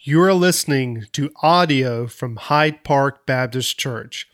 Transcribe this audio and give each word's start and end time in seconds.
You 0.00 0.22
are 0.22 0.32
listening 0.32 1.06
to 1.10 1.32
audio 1.42 2.06
from 2.06 2.36
Hyde 2.36 2.84
Park 2.84 3.26
Baptist 3.26 3.80
Church. 3.80 4.28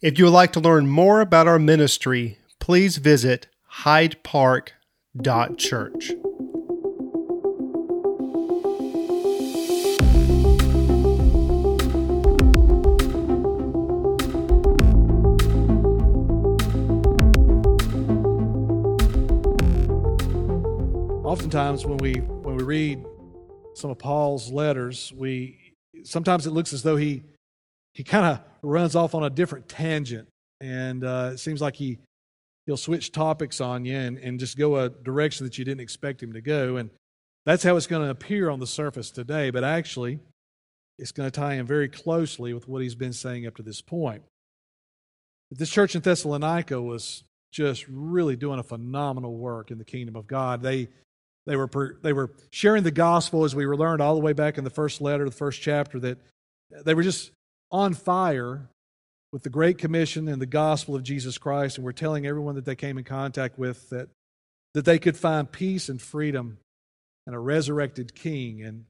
If 0.00 0.16
you 0.16 0.26
would 0.26 0.30
like 0.30 0.52
to 0.52 0.60
learn 0.60 0.86
more 0.86 1.20
about 1.20 1.48
our 1.48 1.58
ministry, 1.58 2.38
please 2.60 2.98
visit 2.98 3.48
hydepark.church. 3.82 6.12
Oftentimes, 21.24 21.84
when 21.84 21.98
we 21.98 22.20
when 22.20 22.54
we 22.54 22.62
read 22.62 23.04
some 23.78 23.90
of 23.90 23.98
Paul's 23.98 24.50
letters, 24.50 25.12
we 25.16 25.74
sometimes 26.04 26.46
it 26.46 26.50
looks 26.50 26.72
as 26.72 26.82
though 26.82 26.96
he 26.96 27.22
he 27.94 28.04
kind 28.04 28.26
of 28.26 28.40
runs 28.62 28.94
off 28.94 29.14
on 29.14 29.24
a 29.24 29.30
different 29.30 29.68
tangent, 29.68 30.28
and 30.60 31.04
uh, 31.04 31.30
it 31.32 31.38
seems 31.38 31.60
like 31.60 31.76
he 31.76 31.98
he'll 32.66 32.76
switch 32.76 33.12
topics 33.12 33.60
on 33.60 33.84
you 33.84 33.96
and, 33.96 34.18
and 34.18 34.38
just 34.38 34.58
go 34.58 34.76
a 34.76 34.88
direction 34.88 35.46
that 35.46 35.56
you 35.56 35.64
didn't 35.64 35.80
expect 35.80 36.22
him 36.22 36.32
to 36.32 36.40
go, 36.40 36.76
and 36.76 36.90
that's 37.46 37.62
how 37.62 37.76
it's 37.76 37.86
going 37.86 38.02
to 38.02 38.10
appear 38.10 38.50
on 38.50 38.60
the 38.60 38.66
surface 38.66 39.10
today. 39.10 39.50
But 39.50 39.64
actually, 39.64 40.18
it's 40.98 41.12
going 41.12 41.30
to 41.30 41.40
tie 41.40 41.54
in 41.54 41.66
very 41.66 41.88
closely 41.88 42.52
with 42.52 42.68
what 42.68 42.82
he's 42.82 42.94
been 42.94 43.12
saying 43.12 43.46
up 43.46 43.56
to 43.56 43.62
this 43.62 43.80
point. 43.80 44.22
This 45.50 45.70
church 45.70 45.94
in 45.94 46.02
Thessalonica 46.02 46.82
was 46.82 47.24
just 47.52 47.86
really 47.88 48.36
doing 48.36 48.58
a 48.58 48.62
phenomenal 48.62 49.36
work 49.36 49.70
in 49.70 49.78
the 49.78 49.84
kingdom 49.84 50.14
of 50.14 50.26
God. 50.26 50.60
They 50.60 50.88
they 51.48 51.56
were, 51.56 51.98
they 52.02 52.12
were 52.12 52.30
sharing 52.50 52.82
the 52.82 52.90
gospel 52.90 53.42
as 53.42 53.56
we 53.56 53.64
were 53.64 53.76
learned 53.76 54.02
all 54.02 54.14
the 54.14 54.20
way 54.20 54.34
back 54.34 54.58
in 54.58 54.64
the 54.64 54.70
first 54.70 55.00
letter, 55.00 55.24
the 55.24 55.30
first 55.30 55.62
chapter, 55.62 55.98
that 55.98 56.18
they 56.84 56.92
were 56.92 57.02
just 57.02 57.30
on 57.72 57.94
fire 57.94 58.68
with 59.32 59.44
the 59.44 59.48
Great 59.50 59.78
Commission 59.78 60.28
and 60.28 60.42
the 60.42 60.46
gospel 60.46 60.94
of 60.94 61.02
Jesus 61.02 61.38
Christ, 61.38 61.78
and 61.78 61.84
were 61.86 61.92
telling 61.94 62.26
everyone 62.26 62.54
that 62.56 62.66
they 62.66 62.76
came 62.76 62.98
in 62.98 63.04
contact 63.04 63.58
with 63.58 63.88
that, 63.88 64.10
that 64.74 64.84
they 64.84 64.98
could 64.98 65.16
find 65.16 65.50
peace 65.50 65.88
and 65.88 66.02
freedom 66.02 66.58
and 67.26 67.34
a 67.34 67.38
resurrected 67.38 68.14
King. 68.14 68.62
And 68.62 68.84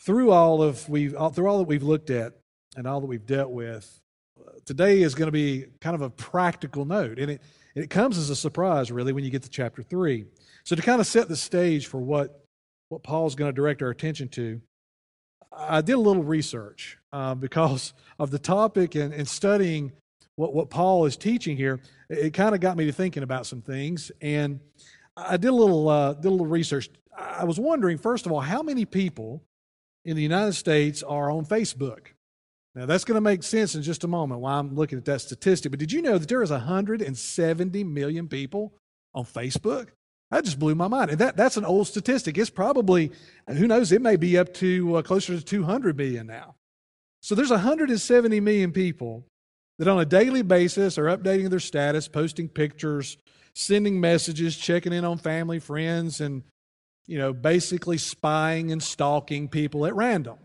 through 0.00 0.32
all 0.32 0.62
of 0.62 0.88
we've 0.88 1.14
through 1.32 1.46
all 1.46 1.58
that 1.58 1.68
we've 1.68 1.82
looked 1.84 2.10
at 2.10 2.34
and 2.76 2.88
all 2.88 3.00
that 3.00 3.06
we've 3.06 3.26
dealt 3.26 3.50
with, 3.50 4.00
uh, 4.36 4.50
today 4.64 5.02
is 5.02 5.14
going 5.14 5.28
to 5.28 5.32
be 5.32 5.66
kind 5.80 5.94
of 5.94 6.02
a 6.02 6.10
practical 6.10 6.84
note, 6.84 7.20
and 7.20 7.30
it 7.30 7.42
it 7.74 7.90
comes 7.90 8.18
as 8.18 8.30
a 8.30 8.36
surprise 8.36 8.90
really 8.92 9.12
when 9.12 9.24
you 9.24 9.30
get 9.30 9.42
to 9.42 9.50
chapter 9.50 9.82
three. 9.82 10.26
So, 10.64 10.76
to 10.76 10.82
kind 10.82 11.00
of 11.00 11.06
set 11.06 11.28
the 11.28 11.36
stage 11.36 11.86
for 11.86 12.00
what, 12.00 12.44
what 12.88 13.02
Paul's 13.02 13.34
going 13.34 13.48
to 13.48 13.54
direct 13.54 13.82
our 13.82 13.90
attention 13.90 14.28
to, 14.30 14.60
I 15.52 15.80
did 15.80 15.94
a 15.94 16.00
little 16.00 16.24
research 16.24 16.98
uh, 17.12 17.34
because 17.34 17.94
of 18.18 18.30
the 18.30 18.38
topic 18.38 18.94
and, 18.94 19.12
and 19.12 19.26
studying 19.26 19.92
what, 20.36 20.54
what 20.54 20.70
Paul 20.70 21.04
is 21.06 21.16
teaching 21.16 21.56
here. 21.56 21.80
It, 22.08 22.18
it 22.18 22.30
kind 22.34 22.54
of 22.54 22.60
got 22.60 22.76
me 22.76 22.86
to 22.86 22.92
thinking 22.92 23.22
about 23.22 23.46
some 23.46 23.60
things. 23.60 24.10
And 24.20 24.60
I 25.16 25.36
did 25.36 25.48
a 25.48 25.54
little, 25.54 25.88
uh, 25.88 26.14
did 26.14 26.28
a 26.28 26.30
little 26.30 26.46
research. 26.46 26.90
I 27.16 27.44
was 27.44 27.58
wondering, 27.58 27.98
first 27.98 28.26
of 28.26 28.32
all, 28.32 28.40
how 28.40 28.62
many 28.62 28.84
people 28.84 29.42
in 30.04 30.16
the 30.16 30.22
United 30.22 30.54
States 30.54 31.02
are 31.02 31.30
on 31.30 31.44
Facebook? 31.44 32.08
Now, 32.74 32.86
that's 32.86 33.04
going 33.04 33.16
to 33.16 33.20
make 33.20 33.42
sense 33.42 33.74
in 33.74 33.82
just 33.82 34.04
a 34.04 34.08
moment 34.08 34.40
while 34.40 34.58
I'm 34.58 34.74
looking 34.74 34.98
at 34.98 35.04
that 35.04 35.20
statistic. 35.20 35.70
But 35.70 35.78
did 35.78 35.92
you 35.92 36.00
know 36.00 36.16
that 36.16 36.28
there 36.28 36.42
is 36.42 36.50
170 36.50 37.84
million 37.84 38.28
people 38.28 38.72
on 39.14 39.24
Facebook? 39.24 39.88
That 40.30 40.44
just 40.44 40.58
blew 40.58 40.74
my 40.74 40.88
mind. 40.88 41.10
And 41.10 41.18
that, 41.18 41.36
that's 41.36 41.58
an 41.58 41.66
old 41.66 41.86
statistic. 41.86 42.38
It's 42.38 42.48
probably, 42.48 43.12
who 43.46 43.66
knows, 43.66 43.92
it 43.92 44.00
may 44.00 44.16
be 44.16 44.38
up 44.38 44.54
to 44.54 44.96
uh, 44.96 45.02
closer 45.02 45.36
to 45.36 45.44
200 45.44 45.94
million 45.94 46.26
now. 46.26 46.54
So 47.20 47.34
there's 47.34 47.50
170 47.50 48.40
million 48.40 48.72
people 48.72 49.26
that 49.78 49.88
on 49.88 50.00
a 50.00 50.06
daily 50.06 50.40
basis 50.40 50.96
are 50.96 51.04
updating 51.04 51.50
their 51.50 51.60
status, 51.60 52.08
posting 52.08 52.48
pictures, 52.48 53.18
sending 53.54 54.00
messages, 54.00 54.56
checking 54.56 54.94
in 54.94 55.04
on 55.04 55.18
family, 55.18 55.58
friends, 55.58 56.22
and, 56.22 56.42
you 57.06 57.18
know, 57.18 57.34
basically 57.34 57.98
spying 57.98 58.72
and 58.72 58.82
stalking 58.82 59.48
people 59.48 59.84
at 59.84 59.94
random, 59.94 60.38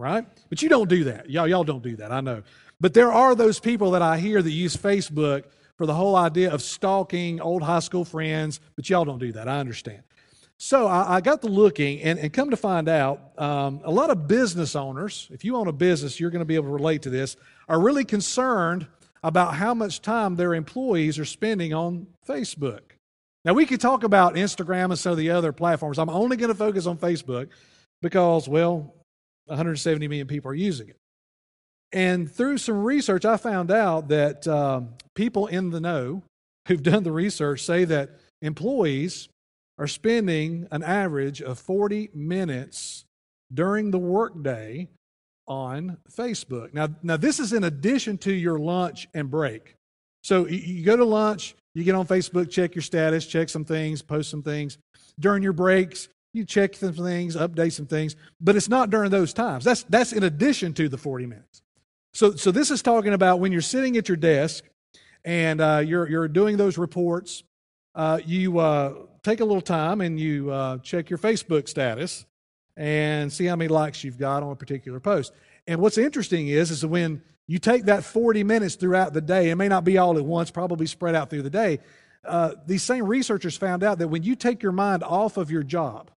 right? 0.00 0.26
But 0.48 0.62
you 0.62 0.68
don't 0.68 0.88
do 0.88 1.04
that. 1.04 1.28
Y'all, 1.28 1.46
y'all 1.46 1.62
don't 1.62 1.82
do 1.82 1.96
that, 1.96 2.10
I 2.10 2.20
know. 2.20 2.42
But 2.80 2.94
there 2.94 3.12
are 3.12 3.34
those 3.34 3.60
people 3.60 3.90
that 3.92 4.02
I 4.02 4.18
hear 4.18 4.40
that 4.40 4.50
use 4.50 4.76
Facebook 4.76 5.44
for 5.76 5.86
the 5.86 5.94
whole 5.94 6.16
idea 6.16 6.50
of 6.50 6.62
stalking 6.62 7.40
old 7.40 7.62
high 7.62 7.80
school 7.80 8.04
friends, 8.04 8.60
but 8.76 8.88
y'all 8.88 9.04
don't 9.04 9.18
do 9.18 9.32
that. 9.32 9.46
I 9.46 9.60
understand. 9.60 10.02
So 10.56 10.86
I, 10.86 11.16
I 11.16 11.20
got 11.20 11.40
to 11.42 11.48
looking, 11.48 12.00
and, 12.02 12.18
and, 12.18 12.32
come 12.32 12.50
to 12.50 12.56
find 12.56 12.86
out, 12.86 13.38
um, 13.38 13.80
a 13.82 13.90
lot 13.90 14.10
of 14.10 14.28
business 14.28 14.76
owners, 14.76 15.28
if 15.30 15.42
you 15.42 15.56
own 15.56 15.68
a 15.68 15.72
business, 15.72 16.20
you're 16.20 16.30
going 16.30 16.40
to 16.40 16.46
be 16.46 16.54
able 16.54 16.66
to 16.66 16.72
relate 16.72 17.02
to 17.02 17.10
this, 17.10 17.36
are 17.66 17.80
really 17.80 18.04
concerned 18.04 18.86
about 19.22 19.54
how 19.54 19.72
much 19.72 20.02
time 20.02 20.36
their 20.36 20.52
employees 20.54 21.18
are 21.18 21.24
spending 21.24 21.72
on 21.72 22.06
Facebook. 22.28 22.80
Now, 23.42 23.54
we 23.54 23.64
could 23.64 23.80
talk 23.80 24.04
about 24.04 24.34
Instagram 24.34 24.86
and 24.86 24.98
some 24.98 25.12
of 25.12 25.18
the 25.18 25.30
other 25.30 25.52
platforms. 25.52 25.98
I'm 25.98 26.10
only 26.10 26.36
going 26.36 26.52
to 26.52 26.54
focus 26.54 26.84
on 26.86 26.98
Facebook 26.98 27.48
because, 28.02 28.46
well, 28.46 28.94
170 29.50 30.08
million 30.08 30.26
people 30.26 30.50
are 30.50 30.54
using 30.54 30.88
it. 30.88 30.96
And 31.92 32.30
through 32.30 32.58
some 32.58 32.82
research, 32.82 33.24
I 33.24 33.36
found 33.36 33.70
out 33.70 34.08
that 34.08 34.46
um, 34.46 34.94
people 35.14 35.46
in 35.48 35.70
the 35.70 35.80
know 35.80 36.22
who've 36.68 36.82
done 36.82 37.02
the 37.02 37.12
research 37.12 37.64
say 37.64 37.84
that 37.84 38.10
employees 38.42 39.28
are 39.78 39.88
spending 39.88 40.68
an 40.70 40.82
average 40.82 41.42
of 41.42 41.58
40 41.58 42.10
minutes 42.14 43.04
during 43.52 43.90
the 43.90 43.98
workday 43.98 44.88
on 45.48 45.96
Facebook. 46.10 46.72
Now, 46.72 46.88
now 47.02 47.16
this 47.16 47.40
is 47.40 47.52
in 47.52 47.64
addition 47.64 48.18
to 48.18 48.32
your 48.32 48.58
lunch 48.58 49.08
and 49.14 49.30
break. 49.30 49.74
So 50.22 50.46
you, 50.46 50.58
you 50.58 50.84
go 50.84 50.96
to 50.96 51.04
lunch, 51.04 51.56
you 51.74 51.82
get 51.82 51.94
on 51.94 52.06
Facebook, 52.06 52.50
check 52.50 52.74
your 52.74 52.82
status, 52.82 53.26
check 53.26 53.48
some 53.48 53.64
things, 53.64 54.02
post 54.02 54.30
some 54.30 54.42
things. 54.42 54.78
During 55.18 55.42
your 55.42 55.52
breaks, 55.52 56.08
you 56.32 56.44
check 56.44 56.76
some 56.76 56.92
things, 56.92 57.36
update 57.36 57.72
some 57.72 57.86
things, 57.86 58.16
but 58.40 58.56
it's 58.56 58.68
not 58.68 58.90
during 58.90 59.10
those 59.10 59.32
times. 59.32 59.64
That's, 59.64 59.82
that's 59.84 60.12
in 60.12 60.22
addition 60.22 60.72
to 60.74 60.88
the 60.88 60.98
40 60.98 61.26
minutes. 61.26 61.62
So, 62.12 62.32
so 62.32 62.50
this 62.50 62.70
is 62.70 62.82
talking 62.82 63.12
about 63.12 63.40
when 63.40 63.52
you're 63.52 63.60
sitting 63.60 63.96
at 63.96 64.08
your 64.08 64.16
desk 64.16 64.64
and 65.24 65.60
uh, 65.60 65.82
you're, 65.84 66.08
you're 66.08 66.28
doing 66.28 66.56
those 66.56 66.78
reports, 66.78 67.42
uh, 67.94 68.20
you 68.24 68.58
uh, 68.58 68.94
take 69.22 69.40
a 69.40 69.44
little 69.44 69.60
time 69.60 70.00
and 70.00 70.18
you 70.18 70.50
uh, 70.50 70.78
check 70.78 71.10
your 71.10 71.18
Facebook 71.18 71.68
status 71.68 72.26
and 72.76 73.32
see 73.32 73.44
how 73.44 73.56
many 73.56 73.68
likes 73.68 74.02
you've 74.04 74.18
got 74.18 74.42
on 74.42 74.52
a 74.52 74.56
particular 74.56 75.00
post. 75.00 75.32
And 75.66 75.80
what's 75.80 75.98
interesting 75.98 76.48
is, 76.48 76.70
is 76.70 76.86
when 76.86 77.22
you 77.46 77.58
take 77.58 77.84
that 77.84 78.04
40 78.04 78.44
minutes 78.44 78.76
throughout 78.76 79.12
the 79.12 79.20
day, 79.20 79.50
it 79.50 79.56
may 79.56 79.68
not 79.68 79.84
be 79.84 79.98
all 79.98 80.16
at 80.16 80.24
once, 80.24 80.50
probably 80.50 80.86
spread 80.86 81.14
out 81.14 81.30
through 81.30 81.42
the 81.42 81.50
day. 81.50 81.80
Uh, 82.24 82.52
these 82.66 82.82
same 82.82 83.04
researchers 83.04 83.56
found 83.56 83.82
out 83.82 83.98
that 83.98 84.08
when 84.08 84.22
you 84.22 84.36
take 84.36 84.62
your 84.62 84.72
mind 84.72 85.02
off 85.02 85.36
of 85.36 85.50
your 85.50 85.62
job 85.62 86.10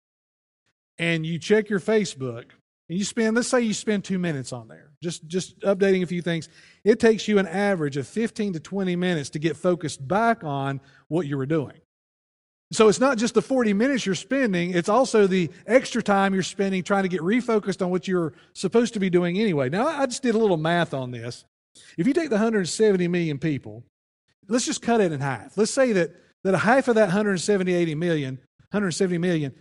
and 0.97 1.25
you 1.25 1.39
check 1.39 1.69
your 1.69 1.79
Facebook, 1.79 2.45
and 2.89 2.97
you 2.97 3.03
spend, 3.03 3.35
let's 3.35 3.47
say 3.47 3.61
you 3.61 3.73
spend 3.73 4.03
two 4.03 4.19
minutes 4.19 4.53
on 4.53 4.67
there, 4.67 4.91
just, 5.01 5.25
just 5.27 5.59
updating 5.61 6.03
a 6.03 6.05
few 6.05 6.21
things, 6.21 6.49
it 6.83 6.99
takes 6.99 7.27
you 7.27 7.39
an 7.39 7.47
average 7.47 7.97
of 7.97 8.07
15 8.07 8.53
to 8.53 8.59
20 8.59 8.95
minutes 8.95 9.29
to 9.31 9.39
get 9.39 9.55
focused 9.55 10.05
back 10.07 10.43
on 10.43 10.81
what 11.07 11.25
you 11.25 11.37
were 11.37 11.45
doing. 11.45 11.79
So 12.71 12.87
it's 12.87 12.99
not 12.99 13.17
just 13.19 13.35
the 13.35 13.41
40 13.41 13.73
minutes 13.73 14.05
you're 14.05 14.15
spending, 14.15 14.71
it's 14.71 14.89
also 14.89 15.27
the 15.27 15.49
extra 15.67 16.01
time 16.01 16.33
you're 16.33 16.41
spending 16.41 16.83
trying 16.83 17.03
to 17.03 17.09
get 17.09 17.21
refocused 17.21 17.83
on 17.83 17.91
what 17.91 18.07
you're 18.07 18.33
supposed 18.53 18.95
to 18.95 18.99
be 18.99 19.09
doing 19.09 19.39
anyway. 19.39 19.69
Now, 19.69 19.87
I 19.87 20.05
just 20.07 20.23
did 20.23 20.33
a 20.33 20.39
little 20.39 20.57
math 20.57 20.93
on 20.93 21.11
this. 21.11 21.45
If 21.97 22.07
you 22.07 22.13
take 22.13 22.29
the 22.29 22.35
170 22.35 23.07
million 23.07 23.37
people, 23.37 23.83
let's 24.47 24.65
just 24.65 24.81
cut 24.81 25.01
it 25.01 25.11
in 25.11 25.19
half. 25.21 25.57
Let's 25.57 25.71
say 25.71 25.93
that, 25.93 26.11
that 26.43 26.55
a 26.55 26.59
half 26.59 26.87
of 26.87 26.95
that 26.95 27.05
170, 27.05 27.73
80 27.73 27.95
million, 27.95 28.35
170 28.71 29.17
million 29.19 29.53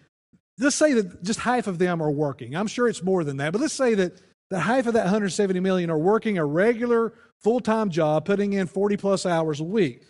let's 0.59 0.77
say 0.77 0.93
that 0.95 1.23
just 1.23 1.41
half 1.41 1.67
of 1.67 1.79
them 1.79 2.03
are 2.03 2.11
working. 2.11 2.55
I'm 2.55 2.67
sure 2.67 2.89
it's 2.89 3.03
more 3.03 3.25
than 3.25 3.39
that, 3.39 3.53
but 3.53 3.61
let's 3.61 3.75
say 3.75 3.95
that, 3.95 4.21
that 4.51 4.61
half 4.61 4.87
of 4.87 4.95
that 4.95 5.05
170 5.05 5.61
million 5.61 5.91
are 5.91 5.99
working 5.99 6.39
a 6.39 6.45
regular 6.45 7.13
full 7.41 7.61
time 7.61 7.91
job, 7.91 8.25
putting 8.25 8.53
in 8.53 8.67
40 8.67 8.97
plus 8.97 9.27
hours 9.27 9.61
a 9.61 9.65
week. 9.65 10.03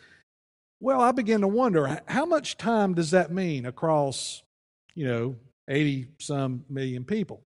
Well, 0.80 1.00
I 1.00 1.12
begin 1.12 1.42
to 1.42 1.48
wonder 1.48 2.00
how 2.06 2.26
much 2.26 2.56
time 2.56 2.94
does 2.94 3.12
that 3.12 3.30
mean 3.30 3.66
across, 3.66 4.42
you 4.94 5.06
know, 5.06 5.36
80 5.68 6.08
some 6.18 6.64
million 6.68 7.04
people? 7.04 7.42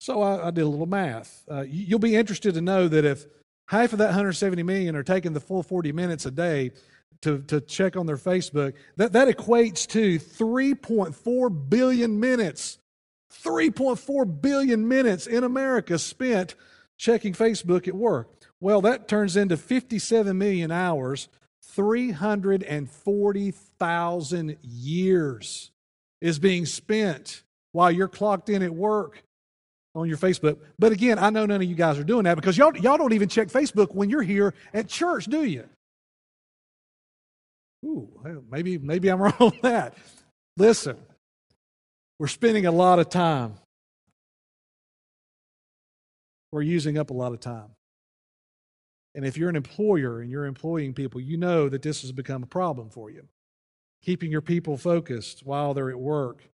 So 0.00 0.22
I, 0.22 0.48
I 0.48 0.50
did 0.50 0.62
a 0.62 0.68
little 0.68 0.86
math. 0.86 1.44
Uh, 1.50 1.64
you'll 1.68 1.98
be 1.98 2.16
interested 2.16 2.54
to 2.54 2.62
know 2.62 2.88
that 2.88 3.04
if 3.04 3.26
half 3.68 3.92
of 3.92 3.98
that 3.98 4.06
170 4.06 4.62
million 4.62 4.96
are 4.96 5.02
taking 5.02 5.34
the 5.34 5.40
full 5.40 5.62
40 5.62 5.92
minutes 5.92 6.24
a 6.24 6.30
day, 6.30 6.72
to, 7.22 7.38
to 7.42 7.60
check 7.60 7.96
on 7.96 8.06
their 8.06 8.16
Facebook, 8.16 8.74
that, 8.96 9.12
that 9.12 9.28
equates 9.28 9.86
to 9.88 10.18
3.4 10.18 11.70
billion 11.70 12.20
minutes. 12.20 12.78
3.4 13.32 14.40
billion 14.40 14.88
minutes 14.88 15.26
in 15.26 15.44
America 15.44 15.98
spent 15.98 16.54
checking 16.98 17.32
Facebook 17.32 17.88
at 17.88 17.94
work. 17.94 18.28
Well, 18.60 18.82
that 18.82 19.08
turns 19.08 19.36
into 19.36 19.56
57 19.56 20.36
million 20.36 20.70
hours, 20.70 21.28
340,000 21.62 24.56
years 24.62 25.70
is 26.20 26.38
being 26.38 26.66
spent 26.66 27.42
while 27.72 27.90
you're 27.90 28.08
clocked 28.08 28.50
in 28.50 28.62
at 28.62 28.74
work 28.74 29.22
on 29.94 30.08
your 30.08 30.18
Facebook. 30.18 30.58
But 30.78 30.92
again, 30.92 31.18
I 31.18 31.30
know 31.30 31.46
none 31.46 31.62
of 31.62 31.68
you 31.68 31.74
guys 31.74 31.98
are 31.98 32.04
doing 32.04 32.24
that 32.24 32.34
because 32.34 32.58
y'all, 32.58 32.76
y'all 32.76 32.98
don't 32.98 33.12
even 33.12 33.28
check 33.28 33.48
Facebook 33.48 33.94
when 33.94 34.10
you're 34.10 34.22
here 34.22 34.54
at 34.74 34.88
church, 34.88 35.26
do 35.26 35.44
you? 35.44 35.68
Ooh, 37.84 38.08
maybe, 38.50 38.78
maybe 38.78 39.08
I'm 39.08 39.20
wrong 39.22 39.32
on 39.38 39.52
that. 39.62 39.94
Listen, 40.56 40.96
we're 42.18 42.26
spending 42.26 42.66
a 42.66 42.72
lot 42.72 42.98
of 42.98 43.08
time. 43.08 43.54
We're 46.52 46.62
using 46.62 46.98
up 46.98 47.10
a 47.10 47.14
lot 47.14 47.32
of 47.32 47.40
time. 47.40 47.70
And 49.14 49.24
if 49.24 49.36
you're 49.36 49.48
an 49.48 49.56
employer 49.56 50.20
and 50.20 50.30
you're 50.30 50.44
employing 50.44 50.94
people, 50.94 51.20
you 51.20 51.36
know 51.36 51.68
that 51.68 51.82
this 51.82 52.02
has 52.02 52.12
become 52.12 52.42
a 52.42 52.46
problem 52.46 52.90
for 52.90 53.10
you. 53.10 53.26
Keeping 54.02 54.30
your 54.30 54.40
people 54.40 54.76
focused 54.76 55.44
while 55.44 55.74
they're 55.74 55.90
at 55.90 55.98
work. 55.98 56.48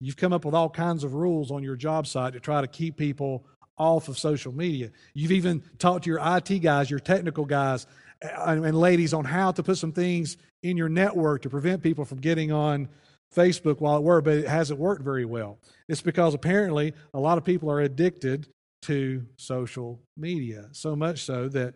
You've 0.00 0.16
come 0.16 0.32
up 0.32 0.44
with 0.44 0.54
all 0.54 0.70
kinds 0.70 1.04
of 1.04 1.14
rules 1.14 1.50
on 1.50 1.62
your 1.62 1.76
job 1.76 2.06
site 2.06 2.32
to 2.32 2.40
try 2.40 2.60
to 2.60 2.66
keep 2.66 2.96
people 2.96 3.44
off 3.76 4.08
of 4.08 4.18
social 4.18 4.52
media. 4.52 4.90
You've 5.14 5.32
even 5.32 5.62
talked 5.78 6.04
to 6.04 6.10
your 6.10 6.20
IT 6.22 6.58
guys, 6.60 6.90
your 6.90 7.00
technical 7.00 7.44
guys, 7.44 7.86
and 8.22 8.78
ladies 8.78 9.14
on 9.14 9.24
how 9.24 9.52
to 9.52 9.62
put 9.62 9.78
some 9.78 9.92
things 9.92 10.36
in 10.62 10.76
your 10.76 10.88
network 10.88 11.42
to 11.42 11.50
prevent 11.50 11.82
people 11.82 12.04
from 12.04 12.18
getting 12.18 12.52
on 12.52 12.88
Facebook 13.34 13.80
while 13.80 13.96
at 13.96 14.02
work, 14.02 14.24
but 14.24 14.36
it 14.36 14.48
hasn't 14.48 14.78
worked 14.78 15.02
very 15.02 15.24
well. 15.24 15.58
It's 15.88 16.02
because 16.02 16.34
apparently 16.34 16.92
a 17.14 17.20
lot 17.20 17.38
of 17.38 17.44
people 17.44 17.70
are 17.70 17.80
addicted 17.80 18.48
to 18.82 19.24
social 19.36 20.00
media, 20.16 20.68
so 20.72 20.96
much 20.96 21.24
so 21.24 21.48
that 21.48 21.74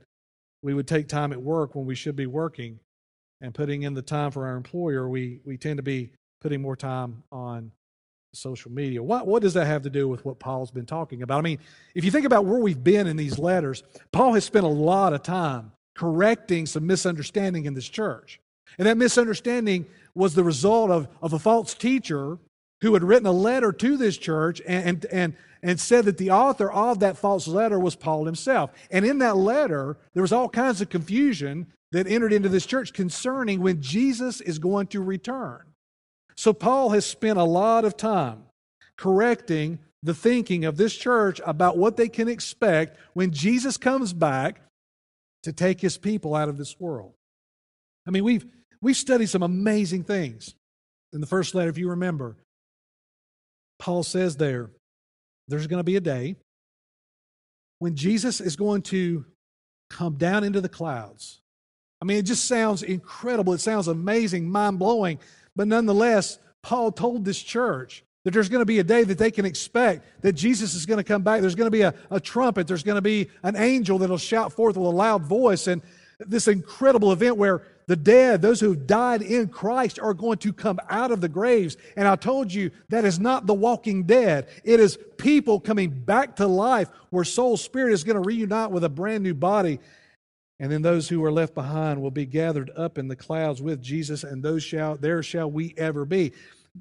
we 0.62 0.74
would 0.74 0.88
take 0.88 1.08
time 1.08 1.32
at 1.32 1.40
work 1.40 1.74
when 1.74 1.86
we 1.86 1.94
should 1.94 2.16
be 2.16 2.26
working 2.26 2.80
and 3.40 3.54
putting 3.54 3.82
in 3.82 3.94
the 3.94 4.02
time 4.02 4.30
for 4.30 4.46
our 4.46 4.56
employer, 4.56 5.08
we, 5.08 5.40
we 5.44 5.58
tend 5.58 5.76
to 5.76 5.82
be 5.82 6.10
putting 6.40 6.62
more 6.62 6.76
time 6.76 7.22
on 7.30 7.70
social 8.32 8.70
media. 8.70 9.02
What, 9.02 9.26
what 9.26 9.42
does 9.42 9.54
that 9.54 9.66
have 9.66 9.82
to 9.82 9.90
do 9.90 10.08
with 10.08 10.24
what 10.24 10.38
Paul's 10.38 10.70
been 10.70 10.86
talking 10.86 11.22
about? 11.22 11.38
I 11.38 11.42
mean, 11.42 11.58
if 11.94 12.04
you 12.04 12.10
think 12.10 12.24
about 12.24 12.46
where 12.46 12.58
we've 12.58 12.82
been 12.82 13.06
in 13.06 13.16
these 13.16 13.38
letters, 13.38 13.82
Paul 14.12 14.32
has 14.34 14.44
spent 14.44 14.64
a 14.64 14.68
lot 14.68 15.12
of 15.12 15.22
time 15.22 15.72
correcting 15.94 16.66
some 16.66 16.86
misunderstanding 16.86 17.64
in 17.64 17.74
this 17.74 17.88
church. 17.88 18.40
And 18.78 18.86
that 18.86 18.96
misunderstanding 18.96 19.86
was 20.14 20.34
the 20.34 20.44
result 20.44 20.90
of, 20.90 21.08
of 21.22 21.32
a 21.32 21.38
false 21.38 21.74
teacher 21.74 22.38
who 22.80 22.94
had 22.94 23.04
written 23.04 23.26
a 23.26 23.32
letter 23.32 23.72
to 23.72 23.96
this 23.96 24.16
church 24.16 24.60
and, 24.66 24.88
and, 24.88 25.06
and, 25.06 25.36
and 25.62 25.80
said 25.80 26.04
that 26.04 26.18
the 26.18 26.30
author 26.30 26.70
of 26.70 27.00
that 27.00 27.16
false 27.16 27.48
letter 27.48 27.78
was 27.78 27.96
Paul 27.96 28.26
himself. 28.26 28.70
And 28.90 29.04
in 29.04 29.18
that 29.18 29.36
letter, 29.36 29.96
there 30.12 30.22
was 30.22 30.32
all 30.32 30.48
kinds 30.48 30.80
of 30.80 30.90
confusion 30.90 31.68
that 31.92 32.06
entered 32.06 32.32
into 32.32 32.48
this 32.48 32.66
church 32.66 32.92
concerning 32.92 33.60
when 33.60 33.80
Jesus 33.80 34.40
is 34.40 34.58
going 34.58 34.88
to 34.88 35.00
return. 35.00 35.62
So 36.36 36.52
Paul 36.52 36.90
has 36.90 37.06
spent 37.06 37.38
a 37.38 37.44
lot 37.44 37.84
of 37.84 37.96
time 37.96 38.42
correcting 38.96 39.78
the 40.02 40.14
thinking 40.14 40.64
of 40.64 40.76
this 40.76 40.94
church 40.94 41.40
about 41.46 41.78
what 41.78 41.96
they 41.96 42.08
can 42.08 42.28
expect 42.28 42.98
when 43.14 43.30
Jesus 43.30 43.76
comes 43.76 44.12
back 44.12 44.60
to 45.44 45.52
take 45.52 45.80
his 45.80 45.96
people 45.96 46.34
out 46.34 46.48
of 46.48 46.58
this 46.58 46.78
world. 46.78 47.14
I 48.06 48.10
mean, 48.10 48.24
we've 48.24 48.44
we've 48.82 48.96
studied 48.96 49.28
some 49.28 49.42
amazing 49.42 50.04
things. 50.04 50.54
In 51.12 51.20
the 51.20 51.26
first 51.26 51.54
letter, 51.54 51.70
if 51.70 51.78
you 51.78 51.90
remember, 51.90 52.36
Paul 53.78 54.02
says 54.02 54.36
there, 54.36 54.70
there's 55.48 55.66
going 55.66 55.78
to 55.78 55.84
be 55.84 55.96
a 55.96 56.00
day 56.00 56.36
when 57.78 57.94
Jesus 57.94 58.40
is 58.40 58.56
going 58.56 58.82
to 58.82 59.24
come 59.90 60.16
down 60.16 60.42
into 60.42 60.60
the 60.60 60.68
clouds. 60.68 61.40
I 62.00 62.04
mean, 62.04 62.18
it 62.18 62.24
just 62.24 62.46
sounds 62.46 62.82
incredible. 62.82 63.52
It 63.52 63.60
sounds 63.60 63.88
amazing, 63.88 64.50
mind 64.50 64.78
blowing. 64.78 65.18
But 65.54 65.68
nonetheless, 65.68 66.38
Paul 66.62 66.90
told 66.92 67.24
this 67.24 67.40
church 67.40 68.02
that 68.24 68.32
there's 68.32 68.48
going 68.48 68.62
to 68.62 68.66
be 68.66 68.78
a 68.78 68.84
day 68.84 69.04
that 69.04 69.18
they 69.18 69.30
can 69.30 69.44
expect 69.44 70.22
that 70.22 70.32
Jesus 70.32 70.74
is 70.74 70.86
going 70.86 70.98
to 70.98 71.04
come 71.04 71.22
back. 71.22 71.40
There's 71.40 71.54
going 71.54 71.66
to 71.66 71.70
be 71.70 71.82
a, 71.82 71.94
a 72.10 72.18
trumpet. 72.18 72.66
There's 72.66 72.82
going 72.82 72.96
to 72.96 73.02
be 73.02 73.28
an 73.42 73.54
angel 73.56 73.98
that'll 73.98 74.18
shout 74.18 74.52
forth 74.52 74.76
with 74.76 74.86
a 74.86 74.90
loud 74.90 75.24
voice. 75.24 75.66
And 75.66 75.82
this 76.18 76.48
incredible 76.48 77.12
event 77.12 77.36
where 77.36 77.62
the 77.86 77.96
dead, 77.96 78.40
those 78.40 78.60
who 78.60 78.70
have 78.70 78.86
died 78.86 79.20
in 79.20 79.48
Christ, 79.48 79.98
are 79.98 80.14
going 80.14 80.38
to 80.38 80.52
come 80.52 80.80
out 80.88 81.10
of 81.10 81.20
the 81.20 81.28
graves. 81.28 81.76
And 81.96 82.08
I 82.08 82.16
told 82.16 82.52
you 82.52 82.70
that 82.88 83.04
is 83.04 83.18
not 83.18 83.46
the 83.46 83.54
walking 83.54 84.04
dead. 84.04 84.48
It 84.64 84.80
is 84.80 84.98
people 85.18 85.60
coming 85.60 85.90
back 85.90 86.36
to 86.36 86.46
life 86.46 86.88
where 87.10 87.24
soul 87.24 87.58
spirit 87.58 87.92
is 87.92 88.04
going 88.04 88.20
to 88.20 88.26
reunite 88.26 88.70
with 88.70 88.84
a 88.84 88.88
brand 88.88 89.22
new 89.22 89.34
body. 89.34 89.80
And 90.60 90.72
then 90.72 90.82
those 90.82 91.08
who 91.08 91.22
are 91.24 91.32
left 91.32 91.54
behind 91.54 92.00
will 92.00 92.10
be 92.10 92.26
gathered 92.26 92.70
up 92.76 92.96
in 92.96 93.08
the 93.08 93.16
clouds 93.16 93.60
with 93.60 93.82
Jesus, 93.82 94.22
and 94.24 94.42
those 94.42 94.62
shall 94.62 94.96
there 94.96 95.22
shall 95.22 95.50
we 95.50 95.74
ever 95.76 96.04
be. 96.04 96.32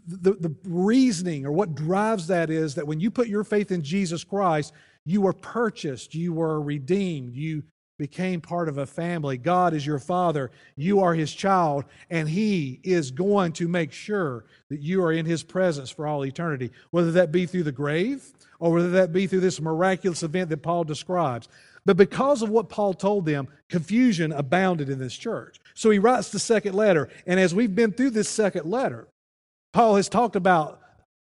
The, 0.08 0.34
the 0.34 0.56
reasoning 0.66 1.46
or 1.46 1.52
what 1.52 1.76
drives 1.76 2.28
that 2.28 2.50
is 2.50 2.76
that 2.76 2.88
when 2.88 3.00
you 3.00 3.12
put 3.12 3.28
your 3.28 3.44
faith 3.44 3.72
in 3.72 3.84
Jesus 3.84 4.24
Christ, 4.24 4.74
you 5.06 5.22
were 5.22 5.34
purchased, 5.34 6.16
you 6.16 6.34
were 6.34 6.62
redeemed, 6.62 7.36
you 7.36 7.64
became 8.00 8.42
part 8.42 8.68
of 8.68 8.80
a 8.80 8.86
family. 8.86 9.38
God 9.38 9.74
is 9.74 9.86
your 9.86 10.00
father, 10.00 10.52
you 10.76 11.02
are 11.02 11.14
his 11.14 11.34
child, 11.34 11.86
and 12.10 12.28
he 12.28 12.80
is 12.84 13.12
going 13.12 13.54
to 13.54 13.68
make 13.68 13.92
sure 13.92 14.46
that 14.70 14.82
you 14.82 15.04
are 15.04 15.12
in 15.12 15.26
his 15.26 15.44
presence 15.44 15.90
for 15.90 16.08
all 16.08 16.26
eternity, 16.26 16.72
whether 16.92 17.12
that 17.12 17.32
be 17.32 17.46
through 17.46 17.64
the 17.64 17.72
grave 17.72 18.34
or 18.60 18.72
whether 18.72 18.90
that 18.92 19.14
be 19.14 19.28
through 19.28 19.42
this 19.42 19.62
miraculous 19.62 20.24
event 20.24 20.50
that 20.50 20.64
Paul 20.64 20.84
describes. 20.84 21.48
But 21.86 21.98
because 21.98 22.42
of 22.42 22.50
what 22.50 22.70
Paul 22.70 22.94
told 22.94 23.26
them, 23.26 23.48
confusion 23.70 24.32
abounded 24.32 24.90
in 24.90 25.00
this 25.00 25.16
church. 25.16 25.60
So 25.74 25.90
he 25.90 26.00
writes 26.00 26.30
the 26.30 26.40
second 26.40 26.74
letter. 26.76 27.10
And 27.28 27.40
as 27.40 27.54
we've 27.54 27.76
been 27.76 27.92
through 27.92 28.12
this 28.12 28.30
second 28.30 28.66
letter, 28.66 29.08
Paul 29.74 29.96
has 29.96 30.08
talked 30.08 30.36
about 30.36 30.80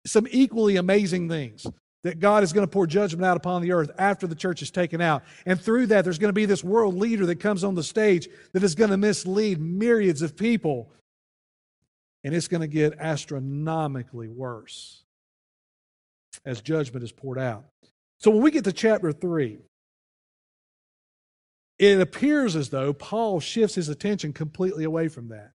some 0.05 0.27
equally 0.31 0.75
amazing 0.75 1.29
things 1.29 1.65
that 2.03 2.19
God 2.19 2.43
is 2.43 2.51
going 2.51 2.65
to 2.65 2.71
pour 2.71 2.87
judgment 2.87 3.23
out 3.23 3.37
upon 3.37 3.61
the 3.61 3.71
earth 3.71 3.91
after 3.99 4.25
the 4.25 4.35
church 4.35 4.63
is 4.63 4.71
taken 4.71 4.99
out. 4.99 5.23
And 5.45 5.61
through 5.61 5.87
that, 5.87 6.03
there's 6.03 6.17
going 6.17 6.29
to 6.29 6.33
be 6.33 6.45
this 6.45 6.63
world 6.63 6.95
leader 6.95 7.27
that 7.27 7.39
comes 7.39 7.63
on 7.63 7.75
the 7.75 7.83
stage 7.83 8.27
that 8.53 8.63
is 8.63 8.73
going 8.73 8.89
to 8.89 8.97
mislead 8.97 9.61
myriads 9.61 10.23
of 10.23 10.35
people. 10.35 10.91
And 12.23 12.33
it's 12.33 12.47
going 12.47 12.61
to 12.61 12.67
get 12.67 12.97
astronomically 12.99 14.27
worse 14.27 15.03
as 16.43 16.61
judgment 16.61 17.03
is 17.03 17.11
poured 17.11 17.37
out. 17.37 17.65
So 18.19 18.31
when 18.31 18.41
we 18.41 18.51
get 18.51 18.63
to 18.63 18.71
chapter 18.71 19.11
3, 19.11 19.59
it 21.77 21.99
appears 21.99 22.55
as 22.55 22.69
though 22.69 22.93
Paul 22.93 23.39
shifts 23.39 23.75
his 23.75 23.89
attention 23.89 24.33
completely 24.33 24.83
away 24.83 25.07
from 25.07 25.29
that. 25.29 25.51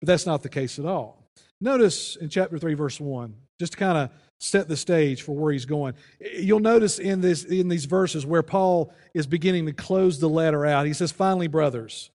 But 0.00 0.08
that's 0.08 0.26
not 0.26 0.42
the 0.42 0.48
case 0.48 0.78
at 0.78 0.86
all. 0.86 1.25
Notice 1.60 2.16
in 2.16 2.28
chapter 2.28 2.58
3, 2.58 2.74
verse 2.74 3.00
1, 3.00 3.34
just 3.58 3.72
to 3.72 3.78
kind 3.78 3.98
of 3.98 4.10
set 4.38 4.68
the 4.68 4.76
stage 4.76 5.22
for 5.22 5.32
where 5.32 5.52
he's 5.52 5.64
going. 5.64 5.94
You'll 6.20 6.60
notice 6.60 6.98
in, 6.98 7.20
this, 7.22 7.44
in 7.44 7.68
these 7.68 7.86
verses 7.86 8.26
where 8.26 8.42
Paul 8.42 8.92
is 9.14 9.26
beginning 9.26 9.66
to 9.66 9.72
close 9.72 10.18
the 10.18 10.28
letter 10.28 10.66
out. 10.66 10.86
He 10.86 10.92
says, 10.92 11.12
Finally, 11.12 11.48
brothers, 11.48 12.10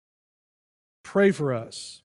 pray 1.03 1.31
for 1.31 1.55
us 1.55 2.03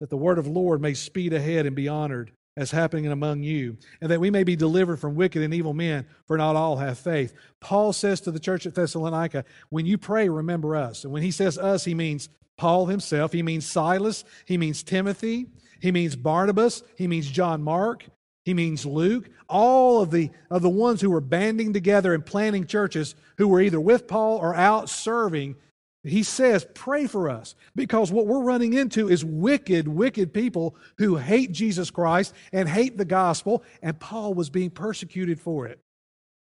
that 0.00 0.10
the 0.10 0.16
word 0.16 0.38
of 0.38 0.44
the 0.44 0.50
Lord 0.50 0.80
may 0.80 0.94
speed 0.94 1.32
ahead 1.32 1.66
and 1.66 1.74
be 1.74 1.88
honored 1.88 2.30
as 2.56 2.72
happening 2.72 3.06
among 3.06 3.42
you, 3.44 3.76
and 4.00 4.10
that 4.10 4.20
we 4.20 4.30
may 4.30 4.42
be 4.42 4.56
delivered 4.56 4.98
from 4.98 5.14
wicked 5.14 5.42
and 5.42 5.54
evil 5.54 5.74
men, 5.74 6.04
for 6.26 6.36
not 6.36 6.56
all 6.56 6.76
have 6.76 6.98
faith. 6.98 7.32
Paul 7.60 7.92
says 7.92 8.20
to 8.22 8.32
the 8.32 8.40
church 8.40 8.66
at 8.66 8.74
Thessalonica, 8.74 9.44
when 9.70 9.86
you 9.86 9.96
pray, 9.96 10.28
remember 10.28 10.74
us. 10.74 11.04
And 11.04 11.12
when 11.12 11.22
he 11.22 11.30
says 11.30 11.56
us, 11.56 11.84
he 11.84 11.94
means 11.94 12.28
Paul 12.58 12.86
himself, 12.86 13.32
he 13.32 13.42
means 13.42 13.64
Silas, 13.64 14.24
he 14.44 14.58
means 14.58 14.82
Timothy, 14.82 15.46
he 15.80 15.90
means 15.90 16.14
Barnabas, 16.14 16.82
he 16.96 17.06
means 17.06 17.30
John 17.30 17.62
Mark, 17.62 18.04
he 18.44 18.52
means 18.52 18.84
Luke, 18.84 19.30
all 19.48 20.02
of 20.02 20.10
the, 20.10 20.30
of 20.50 20.60
the 20.60 20.68
ones 20.68 21.00
who 21.00 21.10
were 21.10 21.22
banding 21.22 21.72
together 21.72 22.12
and 22.12 22.26
planting 22.26 22.66
churches 22.66 23.14
who 23.38 23.48
were 23.48 23.62
either 23.62 23.80
with 23.80 24.06
Paul 24.06 24.36
or 24.36 24.54
out 24.54 24.90
serving 24.90 25.56
he 26.04 26.22
says, 26.22 26.66
Pray 26.74 27.06
for 27.06 27.28
us. 27.28 27.54
Because 27.74 28.12
what 28.12 28.26
we're 28.26 28.42
running 28.42 28.74
into 28.74 29.08
is 29.08 29.24
wicked, 29.24 29.88
wicked 29.88 30.32
people 30.32 30.76
who 30.98 31.16
hate 31.16 31.52
Jesus 31.52 31.90
Christ 31.90 32.34
and 32.52 32.68
hate 32.68 32.96
the 32.96 33.04
gospel, 33.04 33.62
and 33.82 33.98
Paul 33.98 34.34
was 34.34 34.50
being 34.50 34.70
persecuted 34.70 35.40
for 35.40 35.66
it. 35.66 35.80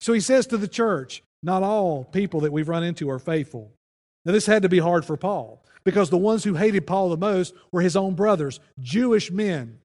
So 0.01 0.13
he 0.13 0.21
says 0.21 0.47
to 0.49 0.57
the 0.57 0.69
church, 0.69 1.23
Not 1.43 1.63
all 1.63 2.05
people 2.05 2.41
that 2.41 2.53
we've 2.53 2.69
run 2.69 2.85
into 2.85 3.11
are 3.11 3.19
faithful. 3.19 3.73
Now, 4.25 4.33
this 4.33 4.47
had 4.47 4.62
to 4.62 4.69
be 4.69 4.78
hard 4.78 5.04
for 5.04 5.16
Paul 5.16 5.64
because 5.85 6.11
the 6.11 6.16
ones 6.16 6.45
who 6.45 6.54
hated 6.54 6.87
Paul 6.87 7.11
the 7.11 7.16
most 7.16 7.54
were 7.71 7.83
his 7.83 7.97
own 7.97 8.14
brothers, 8.14 8.59
Jewish 8.81 9.31
men 9.31 9.78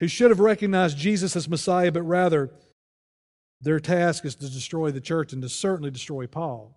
who 0.00 0.08
should 0.08 0.30
have 0.30 0.40
recognized 0.40 0.98
Jesus 0.98 1.36
as 1.36 1.48
Messiah, 1.48 1.92
but 1.92 2.02
rather 2.02 2.50
their 3.60 3.80
task 3.80 4.24
is 4.24 4.34
to 4.36 4.50
destroy 4.50 4.90
the 4.90 5.00
church 5.00 5.32
and 5.32 5.42
to 5.42 5.48
certainly 5.48 5.90
destroy 5.90 6.26
Paul. 6.26 6.76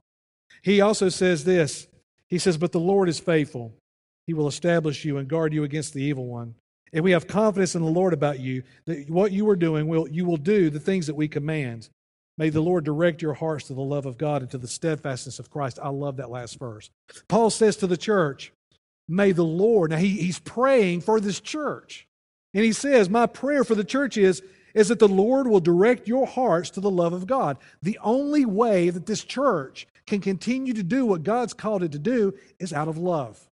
He 0.61 0.81
also 0.81 1.09
says 1.09 1.43
this 1.43 1.87
He 2.27 2.37
says, 2.37 2.57
But 2.57 2.71
the 2.71 2.79
Lord 2.79 3.09
is 3.09 3.19
faithful. 3.19 3.73
He 4.27 4.33
will 4.33 4.47
establish 4.47 5.05
you 5.05 5.17
and 5.17 5.27
guard 5.27 5.53
you 5.53 5.63
against 5.63 5.93
the 5.93 6.03
evil 6.03 6.27
one. 6.27 6.55
And 6.93 7.03
we 7.03 7.11
have 7.11 7.27
confidence 7.27 7.75
in 7.75 7.83
the 7.83 7.89
Lord 7.89 8.13
about 8.13 8.39
you 8.39 8.63
that 8.85 9.09
what 9.09 9.31
you 9.31 9.47
are 9.49 9.55
doing, 9.55 9.87
will, 9.87 10.07
you 10.07 10.25
will 10.25 10.37
do 10.37 10.69
the 10.69 10.79
things 10.79 11.07
that 11.07 11.15
we 11.15 11.27
command. 11.27 11.89
May 12.37 12.49
the 12.49 12.61
Lord 12.61 12.83
direct 12.83 13.21
your 13.21 13.33
hearts 13.33 13.67
to 13.67 13.73
the 13.73 13.81
love 13.81 14.05
of 14.05 14.17
God 14.17 14.41
and 14.41 14.51
to 14.51 14.57
the 14.57 14.67
steadfastness 14.67 15.39
of 15.39 15.49
Christ. 15.49 15.79
I 15.81 15.89
love 15.89 16.17
that 16.17 16.29
last 16.29 16.59
verse. 16.59 16.89
Paul 17.27 17.49
says 17.49 17.77
to 17.77 17.87
the 17.87 17.97
church, 17.97 18.51
May 19.07 19.31
the 19.31 19.43
Lord, 19.43 19.91
now 19.91 19.97
he, 19.97 20.09
he's 20.09 20.39
praying 20.39 21.01
for 21.01 21.19
this 21.19 21.39
church. 21.39 22.07
And 22.53 22.63
he 22.63 22.73
says, 22.73 23.09
My 23.09 23.25
prayer 23.25 23.63
for 23.63 23.75
the 23.75 23.83
church 23.83 24.17
is, 24.17 24.41
is 24.73 24.89
that 24.89 24.99
the 24.99 25.07
Lord 25.07 25.47
will 25.47 25.59
direct 25.59 26.07
your 26.07 26.25
hearts 26.27 26.69
to 26.71 26.81
the 26.81 26.91
love 26.91 27.13
of 27.13 27.27
God. 27.27 27.57
The 27.81 27.99
only 28.03 28.45
way 28.45 28.89
that 28.89 29.05
this 29.05 29.23
church 29.23 29.87
can 30.05 30.19
continue 30.19 30.73
to 30.73 30.83
do 30.83 31.05
what 31.05 31.23
God's 31.23 31.53
called 31.53 31.83
it 31.83 31.91
to 31.93 31.99
do 31.99 32.33
is 32.59 32.73
out 32.73 32.87
of 32.87 32.97
love. 32.97 33.49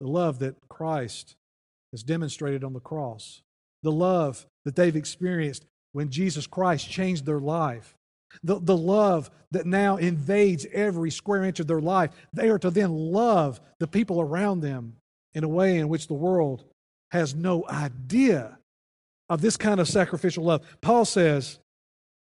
The 0.00 0.08
love 0.08 0.40
that 0.40 0.56
Christ 0.68 1.36
has 1.92 2.02
demonstrated 2.02 2.62
on 2.62 2.74
the 2.74 2.80
cross, 2.80 3.42
the 3.82 3.92
love 3.92 4.46
that 4.64 4.76
they've 4.76 4.94
experienced 4.94 5.64
when 5.96 6.10
Jesus 6.10 6.46
Christ 6.46 6.90
changed 6.90 7.24
their 7.24 7.40
life, 7.40 7.96
the, 8.42 8.60
the 8.60 8.76
love 8.76 9.30
that 9.52 9.64
now 9.64 9.96
invades 9.96 10.66
every 10.70 11.10
square 11.10 11.42
inch 11.42 11.58
of 11.58 11.68
their 11.68 11.80
life. 11.80 12.10
They 12.34 12.50
are 12.50 12.58
to 12.58 12.70
then 12.70 12.92
love 12.92 13.62
the 13.78 13.86
people 13.86 14.20
around 14.20 14.60
them 14.60 14.96
in 15.32 15.42
a 15.42 15.48
way 15.48 15.78
in 15.78 15.88
which 15.88 16.06
the 16.06 16.12
world 16.12 16.64
has 17.12 17.34
no 17.34 17.64
idea 17.66 18.58
of 19.30 19.40
this 19.40 19.56
kind 19.56 19.80
of 19.80 19.88
sacrificial 19.88 20.44
love. 20.44 20.66
Paul 20.82 21.06
says 21.06 21.60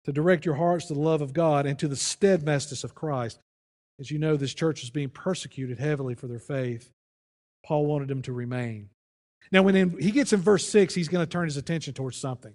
to 0.05 0.13
direct 0.13 0.45
your 0.45 0.57
hearts 0.57 0.89
to 0.89 0.95
the 0.95 1.01
love 1.01 1.23
of 1.23 1.33
God 1.33 1.65
and 1.65 1.79
to 1.79 1.89
the 1.89 1.97
steadfastness 1.97 2.85
of 2.85 2.95
Christ. 2.95 3.41
As 3.99 4.11
you 4.11 4.19
know, 4.19 4.37
this 4.37 4.53
church 4.53 4.83
is 4.83 4.91
being 4.91 5.09
persecuted 5.09 5.79
heavily 5.79 6.15
for 6.15 6.27
their 6.27 6.39
faith. 6.39 6.91
Paul 7.65 7.87
wanted 7.87 8.09
them 8.09 8.21
to 8.21 8.35
remain. 8.35 8.91
Now, 9.51 9.63
when 9.63 9.77
in, 9.77 9.99
he 9.99 10.11
gets 10.11 10.35
in 10.35 10.43
verse 10.43 10.69
6, 10.69 10.95
he's 10.95 11.09
going 11.09 11.25
to 11.25 11.31
turn 11.31 11.47
his 11.47 11.57
attention 11.57 11.95
towards 11.95 12.19
something. 12.19 12.53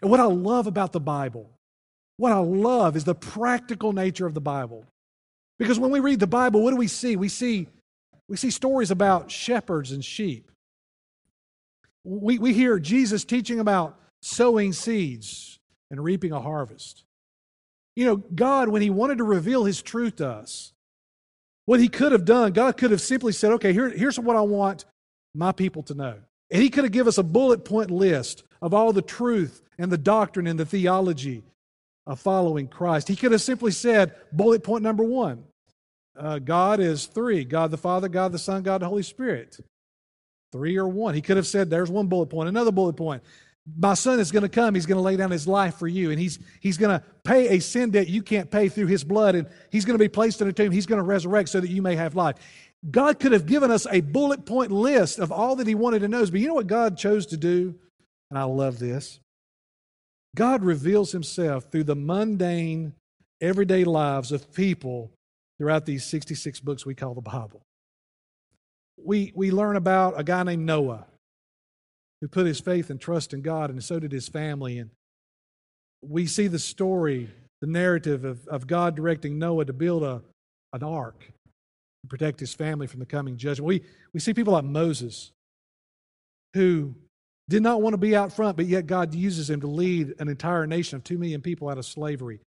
And 0.00 0.10
what 0.10 0.20
I 0.20 0.24
love 0.24 0.66
about 0.66 0.92
the 0.92 1.00
Bible, 1.00 1.50
what 2.16 2.32
I 2.32 2.38
love 2.38 2.96
is 2.96 3.04
the 3.04 3.14
practical 3.14 3.92
nature 3.92 4.26
of 4.26 4.34
the 4.34 4.40
Bible. 4.40 4.86
Because 5.58 5.78
when 5.78 5.90
we 5.90 6.00
read 6.00 6.20
the 6.20 6.26
Bible, 6.26 6.62
what 6.62 6.70
do 6.70 6.76
we 6.76 6.88
see? 6.88 7.16
We 7.16 7.28
see, 7.28 7.68
we 8.28 8.36
see 8.36 8.50
stories 8.50 8.90
about 8.90 9.30
shepherds 9.30 9.92
and 9.92 10.04
sheep. 10.04 10.50
We, 12.04 12.38
we 12.38 12.52
hear 12.52 12.78
Jesus 12.78 13.24
teaching 13.24 13.60
about 13.60 13.98
sowing 14.22 14.72
seeds 14.72 15.58
and 15.90 16.02
reaping 16.02 16.32
a 16.32 16.40
harvest. 16.40 17.04
You 17.94 18.06
know, 18.06 18.16
God, 18.16 18.68
when 18.68 18.82
He 18.82 18.90
wanted 18.90 19.18
to 19.18 19.24
reveal 19.24 19.64
His 19.64 19.82
truth 19.82 20.16
to 20.16 20.28
us, 20.28 20.72
what 21.66 21.80
He 21.80 21.88
could 21.88 22.12
have 22.12 22.24
done, 22.24 22.52
God 22.52 22.76
could 22.76 22.90
have 22.90 23.00
simply 23.00 23.32
said, 23.32 23.52
okay, 23.52 23.72
here, 23.72 23.90
here's 23.90 24.18
what 24.18 24.36
I 24.36 24.40
want 24.40 24.84
my 25.34 25.52
people 25.52 25.82
to 25.84 25.94
know. 25.94 26.16
And 26.50 26.62
He 26.62 26.70
could 26.70 26.84
have 26.84 26.92
given 26.92 27.08
us 27.08 27.18
a 27.18 27.22
bullet 27.22 27.64
point 27.64 27.90
list 27.90 28.42
of 28.62 28.72
all 28.72 28.92
the 28.92 29.02
truth 29.02 29.60
and 29.78 29.92
the 29.92 29.98
doctrine 29.98 30.46
and 30.46 30.58
the 30.58 30.64
theology 30.64 31.42
of 32.06 32.20
following 32.20 32.68
Christ. 32.68 33.08
He 33.08 33.16
could 33.16 33.32
have 33.32 33.42
simply 33.42 33.72
said, 33.72 34.14
bullet 34.32 34.62
point 34.62 34.82
number 34.82 35.04
one 35.04 35.44
uh, 36.16 36.38
God 36.38 36.80
is 36.80 37.06
three 37.06 37.44
God 37.44 37.70
the 37.70 37.76
Father, 37.76 38.08
God 38.08 38.32
the 38.32 38.38
Son, 38.38 38.62
God 38.62 38.82
the 38.82 38.88
Holy 38.88 39.02
Spirit. 39.02 39.58
Three 40.52 40.76
or 40.76 40.86
one. 40.86 41.14
He 41.14 41.22
could 41.22 41.38
have 41.38 41.46
said, 41.46 41.70
there's 41.70 41.90
one 41.90 42.08
bullet 42.08 42.26
point, 42.26 42.48
another 42.48 42.72
bullet 42.72 42.94
point. 42.94 43.22
My 43.78 43.94
son 43.94 44.18
is 44.18 44.32
going 44.32 44.42
to 44.42 44.48
come. 44.48 44.74
He's 44.74 44.86
going 44.86 44.96
to 44.96 45.02
lay 45.02 45.16
down 45.16 45.30
his 45.30 45.46
life 45.46 45.76
for 45.76 45.86
you, 45.86 46.10
and 46.10 46.18
he's, 46.18 46.40
he's 46.60 46.76
going 46.76 46.98
to 46.98 47.04
pay 47.22 47.56
a 47.56 47.60
sin 47.60 47.90
debt 47.90 48.08
you 48.08 48.20
can't 48.20 48.50
pay 48.50 48.68
through 48.68 48.88
his 48.88 49.04
blood, 49.04 49.34
and 49.34 49.48
he's 49.70 49.84
going 49.84 49.96
to 49.96 50.02
be 50.02 50.08
placed 50.08 50.42
in 50.42 50.48
a 50.48 50.52
tomb. 50.52 50.72
He's 50.72 50.84
going 50.84 50.98
to 50.98 51.04
resurrect 51.04 51.48
so 51.48 51.60
that 51.60 51.70
you 51.70 51.80
may 51.80 51.94
have 51.94 52.16
life. 52.16 52.36
God 52.90 53.20
could 53.20 53.32
have 53.32 53.46
given 53.46 53.70
us 53.70 53.86
a 53.90 54.00
bullet 54.00 54.44
point 54.44 54.72
list 54.72 55.20
of 55.20 55.30
all 55.30 55.56
that 55.56 55.68
he 55.68 55.76
wanted 55.76 56.00
to 56.00 56.08
know. 56.08 56.26
But 56.26 56.40
you 56.40 56.48
know 56.48 56.54
what 56.54 56.66
God 56.66 56.98
chose 56.98 57.24
to 57.26 57.36
do? 57.36 57.76
And 58.32 58.38
I 58.38 58.44
love 58.44 58.78
this. 58.78 59.20
God 60.34 60.64
reveals 60.64 61.12
himself 61.12 61.66
through 61.70 61.84
the 61.84 61.94
mundane, 61.94 62.94
everyday 63.40 63.84
lives 63.84 64.32
of 64.32 64.52
people 64.54 65.10
throughout 65.58 65.84
these 65.84 66.04
66 66.04 66.60
books 66.60 66.86
we 66.86 66.94
call 66.94 67.14
the 67.14 67.20
Bible 67.20 67.62
we, 69.04 69.32
we 69.34 69.50
learn 69.50 69.76
about 69.76 70.18
a 70.18 70.24
guy 70.24 70.42
named 70.42 70.64
Noah 70.64 71.06
who 72.20 72.28
put 72.28 72.46
his 72.46 72.60
faith 72.60 72.90
and 72.90 73.00
trust 73.00 73.34
in 73.34 73.42
God, 73.42 73.70
and 73.70 73.82
so 73.82 73.98
did 73.98 74.12
his 74.12 74.28
family. 74.28 74.78
And 74.78 74.90
we 76.02 76.26
see 76.26 76.46
the 76.46 76.58
story, 76.58 77.30
the 77.60 77.66
narrative 77.66 78.24
of, 78.24 78.46
of 78.48 78.66
God 78.66 78.94
directing 78.94 79.38
Noah 79.38 79.64
to 79.64 79.72
build 79.72 80.02
a, 80.02 80.22
an 80.72 80.82
ark 80.82 81.18
to 81.20 82.08
protect 82.08 82.40
his 82.40 82.54
family 82.54 82.86
from 82.86 83.00
the 83.00 83.06
coming 83.06 83.36
judgment. 83.36 83.66
We, 83.66 83.82
we 84.12 84.20
see 84.20 84.34
people 84.34 84.52
like 84.52 84.64
Moses 84.64 85.32
who 86.54 86.94
did 87.52 87.62
not 87.62 87.82
want 87.82 87.92
to 87.92 87.98
be 87.98 88.16
out 88.16 88.32
front, 88.32 88.56
but 88.56 88.64
yet 88.64 88.86
God 88.86 89.14
uses 89.14 89.50
him 89.50 89.60
to 89.60 89.66
lead 89.66 90.14
an 90.18 90.28
entire 90.28 90.66
nation 90.66 90.96
of 90.96 91.04
two 91.04 91.18
million 91.18 91.42
people 91.42 91.68
out 91.68 91.76
of 91.76 91.84
slavery. 91.84 92.40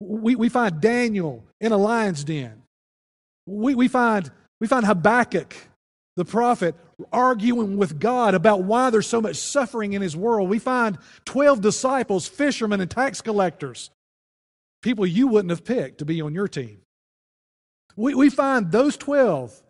We, 0.00 0.36
we 0.36 0.48
find 0.48 0.80
Daniel 0.80 1.44
in 1.60 1.70
a 1.70 1.76
lion's 1.76 2.24
den. 2.24 2.62
We, 3.46 3.74
we, 3.74 3.88
find, 3.88 4.30
we 4.58 4.66
find 4.68 4.86
Habakkuk 4.86 5.54
the 6.16 6.24
prophet 6.24 6.74
arguing 7.12 7.76
with 7.76 8.00
God 8.00 8.34
about 8.34 8.62
why 8.62 8.88
there's 8.88 9.06
so 9.06 9.20
much 9.20 9.36
suffering 9.36 9.92
in 9.92 10.00
his 10.00 10.16
world. 10.16 10.48
We 10.48 10.58
find 10.58 10.96
12 11.26 11.60
disciples, 11.60 12.26
fishermen, 12.26 12.80
and 12.80 12.90
tax 12.90 13.20
collectors, 13.20 13.90
people 14.80 15.04
you 15.04 15.26
wouldn't 15.28 15.50
have 15.50 15.62
picked 15.62 15.98
to 15.98 16.06
be 16.06 16.22
on 16.22 16.32
your 16.32 16.48
team. 16.48 16.80
We, 17.96 18.14
we 18.14 18.30
find 18.30 18.72
those 18.72 18.96
12 18.96 19.62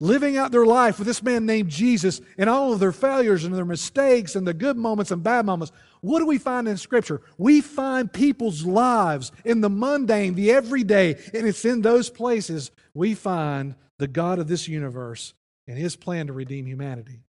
living 0.00 0.36
out 0.36 0.52
their 0.52 0.66
life 0.66 0.98
with 0.98 1.06
this 1.06 1.22
man 1.22 1.46
named 1.46 1.70
Jesus 1.70 2.20
and 2.36 2.50
all 2.50 2.72
of 2.72 2.80
their 2.80 2.92
failures 2.92 3.44
and 3.44 3.54
their 3.54 3.64
mistakes 3.64 4.36
and 4.36 4.46
the 4.46 4.54
good 4.54 4.76
moments 4.76 5.10
and 5.10 5.22
bad 5.22 5.46
moments. 5.46 5.72
What 6.02 6.18
do 6.18 6.26
we 6.26 6.38
find 6.38 6.68
in 6.68 6.76
Scripture? 6.76 7.22
We 7.38 7.60
find 7.60 8.12
people's 8.12 8.64
lives 8.64 9.32
in 9.44 9.60
the 9.60 9.70
mundane, 9.70 10.34
the 10.34 10.52
everyday, 10.52 11.14
and 11.32 11.46
it's 11.46 11.64
in 11.64 11.82
those 11.82 12.10
places 12.10 12.70
we 12.94 13.14
find 13.14 13.74
the 13.98 14.08
God 14.08 14.38
of 14.38 14.48
this 14.48 14.68
universe 14.68 15.34
and 15.66 15.78
his 15.78 15.96
plan 15.96 16.26
to 16.26 16.32
redeem 16.32 16.66
humanity. 16.66 17.22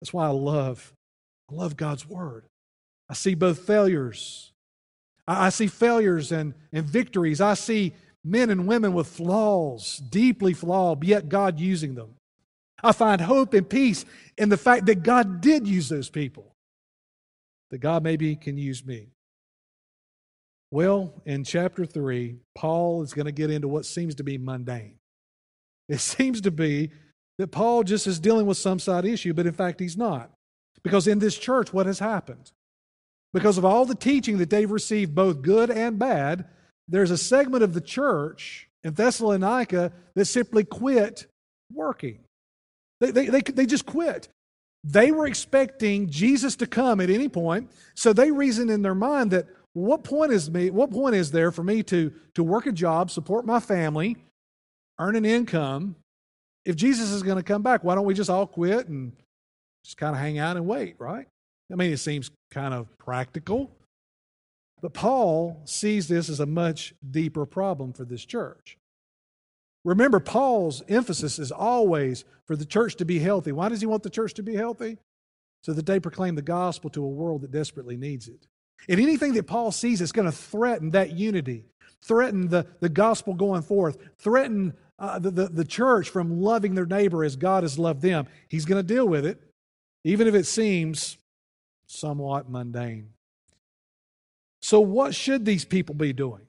That's 0.00 0.12
why 0.12 0.26
I 0.26 0.30
love, 0.30 0.94
I 1.50 1.54
love 1.54 1.76
God's 1.76 2.08
word. 2.08 2.46
I 3.08 3.14
see 3.14 3.34
both 3.34 3.58
failures. 3.58 4.52
I, 5.26 5.50
see 5.50 5.66
failures 5.66 6.32
and, 6.32 6.54
and 6.72 6.84
victories. 6.84 7.40
I 7.40 7.54
see 7.54 7.92
men 8.24 8.50
and 8.50 8.66
women 8.66 8.92
with 8.92 9.06
flaws, 9.06 9.98
deeply 9.98 10.52
flawed, 10.52 11.02
yet 11.04 11.28
God 11.28 11.58
using 11.58 11.94
them. 11.94 12.14
I 12.82 12.92
find 12.92 13.20
hope 13.20 13.54
and 13.54 13.68
peace 13.68 14.04
in 14.38 14.48
the 14.48 14.56
fact 14.56 14.86
that 14.86 15.02
God 15.02 15.40
did 15.40 15.66
use 15.66 15.88
those 15.88 16.10
people, 16.10 16.54
that 17.70 17.78
God 17.78 18.02
maybe 18.02 18.36
can 18.36 18.56
use 18.56 18.84
me. 18.84 19.08
Well, 20.70 21.12
in 21.26 21.44
chapter 21.44 21.84
3, 21.84 22.36
Paul 22.54 23.02
is 23.02 23.12
going 23.12 23.26
to 23.26 23.32
get 23.32 23.50
into 23.50 23.68
what 23.68 23.84
seems 23.84 24.14
to 24.16 24.22
be 24.22 24.38
mundane. 24.38 24.96
It 25.88 25.98
seems 26.00 26.40
to 26.42 26.50
be 26.50 26.90
that 27.38 27.48
Paul 27.48 27.82
just 27.82 28.06
is 28.06 28.20
dealing 28.20 28.46
with 28.46 28.58
some 28.58 28.78
side 28.78 29.04
issue, 29.04 29.34
but 29.34 29.46
in 29.46 29.52
fact, 29.52 29.80
he's 29.80 29.96
not. 29.96 30.30
Because 30.82 31.06
in 31.06 31.18
this 31.18 31.36
church, 31.36 31.72
what 31.72 31.86
has 31.86 31.98
happened? 31.98 32.52
Because 33.32 33.58
of 33.58 33.64
all 33.64 33.84
the 33.84 33.94
teaching 33.94 34.38
that 34.38 34.50
they've 34.50 34.70
received, 34.70 35.14
both 35.14 35.42
good 35.42 35.70
and 35.70 35.98
bad, 35.98 36.46
there's 36.90 37.10
a 37.10 37.18
segment 37.18 37.62
of 37.62 37.72
the 37.72 37.80
church 37.80 38.68
in 38.84 38.94
Thessalonica 38.94 39.92
that 40.14 40.24
simply 40.26 40.64
quit 40.64 41.26
working. 41.72 42.18
They, 43.00 43.10
they, 43.10 43.26
they, 43.26 43.40
they 43.40 43.66
just 43.66 43.86
quit. 43.86 44.28
They 44.84 45.12
were 45.12 45.26
expecting 45.26 46.08
Jesus 46.08 46.56
to 46.56 46.66
come 46.66 47.00
at 47.00 47.10
any 47.10 47.28
point, 47.28 47.70
so 47.94 48.12
they 48.12 48.30
reasoned 48.30 48.70
in 48.70 48.82
their 48.82 48.94
mind 48.94 49.30
that 49.30 49.46
what 49.72 50.02
point 50.02 50.32
is 50.32 50.50
me 50.50 50.70
what 50.70 50.90
point 50.90 51.14
is 51.14 51.30
there 51.30 51.52
for 51.52 51.62
me 51.62 51.82
to, 51.84 52.12
to 52.34 52.42
work 52.42 52.66
a 52.66 52.72
job, 52.72 53.10
support 53.10 53.46
my 53.46 53.60
family, 53.60 54.16
earn 54.98 55.16
an 55.16 55.24
income, 55.24 55.96
if 56.64 56.76
Jesus 56.76 57.10
is 57.10 57.22
going 57.22 57.36
to 57.36 57.42
come 57.42 57.62
back, 57.62 57.84
why 57.84 57.94
don't 57.94 58.04
we 58.04 58.14
just 58.14 58.30
all 58.30 58.46
quit 58.46 58.88
and 58.88 59.12
just 59.84 59.96
kind 59.96 60.14
of 60.14 60.20
hang 60.20 60.38
out 60.38 60.56
and 60.56 60.66
wait, 60.66 60.96
right? 60.98 61.26
I 61.72 61.74
mean, 61.76 61.92
it 61.92 61.98
seems 61.98 62.30
kind 62.50 62.74
of 62.74 62.86
practical. 62.98 63.70
But 64.80 64.94
Paul 64.94 65.60
sees 65.64 66.08
this 66.08 66.28
as 66.28 66.40
a 66.40 66.46
much 66.46 66.94
deeper 67.08 67.46
problem 67.46 67.92
for 67.92 68.04
this 68.04 68.24
church. 68.24 68.78
Remember, 69.84 70.20
Paul's 70.20 70.82
emphasis 70.88 71.38
is 71.38 71.52
always 71.52 72.24
for 72.44 72.56
the 72.56 72.64
church 72.66 72.96
to 72.96 73.04
be 73.04 73.18
healthy. 73.18 73.52
Why 73.52 73.68
does 73.68 73.80
he 73.80 73.86
want 73.86 74.02
the 74.02 74.10
church 74.10 74.34
to 74.34 74.42
be 74.42 74.54
healthy? 74.54 74.98
So 75.62 75.72
that 75.72 75.86
they 75.86 76.00
proclaim 76.00 76.34
the 76.34 76.42
gospel 76.42 76.90
to 76.90 77.04
a 77.04 77.08
world 77.08 77.42
that 77.42 77.50
desperately 77.50 77.96
needs 77.96 78.28
it. 78.28 78.46
And 78.88 79.00
anything 79.00 79.34
that 79.34 79.46
Paul 79.46 79.72
sees 79.72 79.98
that's 79.98 80.12
going 80.12 80.30
to 80.30 80.32
threaten 80.32 80.90
that 80.90 81.12
unity, 81.12 81.64
threaten 82.02 82.48
the, 82.48 82.66
the 82.80 82.88
gospel 82.88 83.34
going 83.34 83.62
forth, 83.62 83.98
threaten 84.18 84.74
uh, 84.98 85.18
the, 85.18 85.30
the, 85.30 85.48
the 85.48 85.64
church 85.64 86.08
from 86.08 86.40
loving 86.40 86.74
their 86.74 86.86
neighbor 86.86 87.24
as 87.24 87.36
God 87.36 87.62
has 87.62 87.78
loved 87.78 88.02
them. 88.02 88.26
He's 88.48 88.64
going 88.64 88.82
to 88.82 88.94
deal 88.94 89.06
with 89.06 89.26
it, 89.26 89.40
even 90.04 90.26
if 90.26 90.34
it 90.34 90.46
seems 90.46 91.18
somewhat 91.86 92.50
mundane. 92.50 93.10
So, 94.62 94.80
what 94.80 95.14
should 95.14 95.44
these 95.44 95.64
people 95.64 95.94
be 95.94 96.12
doing? 96.12 96.42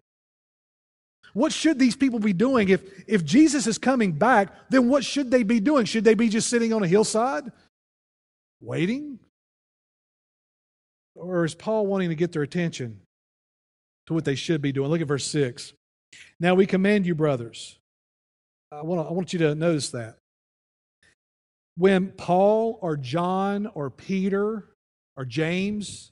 What 1.33 1.53
should 1.53 1.79
these 1.79 1.95
people 1.95 2.19
be 2.19 2.33
doing? 2.33 2.69
If, 2.69 2.83
if 3.07 3.23
Jesus 3.23 3.65
is 3.65 3.77
coming 3.77 4.11
back, 4.11 4.53
then 4.69 4.89
what 4.89 5.05
should 5.05 5.31
they 5.31 5.43
be 5.43 5.59
doing? 5.61 5.85
Should 5.85 6.03
they 6.03 6.13
be 6.13 6.27
just 6.27 6.49
sitting 6.49 6.73
on 6.73 6.83
a 6.83 6.87
hillside, 6.87 7.43
waiting? 8.59 9.19
Or 11.15 11.45
is 11.45 11.55
Paul 11.55 11.87
wanting 11.87 12.09
to 12.09 12.15
get 12.15 12.33
their 12.33 12.41
attention 12.41 12.99
to 14.07 14.13
what 14.13 14.25
they 14.25 14.35
should 14.35 14.61
be 14.61 14.73
doing? 14.73 14.89
Look 14.89 15.01
at 15.01 15.07
verse 15.07 15.25
6. 15.27 15.73
Now 16.39 16.55
we 16.55 16.65
command 16.65 17.05
you, 17.05 17.15
brothers 17.15 17.77
I 18.71 18.83
want, 18.83 19.05
to, 19.05 19.09
I 19.09 19.11
want 19.11 19.33
you 19.33 19.39
to 19.39 19.55
notice 19.55 19.89
that. 19.89 20.17
When 21.75 22.11
Paul 22.11 22.79
or 22.81 22.95
John 22.95 23.67
or 23.73 23.89
Peter 23.89 24.69
or 25.17 25.25
James 25.25 26.11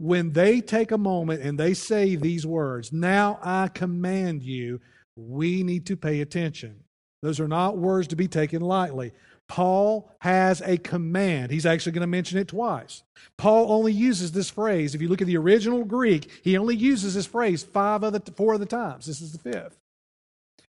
when 0.00 0.32
they 0.32 0.62
take 0.62 0.92
a 0.92 0.98
moment 0.98 1.42
and 1.42 1.58
they 1.58 1.74
say 1.74 2.16
these 2.16 2.46
words, 2.46 2.90
Now 2.90 3.38
I 3.42 3.68
command 3.68 4.42
you, 4.42 4.80
we 5.14 5.62
need 5.62 5.84
to 5.86 5.96
pay 5.96 6.22
attention. 6.22 6.84
Those 7.22 7.38
are 7.38 7.48
not 7.48 7.76
words 7.76 8.08
to 8.08 8.16
be 8.16 8.26
taken 8.26 8.62
lightly. 8.62 9.12
Paul 9.46 10.10
has 10.20 10.62
a 10.62 10.78
command. 10.78 11.50
He's 11.50 11.66
actually 11.66 11.92
going 11.92 12.00
to 12.00 12.06
mention 12.06 12.38
it 12.38 12.48
twice. 12.48 13.02
Paul 13.36 13.70
only 13.70 13.92
uses 13.92 14.32
this 14.32 14.48
phrase. 14.48 14.94
If 14.94 15.02
you 15.02 15.08
look 15.08 15.20
at 15.20 15.26
the 15.26 15.36
original 15.36 15.84
Greek, 15.84 16.30
he 16.42 16.56
only 16.56 16.76
uses 16.76 17.14
this 17.14 17.26
phrase 17.26 17.62
five 17.62 18.02
of 18.02 18.12
the 18.14 18.32
four 18.32 18.54
of 18.54 18.60
the 18.60 18.66
times. 18.66 19.04
This 19.04 19.20
is 19.20 19.32
the 19.32 19.38
fifth. 19.38 19.76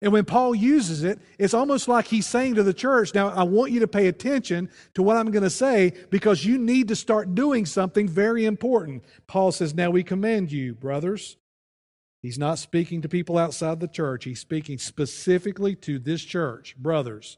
And 0.02 0.12
when 0.12 0.26
Paul 0.26 0.56
uses 0.56 1.04
it, 1.04 1.20
it's 1.38 1.54
almost 1.54 1.88
like 1.88 2.08
he's 2.08 2.26
saying 2.26 2.56
to 2.56 2.64
the 2.64 2.74
church, 2.74 3.14
Now, 3.14 3.30
I 3.30 3.44
want 3.44 3.72
you 3.72 3.82
to 3.82 3.88
pay 3.88 4.08
attention 4.08 4.70
to 4.96 5.04
what 5.04 5.16
I'm 5.16 5.30
going 5.30 5.44
to 5.44 5.50
say 5.50 5.94
because 6.10 6.44
you 6.44 6.58
need 6.58 6.88
to 6.88 6.96
start 6.96 7.36
doing 7.36 7.68
something 7.68 8.08
very 8.08 8.46
important. 8.46 9.04
Paul 9.28 9.52
says, 9.52 9.76
Now 9.76 9.92
we 9.92 10.04
commend 10.04 10.52
you, 10.52 10.74
brothers. 10.74 11.38
He's 12.22 12.40
not 12.40 12.60
speaking 12.60 13.02
to 13.02 13.10
people 13.10 13.38
outside 13.38 13.80
the 13.80 13.88
church, 13.88 14.26
he's 14.26 14.40
speaking 14.40 14.78
specifically 14.78 15.76
to 15.78 16.00
this 16.00 16.24
church, 16.24 16.76
brothers. 16.78 17.38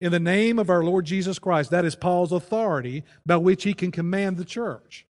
In 0.00 0.12
the 0.12 0.20
name 0.20 0.58
of 0.58 0.70
our 0.70 0.82
Lord 0.82 1.04
Jesus 1.04 1.38
Christ, 1.38 1.70
that 1.70 1.84
is 1.84 1.94
Paul's 1.94 2.32
authority 2.32 3.04
by 3.26 3.36
which 3.36 3.64
he 3.64 3.74
can 3.74 3.90
command 3.90 4.36
the 4.36 4.44
church. 4.44 5.06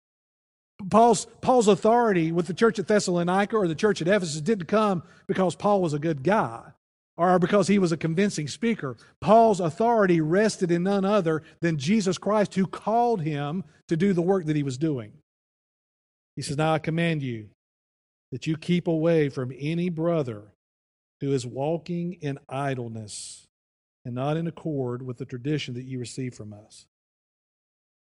Paul's, 0.90 1.26
Paul's 1.40 1.68
authority 1.68 2.30
with 2.30 2.46
the 2.46 2.54
church 2.54 2.78
at 2.78 2.86
Thessalonica 2.86 3.56
or 3.56 3.66
the 3.66 3.74
church 3.74 4.00
at 4.00 4.08
Ephesus 4.08 4.40
didn't 4.40 4.66
come 4.66 5.02
because 5.26 5.54
Paul 5.54 5.82
was 5.82 5.92
a 5.92 5.98
good 5.98 6.22
guy 6.22 6.72
or 7.16 7.38
because 7.40 7.66
he 7.66 7.80
was 7.80 7.90
a 7.90 7.96
convincing 7.96 8.46
speaker. 8.46 8.96
Paul's 9.20 9.58
authority 9.58 10.20
rested 10.20 10.70
in 10.70 10.84
none 10.84 11.04
other 11.04 11.42
than 11.60 11.76
Jesus 11.76 12.16
Christ, 12.16 12.54
who 12.54 12.66
called 12.66 13.22
him 13.22 13.64
to 13.88 13.96
do 13.96 14.12
the 14.12 14.22
work 14.22 14.46
that 14.46 14.56
he 14.56 14.62
was 14.62 14.78
doing. 14.78 15.12
He 16.36 16.42
says, 16.42 16.56
Now 16.56 16.74
I 16.74 16.78
command 16.78 17.22
you 17.22 17.48
that 18.30 18.46
you 18.46 18.56
keep 18.56 18.86
away 18.86 19.28
from 19.28 19.52
any 19.58 19.88
brother 19.88 20.52
who 21.20 21.32
is 21.32 21.44
walking 21.44 22.18
in 22.20 22.38
idleness 22.48 23.48
and 24.04 24.14
not 24.14 24.36
in 24.36 24.46
accord 24.46 25.02
with 25.02 25.18
the 25.18 25.24
tradition 25.24 25.74
that 25.74 25.84
you 25.84 25.98
received 25.98 26.36
from 26.36 26.52
us. 26.52 26.86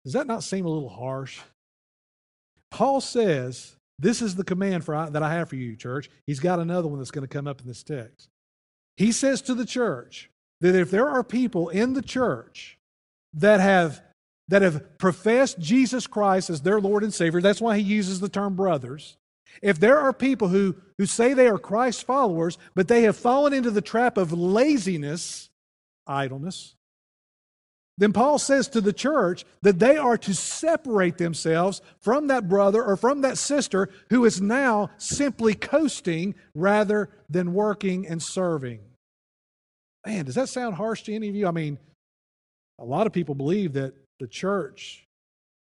Does 0.05 0.13
that 0.13 0.27
not 0.27 0.45
seem 0.45 0.67
a 0.67 0.71
little 0.71 0.91
harsh? 0.91 1.41
Paul 2.71 3.01
says, 3.01 3.77
This 3.99 4.23
is 4.23 4.35
the 4.35 4.45
command 4.45 4.85
for, 4.85 5.09
that 5.11 5.23
I 5.23 5.33
have 5.35 5.49
for 5.49 5.57
you, 5.57 5.77
church. 5.77 6.11
He's 6.27 6.41
got 6.41 6.59
another 6.59 6.89
one 6.89 6.99
that's 6.99 7.11
going 7.11 7.27
to 7.27 7.33
come 7.33 7.47
up 7.47 7.61
in 7.61 7.67
this 7.67 7.83
text. 7.83 8.29
He 8.97 9.13
says 9.13 9.43
to 9.43 9.55
the 9.55 9.67
church 9.67 10.31
that 10.61 10.75
if 10.75 10.91
there 10.91 11.09
are 11.09 11.23
people 11.23 11.69
in 11.69 11.93
the 11.93 12.03
church 12.03 12.79
that 13.35 13.61
have, 13.61 14.01
that 14.49 14.63
have 14.63 14.99
professed 14.99 15.59
Jesus 15.59 16.07
Christ 16.07 16.51
as 16.51 16.63
their 16.63 16.81
Lord 16.81 17.03
and 17.03 17.13
Savior, 17.13 17.41
that's 17.41 17.61
why 17.61 17.77
he 17.77 17.83
uses 17.83 18.21
the 18.21 18.29
term 18.29 18.57
brothers. 18.57 19.17
If 19.63 19.79
there 19.81 19.99
are 19.99 20.13
people 20.13 20.49
who, 20.49 20.77
who 20.99 21.07
say 21.07 21.33
they 21.33 21.49
are 21.49 21.59
Christ's 21.59 22.03
followers, 22.03 22.59
but 22.75 22.89
they 22.89 23.03
have 23.03 23.17
fallen 23.17 23.53
into 23.53 23.71
the 23.71 23.81
trap 23.81 24.17
of 24.17 24.33
laziness, 24.33 25.51
idleness, 26.07 26.76
then 27.99 28.13
Paul 28.13 28.39
says 28.39 28.69
to 28.69 28.81
the 28.81 28.93
church 28.93 29.45
that 29.63 29.79
they 29.79 29.97
are 29.97 30.19
to 30.19 30.35
separate 30.35 31.17
themselves 31.17 31.81
from 31.99 32.27
that 32.27 32.49
brother 32.49 32.85
or 32.85 32.97
from 32.97 33.23
that 33.23 33.39
sister 33.39 33.89
who 34.11 34.25
is 34.25 34.41
now 34.41 34.91
simply 34.99 35.55
coasting 35.55 36.35
rather 36.55 37.09
than 37.31 37.55
working 37.55 38.07
and 38.07 38.23
serving. 38.23 38.81
Man, 40.07 40.27
does 40.27 40.35
that 40.35 40.51
sound 40.51 40.75
harsh 40.75 41.03
to 41.05 41.15
any 41.15 41.29
of 41.29 41.35
you? 41.35 41.49
I 41.49 41.53
mean, 41.53 41.79
a 42.79 42.85
lot 42.85 43.07
of 43.07 43.13
people 43.13 43.35
believe 43.35 43.73
that 43.73 43.95
the 44.21 44.27
church 44.27 45.05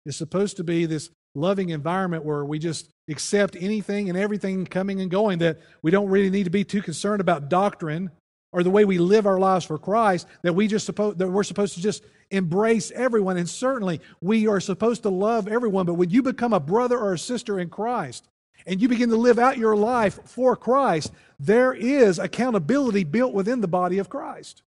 is 0.06 0.16
supposed 0.16 0.56
to 0.56 0.64
be 0.64 0.86
this 0.86 1.10
loving 1.34 1.68
environment 1.70 2.24
where 2.24 2.44
we 2.44 2.58
just 2.58 2.88
accept 3.08 3.56
anything 3.58 4.08
and 4.08 4.18
everything 4.18 4.66
coming 4.66 5.00
and 5.00 5.10
going, 5.10 5.38
that 5.38 5.60
we 5.82 5.90
don't 5.90 6.08
really 6.08 6.30
need 6.30 6.44
to 6.44 6.50
be 6.50 6.64
too 6.64 6.82
concerned 6.82 7.20
about 7.20 7.50
doctrine 7.50 8.10
or 8.52 8.62
the 8.62 8.70
way 8.70 8.84
we 8.84 8.98
live 8.98 9.26
our 9.26 9.38
lives 9.38 9.64
for 9.64 9.78
Christ, 9.78 10.26
that 10.42 10.54
we 10.54 10.68
just 10.68 10.84
suppose 10.84 11.16
that 11.16 11.28
we're 11.28 11.42
supposed 11.42 11.74
to 11.74 11.80
just 11.80 12.04
embrace 12.30 12.90
everyone. 12.90 13.38
And 13.38 13.48
certainly 13.48 14.00
we 14.20 14.46
are 14.46 14.60
supposed 14.60 15.02
to 15.02 15.08
love 15.08 15.48
everyone. 15.48 15.86
But 15.86 15.94
when 15.94 16.10
you 16.10 16.22
become 16.22 16.52
a 16.52 16.60
brother 16.60 16.98
or 16.98 17.14
a 17.14 17.18
sister 17.18 17.58
in 17.58 17.70
Christ 17.70 18.28
and 18.66 18.80
you 18.80 18.88
begin 18.88 19.08
to 19.08 19.16
live 19.16 19.38
out 19.38 19.58
your 19.58 19.74
life 19.74 20.20
for 20.26 20.54
Christ, 20.54 21.12
there 21.40 21.72
is 21.72 22.18
accountability 22.18 23.04
built 23.04 23.32
within 23.32 23.62
the 23.62 23.68
body 23.68 23.98
of 23.98 24.10
Christ. 24.10 24.62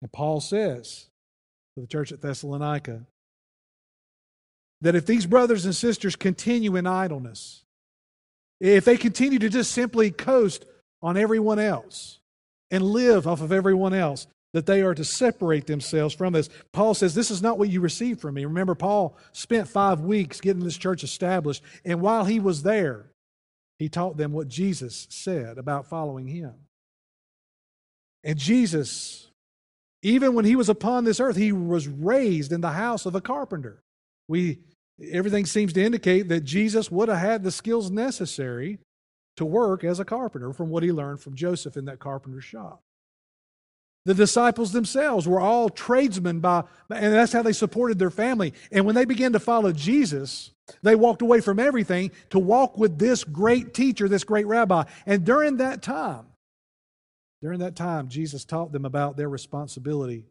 And 0.00 0.12
Paul 0.12 0.40
says 0.40 1.08
to 1.74 1.80
the 1.80 1.86
church 1.86 2.12
at 2.12 2.20
Thessalonica 2.20 3.06
that 4.82 4.94
if 4.94 5.04
these 5.04 5.26
brothers 5.26 5.64
and 5.64 5.74
sisters 5.74 6.14
continue 6.14 6.76
in 6.76 6.86
idleness, 6.86 7.64
if 8.60 8.84
they 8.84 8.96
continue 8.96 9.38
to 9.40 9.48
just 9.48 9.72
simply 9.72 10.10
coast 10.12 10.64
on 11.02 11.16
everyone 11.16 11.58
else 11.58 12.20
and 12.70 12.82
live 12.82 13.26
off 13.26 13.40
of 13.40 13.52
everyone 13.52 13.94
else, 13.94 14.26
that 14.52 14.66
they 14.66 14.80
are 14.80 14.94
to 14.94 15.04
separate 15.04 15.66
themselves 15.66 16.14
from 16.14 16.32
this. 16.32 16.48
Paul 16.72 16.94
says, 16.94 17.14
This 17.14 17.30
is 17.30 17.42
not 17.42 17.58
what 17.58 17.68
you 17.68 17.80
received 17.80 18.20
from 18.20 18.34
me. 18.34 18.44
Remember, 18.44 18.74
Paul 18.74 19.16
spent 19.32 19.68
five 19.68 20.00
weeks 20.00 20.40
getting 20.40 20.64
this 20.64 20.78
church 20.78 21.04
established, 21.04 21.62
and 21.84 22.00
while 22.00 22.24
he 22.24 22.40
was 22.40 22.62
there, 22.62 23.10
he 23.78 23.88
taught 23.88 24.16
them 24.16 24.32
what 24.32 24.48
Jesus 24.48 25.06
said 25.10 25.58
about 25.58 25.86
following 25.86 26.26
him. 26.26 26.54
And 28.24 28.38
Jesus, 28.38 29.28
even 30.02 30.34
when 30.34 30.44
he 30.44 30.56
was 30.56 30.68
upon 30.68 31.04
this 31.04 31.20
earth, 31.20 31.36
he 31.36 31.52
was 31.52 31.86
raised 31.86 32.50
in 32.50 32.60
the 32.60 32.70
house 32.70 33.06
of 33.06 33.14
a 33.14 33.20
carpenter. 33.20 33.82
We 34.28 34.60
everything 35.12 35.44
seems 35.44 35.74
to 35.74 35.84
indicate 35.84 36.28
that 36.28 36.40
Jesus 36.40 36.90
would 36.90 37.08
have 37.08 37.18
had 37.18 37.42
the 37.42 37.50
skills 37.50 37.90
necessary 37.90 38.78
to 39.36 39.44
work 39.44 39.84
as 39.84 40.00
a 40.00 40.04
carpenter 40.04 40.52
from 40.52 40.70
what 40.70 40.82
he 40.82 40.92
learned 40.92 41.20
from 41.20 41.34
Joseph 41.34 41.76
in 41.76 41.84
that 41.86 41.98
carpenter's 41.98 42.44
shop. 42.44 42.82
The 44.06 44.14
disciples 44.14 44.72
themselves 44.72 45.26
were 45.26 45.40
all 45.40 45.68
tradesmen 45.68 46.38
by, 46.38 46.62
and 46.88 47.12
that's 47.12 47.32
how 47.32 47.42
they 47.42 47.52
supported 47.52 47.98
their 47.98 48.10
family. 48.10 48.54
And 48.70 48.86
when 48.86 48.94
they 48.94 49.04
began 49.04 49.32
to 49.32 49.40
follow 49.40 49.72
Jesus, 49.72 50.52
they 50.82 50.94
walked 50.94 51.22
away 51.22 51.40
from 51.40 51.58
everything 51.58 52.12
to 52.30 52.38
walk 52.38 52.78
with 52.78 52.98
this 52.98 53.24
great 53.24 53.74
teacher, 53.74 54.08
this 54.08 54.22
great 54.22 54.46
rabbi. 54.46 54.84
And 55.06 55.24
during 55.24 55.56
that 55.56 55.82
time, 55.82 56.26
during 57.42 57.58
that 57.58 57.74
time, 57.74 58.08
Jesus 58.08 58.44
taught 58.44 58.70
them 58.70 58.84
about 58.84 59.16
their 59.16 59.28
responsibility 59.28 60.24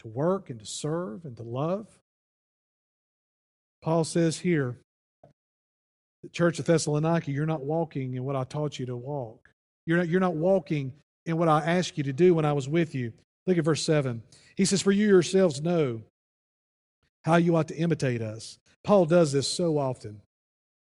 to 0.00 0.08
work 0.08 0.50
and 0.50 0.60
to 0.60 0.66
serve 0.66 1.24
and 1.24 1.36
to 1.38 1.42
love. 1.42 1.86
Paul 3.82 4.04
says 4.04 4.38
here, 4.38 4.76
church 6.32 6.58
of 6.58 6.66
Thessalonica, 6.66 7.30
you're 7.30 7.46
not 7.46 7.64
walking 7.64 8.14
in 8.14 8.24
what 8.24 8.36
I 8.36 8.44
taught 8.44 8.78
you 8.78 8.86
to 8.86 8.96
walk. 8.96 9.50
You're 9.86 9.98
not, 9.98 10.08
you're 10.08 10.20
not 10.20 10.34
walking 10.34 10.92
in 11.26 11.36
what 11.36 11.48
I 11.48 11.60
asked 11.60 11.98
you 11.98 12.04
to 12.04 12.12
do 12.12 12.34
when 12.34 12.44
I 12.44 12.52
was 12.52 12.68
with 12.68 12.94
you. 12.94 13.12
Look 13.46 13.58
at 13.58 13.64
verse 13.64 13.82
7. 13.82 14.22
He 14.56 14.64
says, 14.64 14.82
For 14.82 14.92
you 14.92 15.06
yourselves 15.06 15.60
know 15.60 16.02
how 17.24 17.36
you 17.36 17.56
ought 17.56 17.68
to 17.68 17.76
imitate 17.76 18.22
us. 18.22 18.58
Paul 18.82 19.06
does 19.06 19.32
this 19.32 19.48
so 19.48 19.78
often. 19.78 20.20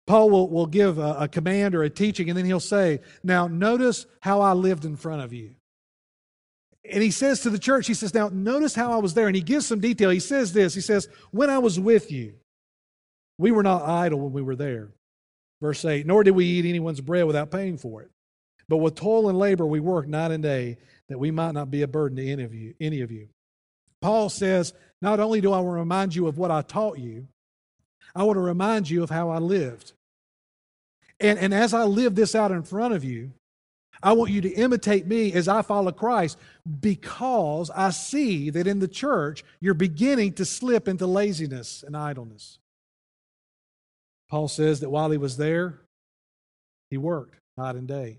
Paul 0.07 0.31
will, 0.31 0.49
will 0.49 0.67
give 0.67 0.99
a, 0.99 1.17
a 1.21 1.29
command 1.29 1.75
or 1.75 1.83
a 1.83 1.91
teaching, 1.91 2.29
and 2.29 2.37
then 2.37 2.45
he'll 2.45 2.61
say, 2.61 3.01
Now, 3.23 3.47
notice 3.47 4.07
how 4.21 4.41
I 4.41 4.53
lived 4.53 4.85
in 4.85 4.97
front 4.97 5.23
of 5.23 5.33
you. 5.33 5.55
And 6.91 7.03
he 7.03 7.11
says 7.11 7.41
to 7.41 7.51
the 7.51 7.59
church, 7.59 7.87
He 7.87 7.95
says, 7.95 8.13
Now, 8.13 8.29
notice 8.31 8.75
how 8.75 8.93
I 8.93 8.97
was 8.97 9.15
there. 9.15 9.27
And 9.27 9.37
he 9.37 9.43
gives 9.43 9.67
some 9.67 9.81
detail. 9.81 10.11
He 10.11 10.21
says 10.21 10.53
this 10.53 10.75
He 10.75 10.81
says, 10.81 11.09
When 11.31 11.49
I 11.49 11.59
was 11.59 11.81
with 11.81 12.13
you, 12.13 12.35
we 13.39 13.51
were 13.51 13.63
not 13.63 13.83
idle 13.83 14.21
when 14.21 14.33
we 14.33 14.43
were 14.43 14.57
there. 14.57 14.91
Verse 15.65 15.83
8, 15.83 16.07
nor 16.07 16.23
did 16.23 16.33
we 16.33 16.45
eat 16.45 16.67
anyone's 16.67 17.01
bread 17.01 17.25
without 17.25 17.51
paying 17.51 17.79
for 17.79 18.03
it. 18.03 18.11
But 18.69 18.77
with 18.77 18.97
toil 18.97 19.31
and 19.31 19.39
labor 19.39 19.65
we 19.65 19.81
work 19.81 20.07
night 20.07 20.31
and 20.31 20.43
day 20.43 20.77
that 21.09 21.19
we 21.19 21.31
might 21.31 21.53
not 21.53 21.71
be 21.71 21.81
a 21.81 21.89
burden 21.89 22.19
to 22.19 22.31
any 22.31 22.43
of 22.43 22.53
you. 22.53 22.75
Any 22.79 23.01
of 23.01 23.11
you. 23.11 23.29
Paul 24.03 24.29
says, 24.29 24.75
not 25.01 25.21
only 25.21 25.41
do 25.41 25.55
I 25.55 25.61
want 25.61 25.77
to 25.77 25.79
remind 25.79 26.15
you 26.15 26.27
of 26.27 26.37
what 26.37 26.51
I 26.51 26.61
taught 26.61 26.99
you, 26.99 27.29
I 28.15 28.25
want 28.25 28.37
to 28.37 28.43
remind 28.43 28.91
you 28.91 29.03
of 29.03 29.09
how 29.09 29.31
I 29.31 29.39
lived. 29.39 29.95
And, 31.19 31.39
and 31.39 31.55
as 31.55 31.73
I 31.73 31.85
live 31.85 32.15
this 32.15 32.35
out 32.35 32.51
in 32.51 32.63
front 32.63 32.93
of 32.93 33.03
you, 33.03 33.33
I 34.03 34.13
want 34.13 34.33
you 34.33 34.43
to 34.43 34.53
imitate 34.53 35.07
me 35.07 35.33
as 35.33 35.49
I 35.49 35.63
follow 35.63 35.93
Christ 35.93 36.37
because 36.79 37.71
I 37.71 37.89
see 37.89 38.51
that 38.51 38.67
in 38.67 38.81
the 38.81 38.87
church 38.87 39.43
you're 39.63 39.73
beginning 39.73 40.35
to 40.35 40.45
slip 40.45 40.89
into 40.89 41.07
laziness 41.07 41.83
and 41.87 41.97
idleness. 41.97 42.59
Paul 44.35 44.49
says 44.49 44.81
that 44.81 44.91
while 44.91 45.13
he 45.13 45.17
was 45.17 45.37
there, 45.37 45.79
he 46.91 46.97
worked 46.97 47.37
night 47.57 47.77
and 47.77 47.87
day. 47.87 48.19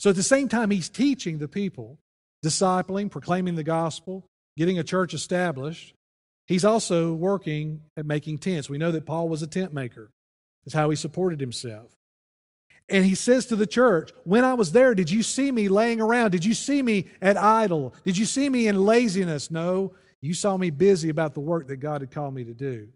So 0.00 0.10
at 0.10 0.16
the 0.16 0.22
same 0.24 0.48
time, 0.48 0.72
he's 0.72 0.88
teaching 0.88 1.38
the 1.38 1.46
people, 1.46 2.00
discipling, 2.44 3.08
proclaiming 3.08 3.54
the 3.54 3.62
gospel, 3.62 4.26
getting 4.56 4.80
a 4.80 4.82
church 4.82 5.14
established. 5.14 5.94
He's 6.48 6.64
also 6.64 7.12
working 7.12 7.82
at 7.96 8.06
making 8.06 8.38
tents. 8.38 8.68
We 8.68 8.76
know 8.76 8.90
that 8.90 9.06
Paul 9.06 9.28
was 9.28 9.40
a 9.40 9.46
tent 9.46 9.72
maker, 9.72 10.10
that's 10.64 10.74
how 10.74 10.90
he 10.90 10.96
supported 10.96 11.38
himself. 11.38 11.92
And 12.88 13.04
he 13.04 13.14
says 13.14 13.46
to 13.46 13.54
the 13.54 13.64
church, 13.64 14.10
When 14.24 14.42
I 14.42 14.54
was 14.54 14.72
there, 14.72 14.96
did 14.96 15.12
you 15.12 15.22
see 15.22 15.52
me 15.52 15.68
laying 15.68 16.00
around? 16.00 16.32
Did 16.32 16.44
you 16.44 16.54
see 16.54 16.82
me 16.82 17.06
at 17.20 17.36
idle? 17.36 17.94
Did 18.04 18.18
you 18.18 18.24
see 18.24 18.48
me 18.48 18.66
in 18.66 18.84
laziness? 18.84 19.48
No, 19.48 19.94
you 20.20 20.34
saw 20.34 20.56
me 20.56 20.70
busy 20.70 21.08
about 21.08 21.34
the 21.34 21.40
work 21.40 21.68
that 21.68 21.76
God 21.76 22.00
had 22.00 22.10
called 22.10 22.34
me 22.34 22.42
to 22.42 22.52
do. 22.52 22.88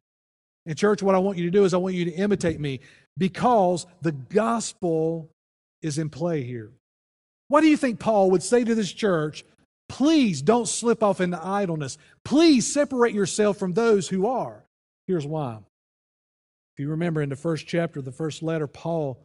And, 0.67 0.77
church, 0.77 1.03
what 1.03 1.15
I 1.15 1.19
want 1.19 1.39
you 1.39 1.45
to 1.45 1.51
do 1.51 1.65
is 1.65 1.73
I 1.73 1.79
want 1.79 1.95
you 1.95 2.05
to 2.07 2.13
imitate 2.13 2.59
me 2.59 2.81
because 3.17 3.87
the 4.03 4.13
gospel 4.13 5.31
is 5.81 5.99
in 5.99 6.11
play 6.11 6.43
here. 6.43 6.73
What 7.49 7.61
do 7.61 7.69
you 7.69 7.77
think 7.77 8.01
Paul 8.01 8.33
would 8.33 8.43
say 8.43 8.65
to 8.65 8.75
this 8.75 8.93
church? 8.93 9.45
Please 9.89 10.43
don't 10.43 10.67
slip 10.67 11.03
off 11.03 11.21
into 11.21 11.43
idleness. 11.43 11.97
Please 12.25 12.71
separate 12.71 13.15
yourself 13.15 13.57
from 13.57 13.73
those 13.73 14.09
who 14.09 14.27
are. 14.27 14.65
Here's 15.07 15.27
why. 15.27 15.59
If 16.75 16.81
you 16.81 16.91
remember 16.91 17.23
in 17.23 17.29
the 17.29 17.37
first 17.37 17.67
chapter, 17.69 18.01
of 18.01 18.05
the 18.05 18.13
first 18.13 18.43
letter, 18.43 18.67
Paul 18.67 19.23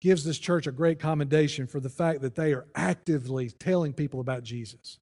gives 0.00 0.24
this 0.24 0.38
church 0.38 0.66
a 0.66 0.72
great 0.72 0.98
commendation 0.98 1.66
for 1.66 1.80
the 1.80 1.90
fact 1.90 2.22
that 2.22 2.34
they 2.34 2.54
are 2.54 2.66
actively 2.74 3.50
telling 3.50 3.92
people 3.92 4.20
about 4.20 4.42
Jesus. 4.42 4.98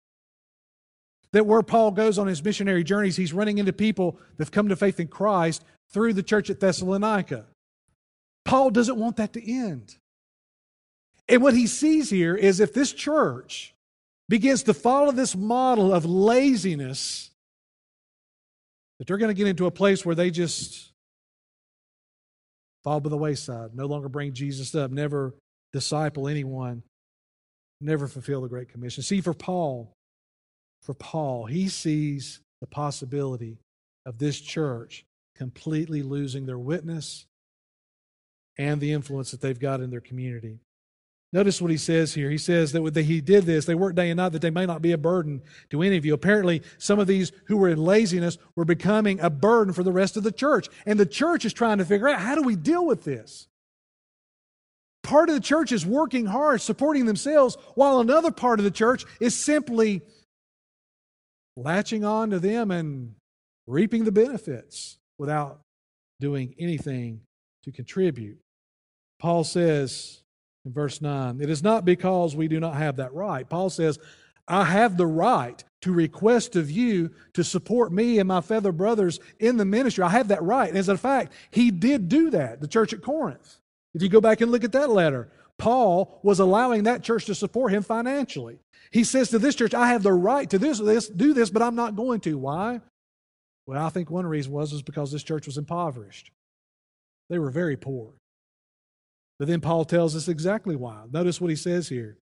That 1.33 1.47
where 1.47 1.63
Paul 1.63 1.93
goes 1.93 2.19
on 2.19 2.27
his 2.27 2.45
missionary 2.45 2.85
journeys, 2.85 3.17
he's 3.17 3.33
running 3.33 3.59
into 3.59 3.73
people 3.73 4.19
that 4.37 4.45
have 4.45 4.51
come 4.53 4.69
to 4.69 4.77
faith 4.77 5.01
in 5.01 5.09
Christ 5.09 5.65
through 5.91 6.13
the 6.13 6.23
church 6.23 6.51
at 6.51 6.61
Thessalonica. 6.61 7.47
Paul 8.45 8.71
doesn't 8.71 8.99
want 8.99 9.17
that 9.17 9.33
to 9.35 9.51
end. 9.53 9.97
And 11.29 11.43
what 11.43 11.55
he 11.55 11.67
sees 11.67 12.11
here 12.11 12.35
is 12.35 12.61
if 12.61 12.75
this 12.75 12.93
church 12.93 13.75
begins 14.29 14.65
to 14.65 14.75
follow 14.75 15.13
this 15.13 15.37
model 15.37 15.93
of 15.93 16.05
laziness, 16.05 17.31
that 18.99 19.07
they're 19.07 19.19
going 19.19 19.31
to 19.31 19.35
get 19.35 19.47
into 19.47 19.67
a 19.67 19.71
place 19.71 20.05
where 20.05 20.15
they 20.15 20.31
just 20.31 20.93
fall 22.85 23.01
by 23.01 23.09
the 23.09 23.17
wayside, 23.17 23.75
no 23.75 23.87
longer 23.87 24.09
bring 24.09 24.33
Jesus 24.33 24.75
up, 24.75 24.91
never 24.91 25.35
disciple 25.73 26.29
anyone, 26.29 26.83
never 27.81 28.07
fulfill 28.07 28.43
the 28.43 28.49
Great 28.49 28.69
Commission. 28.69 29.03
See, 29.03 29.21
for 29.21 29.35
Paul, 29.35 29.93
for 30.83 30.95
Paul, 30.95 31.47
he 31.47 31.69
sees 31.69 32.41
the 32.61 32.67
possibility 32.67 33.59
of 34.05 34.19
this 34.19 34.41
church 34.41 35.07
completely 35.37 36.03
losing 36.03 36.45
their 36.45 36.59
witness 36.59 37.27
and 38.59 38.81
the 38.81 38.93
influence 38.93 39.31
that 39.31 39.41
they've 39.41 39.59
got 39.59 39.81
in 39.81 39.91
their 39.91 40.01
community. 40.01 40.59
Notice 41.33 41.63
what 41.63 41.71
he 41.71 41.79
says 41.79 42.13
here. 42.13 42.29
He 42.29 42.37
says 42.37 42.73
that 42.73 42.95
he 42.95 43.23
did 43.23 43.45
this, 43.45 43.65
they 43.65 43.75
worked 43.75 43.97
day 43.97 44.11
and 44.11 44.19
night 44.19 44.33
that 44.33 44.43
they 44.43 44.51
may 44.51 44.67
not 44.67 44.83
be 44.83 44.93
a 44.93 44.99
burden 44.99 45.41
to 45.71 45.81
any 45.83 45.97
of 45.97 46.05
you. 46.05 46.13
Apparently, 46.13 46.63
some 46.77 46.99
of 46.99 47.07
these 47.07 47.33
who 47.47 47.57
were 47.57 47.71
in 47.71 47.79
laziness 47.79 48.37
were 48.55 48.67
becoming 48.67 49.19
a 49.21 49.31
burden 49.31 49.73
for 49.73 49.83
the 49.83 49.93
rest 49.93 50.19
of 50.19 50.25
the 50.25 50.33
church. 50.33 50.69
And 50.85 51.01
the 51.01 51.07
church 51.07 51.47
is 51.47 51.55
trying 51.55 51.79
to 51.79 51.87
figure 51.87 52.09
out 52.09 52.21
how 52.21 52.35
do 52.35 52.43
we 52.43 52.55
deal 52.55 52.85
with 52.85 53.05
this? 53.05 53.49
Part 55.03 55.31
of 55.31 55.35
the 55.35 55.41
church 55.41 55.73
is 55.73 55.87
working 55.87 56.27
hard, 56.27 56.61
supporting 56.61 57.07
themselves, 57.07 57.57
while 57.77 58.01
another 58.01 58.31
part 58.31 58.61
of 58.61 58.65
the 58.65 58.71
church 58.71 59.07
is 59.19 59.35
simply 59.35 60.03
latching 61.57 62.05
on 62.05 62.31
to 62.31 62.39
them 62.39 62.71
and 62.71 63.15
reaping 63.67 64.05
the 64.05 64.13
benefits 64.13 64.99
without 65.19 65.61
doing 66.21 66.55
anything 66.59 67.21
to 67.65 67.73
contribute. 67.73 68.39
Paul 69.19 69.45
says, 69.45 70.23
in 70.65 70.73
verse 70.73 71.01
9. 71.01 71.41
It 71.41 71.51
is 71.51 71.63
not 71.63 71.85
because 71.85 72.37
we 72.37 72.49
do 72.49 72.61
not 72.61 72.77
have 72.77 72.97
that 72.97 73.13
right. 73.13 73.49
Paul 73.49 73.71
says, 73.71 73.99
I 74.49 74.65
have 74.65 74.97
the 74.97 75.07
right 75.07 75.63
to 75.83 75.93
request 75.93 76.57
of 76.57 76.71
you 76.71 77.11
to 77.35 77.45
support 77.45 77.93
me 77.93 78.19
and 78.19 78.29
my 78.29 78.41
fellow 78.41 78.73
brothers 78.73 79.21
in 79.39 79.57
the 79.57 79.65
ministry. 79.65 80.05
I 80.05 80.11
have 80.11 80.29
that 80.29 80.43
right. 80.43 80.69
And 80.69 80.79
as 80.79 80.89
a 80.89 80.97
fact, 80.97 81.33
he 81.51 81.71
did 81.71 82.09
do 82.09 82.31
that, 82.31 82.61
the 82.61 82.69
church 82.69 82.93
at 82.93 83.03
Corinth. 83.03 83.57
If 83.95 84.03
you 84.03 84.09
go 84.09 84.21
back 84.21 84.41
and 84.41 84.51
look 84.51 84.65
at 84.65 84.73
that 84.73 84.91
letter, 84.91 85.31
Paul 85.59 86.21
was 86.23 86.41
allowing 86.41 86.85
that 86.85 87.03
church 87.03 87.27
to 87.27 87.35
support 87.35 87.73
him 87.73 87.83
financially. 87.83 88.59
He 88.93 89.05
says 89.05 89.31
to 89.31 89.39
this 89.39 89.55
church, 89.55 89.73
I 89.73 89.89
have 89.89 90.03
the 90.03 90.13
right 90.13 90.49
to 90.51 90.59
this, 90.59 90.79
this, 90.79 91.09
do 91.09 91.33
this, 91.33 91.51
but 91.51 91.63
I'm 91.63 91.75
not 91.75 91.97
going 91.97 92.21
to. 92.21 92.37
Why? 92.37 92.81
Well, 93.67 93.85
I 93.85 93.89
think 93.89 94.11
one 94.11 94.27
reason 94.27 94.53
was, 94.53 94.73
was 94.73 94.83
because 94.83 95.11
this 95.11 95.23
church 95.23 95.47
was 95.47 95.57
impoverished. 95.57 96.31
They 97.31 97.39
were 97.39 97.51
very 97.51 97.77
poor. 97.77 98.13
But 99.39 99.49
then 99.49 99.63
Paul 99.63 99.87
tells 99.87 100.15
us 100.15 100.29
exactly 100.29 100.77
why. 100.77 101.05
Notice 101.11 101.41
what 101.41 101.51
he 101.51 101.57
says 101.57 101.89
here. 101.89 102.19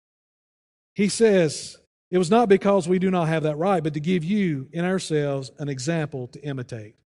He 0.96 1.08
says, 1.08 1.78
It 2.10 2.18
was 2.18 2.30
not 2.30 2.48
because 2.48 2.88
we 2.88 2.98
do 2.98 3.10
not 3.10 3.28
have 3.28 3.44
that 3.44 3.56
right, 3.56 3.82
but 3.82 3.94
to 3.94 4.00
give 4.00 4.24
you 4.24 4.68
in 4.72 4.84
ourselves 4.84 5.52
an 5.58 5.68
example 5.68 6.26
to 6.28 6.40
imitate. 6.42 6.96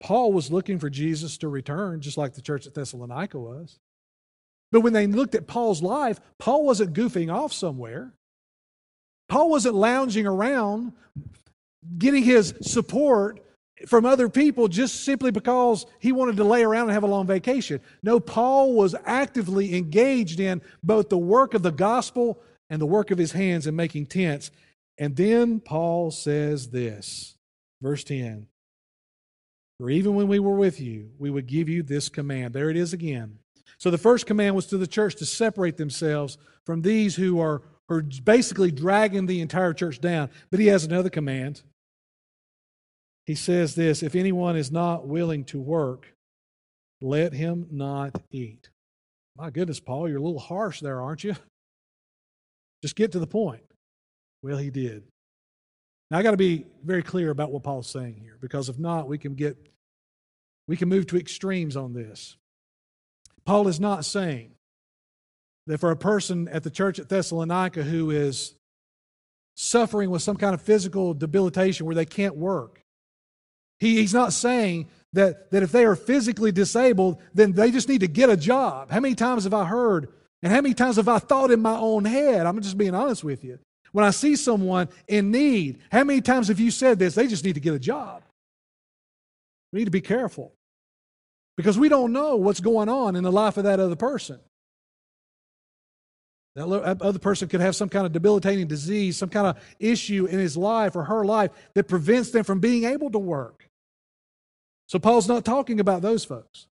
Paul 0.00 0.32
was 0.32 0.52
looking 0.52 0.78
for 0.78 0.90
Jesus 0.90 1.38
to 1.38 1.48
return, 1.48 2.00
just 2.00 2.18
like 2.18 2.34
the 2.34 2.42
church 2.42 2.66
at 2.66 2.74
Thessalonica 2.74 3.38
was. 3.38 3.80
But 4.74 4.80
when 4.80 4.92
they 4.92 5.06
looked 5.06 5.36
at 5.36 5.46
Paul's 5.46 5.84
life, 5.84 6.18
Paul 6.40 6.64
wasn't 6.64 6.94
goofing 6.94 7.32
off 7.32 7.52
somewhere. 7.52 8.12
Paul 9.28 9.48
wasn't 9.48 9.76
lounging 9.76 10.26
around 10.26 10.94
getting 11.96 12.24
his 12.24 12.54
support 12.60 13.38
from 13.86 14.04
other 14.04 14.28
people 14.28 14.66
just 14.66 15.04
simply 15.04 15.30
because 15.30 15.86
he 16.00 16.10
wanted 16.10 16.38
to 16.38 16.42
lay 16.42 16.64
around 16.64 16.88
and 16.88 16.90
have 16.90 17.04
a 17.04 17.06
long 17.06 17.24
vacation. 17.24 17.80
No, 18.02 18.18
Paul 18.18 18.74
was 18.74 18.96
actively 19.04 19.76
engaged 19.76 20.40
in 20.40 20.60
both 20.82 21.08
the 21.08 21.18
work 21.18 21.54
of 21.54 21.62
the 21.62 21.70
gospel 21.70 22.42
and 22.68 22.82
the 22.82 22.86
work 22.86 23.12
of 23.12 23.18
his 23.18 23.30
hands 23.30 23.68
in 23.68 23.76
making 23.76 24.06
tents. 24.06 24.50
And 24.98 25.14
then 25.14 25.60
Paul 25.60 26.10
says 26.10 26.70
this, 26.70 27.36
verse 27.80 28.02
10 28.02 28.48
For 29.78 29.88
even 29.88 30.16
when 30.16 30.26
we 30.26 30.40
were 30.40 30.56
with 30.56 30.80
you, 30.80 31.12
we 31.16 31.30
would 31.30 31.46
give 31.46 31.68
you 31.68 31.84
this 31.84 32.08
command. 32.08 32.54
There 32.54 32.70
it 32.70 32.76
is 32.76 32.92
again. 32.92 33.38
So 33.84 33.90
the 33.90 33.98
first 33.98 34.24
command 34.24 34.56
was 34.56 34.64
to 34.68 34.78
the 34.78 34.86
church 34.86 35.14
to 35.16 35.26
separate 35.26 35.76
themselves 35.76 36.38
from 36.64 36.80
these 36.80 37.16
who 37.16 37.38
are, 37.38 37.60
are 37.90 38.00
basically 38.00 38.70
dragging 38.70 39.26
the 39.26 39.42
entire 39.42 39.74
church 39.74 40.00
down. 40.00 40.30
But 40.50 40.58
he 40.58 40.68
has 40.68 40.84
another 40.84 41.10
command 41.10 41.60
he 43.26 43.34
says 43.34 43.74
this 43.74 44.02
if 44.02 44.14
anyone 44.14 44.56
is 44.56 44.70
not 44.72 45.06
willing 45.06 45.44
to 45.44 45.60
work, 45.60 46.14
let 47.02 47.34
him 47.34 47.66
not 47.70 48.22
eat. 48.30 48.70
My 49.36 49.50
goodness, 49.50 49.80
Paul, 49.80 50.08
you're 50.08 50.18
a 50.18 50.22
little 50.22 50.38
harsh 50.38 50.80
there, 50.80 51.02
aren't 51.02 51.22
you? 51.22 51.36
Just 52.82 52.96
get 52.96 53.12
to 53.12 53.18
the 53.18 53.26
point. 53.26 53.64
Well, 54.42 54.56
he 54.56 54.70
did. 54.70 55.04
Now 56.10 56.18
I 56.18 56.22
got 56.22 56.30
to 56.30 56.38
be 56.38 56.64
very 56.82 57.02
clear 57.02 57.28
about 57.28 57.50
what 57.50 57.62
Paul's 57.62 57.90
saying 57.90 58.16
here, 58.18 58.38
because 58.40 58.70
if 58.70 58.78
not, 58.78 59.08
we 59.08 59.18
can 59.18 59.34
get 59.34 59.58
we 60.68 60.78
can 60.78 60.88
move 60.88 61.06
to 61.08 61.18
extremes 61.18 61.76
on 61.76 61.92
this. 61.92 62.38
Paul 63.44 63.68
is 63.68 63.78
not 63.78 64.04
saying 64.04 64.52
that 65.66 65.78
for 65.78 65.90
a 65.90 65.96
person 65.96 66.48
at 66.48 66.62
the 66.62 66.70
church 66.70 66.98
at 66.98 67.08
Thessalonica 67.08 67.82
who 67.82 68.10
is 68.10 68.54
suffering 69.56 70.10
with 70.10 70.22
some 70.22 70.36
kind 70.36 70.54
of 70.54 70.62
physical 70.62 71.14
debilitation 71.14 71.86
where 71.86 71.94
they 71.94 72.06
can't 72.06 72.36
work, 72.36 72.80
he, 73.80 73.96
he's 73.96 74.14
not 74.14 74.32
saying 74.32 74.88
that, 75.12 75.50
that 75.50 75.62
if 75.62 75.72
they 75.72 75.84
are 75.84 75.96
physically 75.96 76.52
disabled, 76.52 77.20
then 77.34 77.52
they 77.52 77.70
just 77.70 77.88
need 77.88 78.00
to 78.00 78.08
get 78.08 78.30
a 78.30 78.36
job. 78.36 78.90
How 78.90 79.00
many 79.00 79.14
times 79.14 79.44
have 79.44 79.54
I 79.54 79.64
heard, 79.64 80.12
and 80.42 80.52
how 80.52 80.60
many 80.60 80.74
times 80.74 80.96
have 80.96 81.08
I 81.08 81.18
thought 81.18 81.50
in 81.50 81.60
my 81.60 81.76
own 81.76 82.04
head? 82.04 82.46
I'm 82.46 82.60
just 82.60 82.78
being 82.78 82.94
honest 82.94 83.24
with 83.24 83.44
you. 83.44 83.58
When 83.92 84.04
I 84.04 84.10
see 84.10 84.36
someone 84.36 84.88
in 85.06 85.30
need, 85.30 85.78
how 85.92 86.02
many 86.02 86.20
times 86.20 86.48
have 86.48 86.58
you 86.58 86.70
said 86.70 86.98
this? 86.98 87.14
They 87.14 87.28
just 87.28 87.44
need 87.44 87.54
to 87.54 87.60
get 87.60 87.74
a 87.74 87.78
job. 87.78 88.22
We 89.72 89.80
need 89.80 89.84
to 89.84 89.90
be 89.90 90.00
careful 90.00 90.52
because 91.56 91.78
we 91.78 91.88
don't 91.88 92.12
know 92.12 92.36
what's 92.36 92.60
going 92.60 92.88
on 92.88 93.16
in 93.16 93.22
the 93.22 93.32
life 93.32 93.56
of 93.56 93.64
that 93.64 93.80
other 93.80 93.96
person. 93.96 94.40
That 96.56 96.98
other 97.00 97.18
person 97.18 97.48
could 97.48 97.60
have 97.60 97.74
some 97.74 97.88
kind 97.88 98.06
of 98.06 98.12
debilitating 98.12 98.68
disease, 98.68 99.16
some 99.16 99.28
kind 99.28 99.46
of 99.48 99.56
issue 99.80 100.26
in 100.26 100.38
his 100.38 100.56
life 100.56 100.94
or 100.94 101.04
her 101.04 101.24
life 101.24 101.50
that 101.74 101.88
prevents 101.88 102.30
them 102.30 102.44
from 102.44 102.60
being 102.60 102.84
able 102.84 103.10
to 103.10 103.18
work. 103.18 103.68
So 104.86 105.00
Paul's 105.00 105.26
not 105.26 105.44
talking 105.44 105.80
about 105.80 106.02
those 106.02 106.24
folks. 106.24 106.68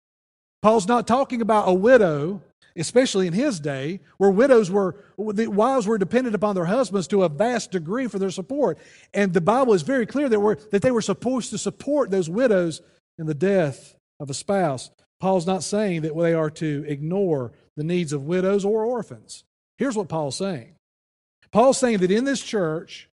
Paul's 0.61 0.87
not 0.87 1.05
talking 1.05 1.41
about 1.41 1.67
a 1.67 1.73
widow, 1.73 2.41
especially 2.77 3.27
in 3.27 3.33
his 3.33 3.59
day, 3.59 3.99
where 4.17 4.31
widows 4.31 4.71
were, 4.71 4.95
the 5.17 5.47
wives 5.47 5.85
were 5.85 5.97
dependent 5.97 6.33
upon 6.33 6.55
their 6.55 6.65
husbands 6.65 7.07
to 7.07 7.23
a 7.23 7.29
vast 7.29 7.71
degree 7.71 8.07
for 8.07 8.19
their 8.19 8.29
support. 8.29 8.77
And 9.13 9.33
the 9.33 9.41
Bible 9.41 9.73
is 9.73 9.81
very 9.81 10.05
clear 10.05 10.29
that, 10.29 10.39
we're, 10.39 10.55
that 10.71 10.81
they 10.81 10.91
were 10.91 11.01
supposed 11.01 11.49
to 11.49 11.57
support 11.57 12.09
those 12.09 12.29
widows 12.29 12.81
in 13.17 13.25
the 13.25 13.33
death 13.33 13.95
of 14.23 14.29
a 14.29 14.33
spouse. 14.33 14.89
Paul's 15.19 15.45
not 15.45 15.63
saying 15.63 16.01
that 16.01 16.17
they 16.17 16.33
are 16.33 16.49
to 16.49 16.85
ignore 16.87 17.51
the 17.75 17.83
needs 17.83 18.13
of 18.13 18.23
widows 18.23 18.65
or 18.65 18.85
orphans. 18.85 19.43
Here's 19.77 19.95
what 19.95 20.07
Paul's 20.09 20.37
saying 20.37 20.75
Paul's 21.51 21.77
saying 21.77 21.99
that 21.99 22.09
in 22.09 22.23
this 22.23 22.41
church, 22.41 23.09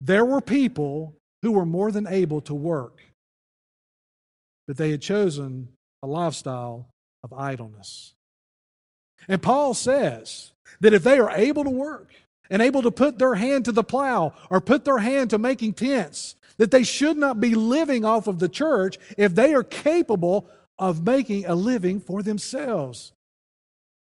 there 0.00 0.24
were 0.24 0.40
people 0.40 1.14
who 1.42 1.52
were 1.52 1.66
more 1.66 1.90
than 1.90 2.06
able 2.06 2.40
to 2.42 2.54
work, 2.54 3.00
but 4.66 4.76
they 4.76 4.90
had 4.90 5.02
chosen 5.02 5.68
a 6.02 6.06
lifestyle 6.06 6.88
of 7.22 7.32
idleness. 7.32 8.14
And 9.28 9.42
Paul 9.42 9.74
says 9.74 10.52
that 10.80 10.94
if 10.94 11.02
they 11.02 11.18
are 11.18 11.30
able 11.30 11.64
to 11.64 11.70
work 11.70 12.10
and 12.50 12.62
able 12.62 12.82
to 12.82 12.90
put 12.90 13.18
their 13.18 13.34
hand 13.34 13.64
to 13.64 13.72
the 13.72 13.84
plow 13.84 14.32
or 14.50 14.60
put 14.60 14.84
their 14.84 14.98
hand 14.98 15.30
to 15.30 15.38
making 15.38 15.74
tents, 15.74 16.36
that 16.58 16.70
they 16.70 16.82
should 16.82 17.16
not 17.16 17.40
be 17.40 17.54
living 17.54 18.04
off 18.04 18.26
of 18.26 18.38
the 18.38 18.48
church 18.48 18.98
if 19.16 19.34
they 19.34 19.54
are 19.54 19.64
capable 19.64 20.48
of 20.78 21.04
making 21.04 21.46
a 21.46 21.54
living 21.54 22.00
for 22.00 22.22
themselves. 22.22 23.12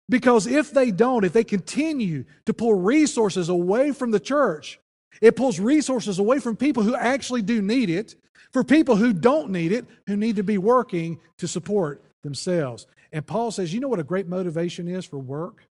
Because 0.08 0.46
if 0.46 0.70
they 0.70 0.90
don't, 0.90 1.24
if 1.24 1.32
they 1.32 1.44
continue 1.44 2.24
to 2.46 2.54
pull 2.54 2.74
resources 2.74 3.48
away 3.48 3.92
from 3.92 4.10
the 4.10 4.20
church, 4.20 4.80
it 5.20 5.36
pulls 5.36 5.60
resources 5.60 6.18
away 6.18 6.38
from 6.38 6.56
people 6.56 6.82
who 6.82 6.94
actually 6.94 7.42
do 7.42 7.60
need 7.60 7.90
it, 7.90 8.14
for 8.52 8.64
people 8.64 8.96
who 8.96 9.12
don't 9.12 9.50
need 9.50 9.72
it, 9.72 9.84
who 10.06 10.16
need 10.16 10.36
to 10.36 10.42
be 10.42 10.56
working 10.56 11.20
to 11.38 11.46
support 11.46 12.02
themselves. 12.22 12.86
And 13.12 13.26
Paul 13.26 13.50
says, 13.50 13.72
you 13.74 13.80
know 13.80 13.88
what 13.88 14.00
a 14.00 14.04
great 14.04 14.26
motivation 14.26 14.88
is 14.88 15.04
for 15.04 15.18
work? 15.18 15.66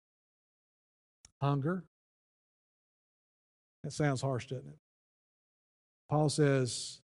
Hunger. 1.41 1.85
That 3.85 3.93
sounds 3.93 4.23
harsh, 4.23 4.47
doesn't 4.47 4.69
it? 4.69 4.77
Paul 6.13 6.29
says, 6.29 7.01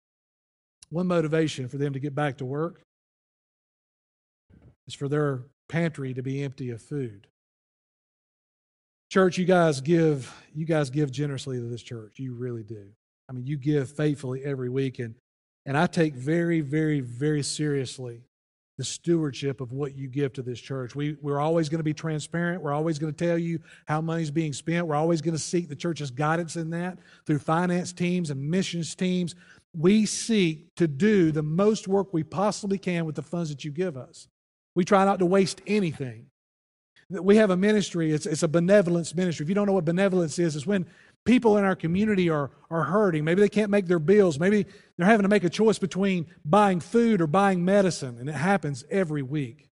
one 0.90 1.08
motivation 1.08 1.70
for 1.70 1.78
them 1.78 1.94
to 1.94 2.00
get 2.00 2.14
back 2.14 2.40
to 2.40 2.46
work 2.46 2.82
is 4.86 4.94
for 4.94 5.08
their 5.08 5.44
pantry 5.70 6.14
to 6.14 6.22
be 6.22 6.44
empty 6.44 6.72
of 6.72 6.82
food. 6.82 7.26
Church, 9.10 9.38
you 9.38 9.46
guys 9.46 9.80
give 9.80 10.30
you 10.54 10.66
guys 10.66 10.90
give 10.90 11.10
generously 11.10 11.56
to 11.56 11.64
this 11.70 11.82
church. 11.82 12.20
You 12.20 12.34
really 12.34 12.64
do. 12.64 12.84
I 13.30 13.32
mean, 13.32 13.48
you 13.48 13.56
give 13.56 13.90
faithfully 13.90 14.44
every 14.44 14.68
week 14.68 15.00
and 15.00 15.16
and 15.66 15.78
I 15.78 15.88
take 15.88 16.14
very 16.14 16.60
very 16.60 17.00
very 17.00 17.44
seriously 17.44 18.24
the 18.78 18.84
stewardship 18.84 19.60
of 19.60 19.72
what 19.72 19.98
you 19.98 20.08
give 20.08 20.34
to 20.34 20.42
this 20.44 20.60
church. 20.60 20.96
We, 20.96 21.18
we're 21.22 21.40
always 21.40 21.68
going 21.68 21.80
to 21.80 21.84
be 21.84 21.94
transparent. 21.94 22.62
We're 22.62 22.74
always 22.74 23.00
going 23.00 23.14
to 23.14 23.26
tell 23.26 23.38
you 23.38 23.60
how 23.88 24.02
money's 24.02 24.30
being 24.30 24.54
spent. 24.54 24.86
We're 24.86 24.96
always 24.96 25.22
going 25.22 25.36
to 25.36 25.42
seek 25.42 25.68
the 25.68 25.76
church's 25.76 26.12
guidance 26.12 26.56
in 26.56 26.70
that 26.72 27.00
through 27.26 27.40
finance 27.40 27.92
teams 27.92 28.30
and 28.30 28.50
missions 28.50 28.94
teams. 28.94 29.34
We 29.76 30.06
seek 30.06 30.76
to 30.76 30.88
do 30.88 31.32
the 31.32 31.44
most 31.44 31.88
work 31.88 32.14
we 32.14 32.24
possibly 32.24 32.78
can 32.78 33.06
with 33.06 33.16
the 33.16 33.24
funds 33.24 33.50
that 33.50 33.66
you 33.66 33.72
give 33.72 33.98
us. 33.98 34.28
We 34.76 34.86
try 34.86 35.06
not 35.06 35.20
to 35.20 35.26
waste 35.26 35.62
anything. 35.66 36.28
We 37.10 37.38
have 37.38 37.52
a 37.52 37.58
ministry, 37.58 38.12
it's, 38.12 38.26
it's 38.26 38.44
a 38.44 38.50
benevolence 38.50 39.16
ministry. 39.16 39.44
If 39.46 39.50
you 39.50 39.56
don't 39.56 39.66
know 39.66 39.74
what 39.74 39.86
benevolence 39.86 40.38
is, 40.40 40.58
it's 40.58 40.68
when 40.68 40.86
people 41.28 41.58
in 41.58 41.66
our 41.66 41.76
community 41.76 42.30
are, 42.30 42.50
are 42.72 42.86
hurting. 42.86 43.26
Maybe 43.26 43.42
they 43.42 43.50
can't 43.50 43.70
make 43.70 43.86
their 43.86 44.00
bills. 44.00 44.40
Maybe 44.40 44.66
they're 44.96 45.06
having 45.06 45.24
to 45.24 45.30
make 45.30 45.44
a 45.44 45.50
choice 45.50 45.78
between 45.78 46.26
buying 46.46 46.80
food 46.80 47.22
or 47.22 47.28
buying 47.28 47.64
medicine, 47.64 48.18
and 48.18 48.30
it 48.30 48.34
happens 48.34 48.86
every 48.90 49.22
week. 49.22 49.70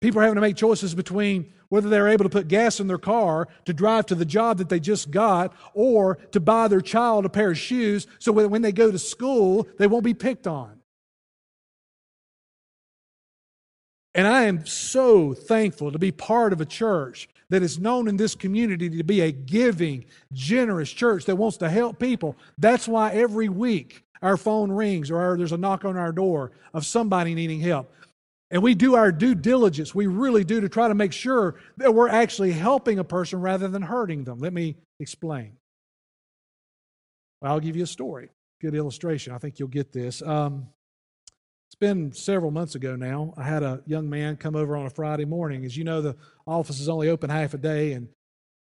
People 0.00 0.20
are 0.20 0.24
having 0.24 0.36
to 0.36 0.40
make 0.40 0.56
choices 0.56 0.94
between 0.94 1.52
whether 1.68 1.90
they're 1.90 2.08
able 2.08 2.24
to 2.24 2.30
put 2.30 2.48
gas 2.48 2.80
in 2.80 2.86
their 2.86 2.98
car 2.98 3.48
to 3.66 3.74
drive 3.74 4.06
to 4.06 4.14
the 4.14 4.24
job 4.24 4.56
that 4.58 4.70
they 4.70 4.80
just 4.80 5.10
got 5.10 5.54
or 5.74 6.16
to 6.32 6.40
buy 6.40 6.68
their 6.68 6.80
child 6.80 7.26
a 7.26 7.28
pair 7.28 7.50
of 7.50 7.58
shoes 7.58 8.06
so 8.18 8.32
when 8.32 8.62
they 8.62 8.72
go 8.72 8.90
to 8.90 8.98
school, 8.98 9.68
they 9.78 9.86
won't 9.86 10.04
be 10.04 10.14
picked 10.14 10.46
on. 10.46 10.80
And 14.14 14.26
I 14.26 14.44
am 14.44 14.64
so 14.64 15.34
thankful 15.34 15.92
to 15.92 15.98
be 15.98 16.12
part 16.12 16.54
of 16.54 16.60
a 16.60 16.66
church 16.66 17.28
that 17.50 17.62
is 17.62 17.78
known 17.78 18.08
in 18.08 18.16
this 18.16 18.34
community 18.34 18.90
to 18.90 19.04
be 19.04 19.20
a 19.20 19.32
giving, 19.32 20.04
generous 20.32 20.90
church 20.90 21.24
that 21.26 21.36
wants 21.36 21.56
to 21.58 21.68
help 21.68 21.98
people. 21.98 22.36
That's 22.58 22.86
why 22.86 23.12
every 23.12 23.48
week 23.48 24.04
our 24.22 24.36
phone 24.36 24.70
rings 24.70 25.10
or 25.10 25.36
there's 25.36 25.52
a 25.52 25.56
knock 25.56 25.84
on 25.84 25.96
our 25.96 26.12
door 26.12 26.52
of 26.74 26.84
somebody 26.84 27.34
needing 27.34 27.60
help. 27.60 27.90
And 28.50 28.62
we 28.62 28.74
do 28.74 28.94
our 28.94 29.12
due 29.12 29.34
diligence. 29.34 29.94
We 29.94 30.06
really 30.06 30.42
do 30.42 30.60
to 30.60 30.68
try 30.68 30.88
to 30.88 30.94
make 30.94 31.12
sure 31.12 31.56
that 31.76 31.94
we're 31.94 32.08
actually 32.08 32.52
helping 32.52 32.98
a 32.98 33.04
person 33.04 33.40
rather 33.40 33.68
than 33.68 33.82
hurting 33.82 34.24
them. 34.24 34.38
Let 34.38 34.52
me 34.52 34.76
explain. 35.00 35.52
I'll 37.42 37.60
give 37.60 37.76
you 37.76 37.84
a 37.84 37.86
story. 37.86 38.30
Good 38.60 38.74
illustration. 38.74 39.32
I 39.32 39.38
think 39.38 39.58
you'll 39.58 39.68
get 39.68 39.92
this. 39.92 40.22
Um, 40.22 40.68
been 41.80 42.12
several 42.12 42.50
months 42.50 42.74
ago 42.74 42.96
now. 42.96 43.34
I 43.36 43.44
had 43.44 43.62
a 43.62 43.82
young 43.86 44.08
man 44.10 44.36
come 44.36 44.56
over 44.56 44.76
on 44.76 44.86
a 44.86 44.90
Friday 44.90 45.24
morning. 45.24 45.64
As 45.64 45.76
you 45.76 45.84
know, 45.84 46.00
the 46.00 46.16
office 46.46 46.80
is 46.80 46.88
only 46.88 47.08
open 47.08 47.30
half 47.30 47.54
a 47.54 47.58
day, 47.58 47.92
and 47.92 48.08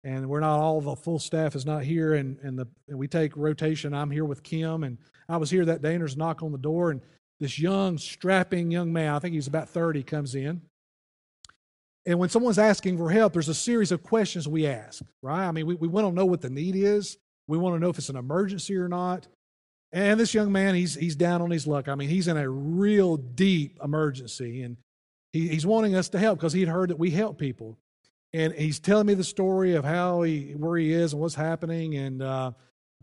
and 0.04 0.28
we're 0.28 0.39
not 0.39 0.60
all 0.60 0.82
the 0.82 0.95
full 0.95 1.19
staff 1.19 1.56
is 1.56 1.65
not 1.65 1.84
here, 1.84 2.13
and 2.15 2.38
and 2.39 2.58
the 2.58 2.67
and 2.88 2.97
we 2.97 3.08
take 3.08 3.36
rotation. 3.36 3.93
I'm 3.93 4.12
here 4.12 4.26
with 4.26 4.43
Kim, 4.43 4.84
and 4.84 4.97
I 5.30 5.38
was 5.38 5.50
here 5.50 5.65
that 5.65 5.82
day, 5.82 5.93
and 5.93 6.02
there's 6.02 6.15
a 6.15 6.19
knock 6.19 6.41
on 6.43 6.52
the 6.52 6.58
door, 6.58 6.91
and 6.91 7.02
this 7.41 7.60
young, 7.60 7.97
strapping 7.97 8.69
young 8.69 8.93
man, 8.93 9.15
I 9.15 9.19
think 9.19 9.34
he's 9.34 9.47
about 9.47 9.67
30, 9.67 10.04
comes 10.04 10.36
in. 10.36 10.62
And 12.06 12.19
when 12.19 12.30
someone's 12.30 12.60
asking 12.60 12.97
for 12.97 13.10
help, 13.10 13.34
there's 13.34 13.50
a 13.50 13.56
series 13.56 13.91
of 13.91 14.04
questions 14.04 14.47
we 14.47 14.67
ask, 14.67 15.04
right? 15.24 15.47
I 15.47 15.52
mean, 15.52 15.65
we, 15.65 15.74
we 15.76 15.88
want 15.88 16.08
to 16.08 16.13
know 16.13 16.26
what 16.26 16.41
the 16.41 16.52
need 16.52 16.76
is. 16.76 17.17
We 17.47 17.58
want 17.58 17.76
to 17.76 17.80
know 17.80 17.89
if 17.89 17.97
it's 17.97 18.10
an 18.10 18.15
emergency 18.15 18.76
or 18.76 18.88
not. 18.88 19.28
And 19.94 20.20
this 20.20 20.34
young 20.34 20.52
man, 20.52 20.76
he's, 20.76 20.96
he's 20.96 21.16
down 21.16 21.42
on 21.42 21.52
his 21.52 21.68
luck. 21.68 21.90
I 21.90 21.96
mean, 21.96 22.10
he's 22.10 22.28
in 22.28 22.38
a 22.38 22.50
real 22.50 23.18
deep 23.18 23.78
emergency, 23.84 24.64
and 24.64 24.78
he, 25.34 25.50
he's 25.50 25.66
wanting 25.66 25.96
us 25.96 26.10
to 26.10 26.20
help 26.20 26.40
because 26.40 26.54
he'd 26.54 26.70
heard 26.70 26.90
that 26.90 27.00
we 27.00 27.12
help 27.12 27.38
people. 27.38 27.78
And 28.34 28.54
he's 28.54 28.80
telling 28.80 29.08
me 29.08 29.14
the 29.14 29.24
story 29.24 29.76
of 29.76 29.84
how 29.84 30.22
he, 30.22 30.54
where 30.56 30.78
he 30.78 30.94
is 30.94 31.12
and 31.12 31.22
what's 31.22 31.36
happening, 31.36 31.96
and 31.98 32.22
uh, 32.22 32.52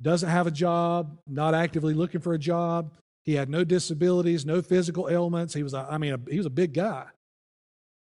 doesn't 0.01 0.29
have 0.29 0.47
a 0.47 0.51
job, 0.51 1.19
not 1.27 1.55
actively 1.55 1.93
looking 1.93 2.23
for 2.23 2.33
a 2.33 2.39
job. 2.39 2.93
He 3.25 3.35
had 3.35 3.51
no 3.51 3.65
disabilities, 3.65 4.47
no 4.47 4.63
physical 4.63 5.11
ailments. 5.11 5.53
He 5.53 5.63
was, 5.63 5.75
a, 5.75 5.87
I 5.91 5.99
mean, 5.99 6.15
a, 6.15 6.31
he 6.31 6.39
was 6.39 6.47
a 6.47 6.51
big 6.51 6.73
guy, 6.73 7.05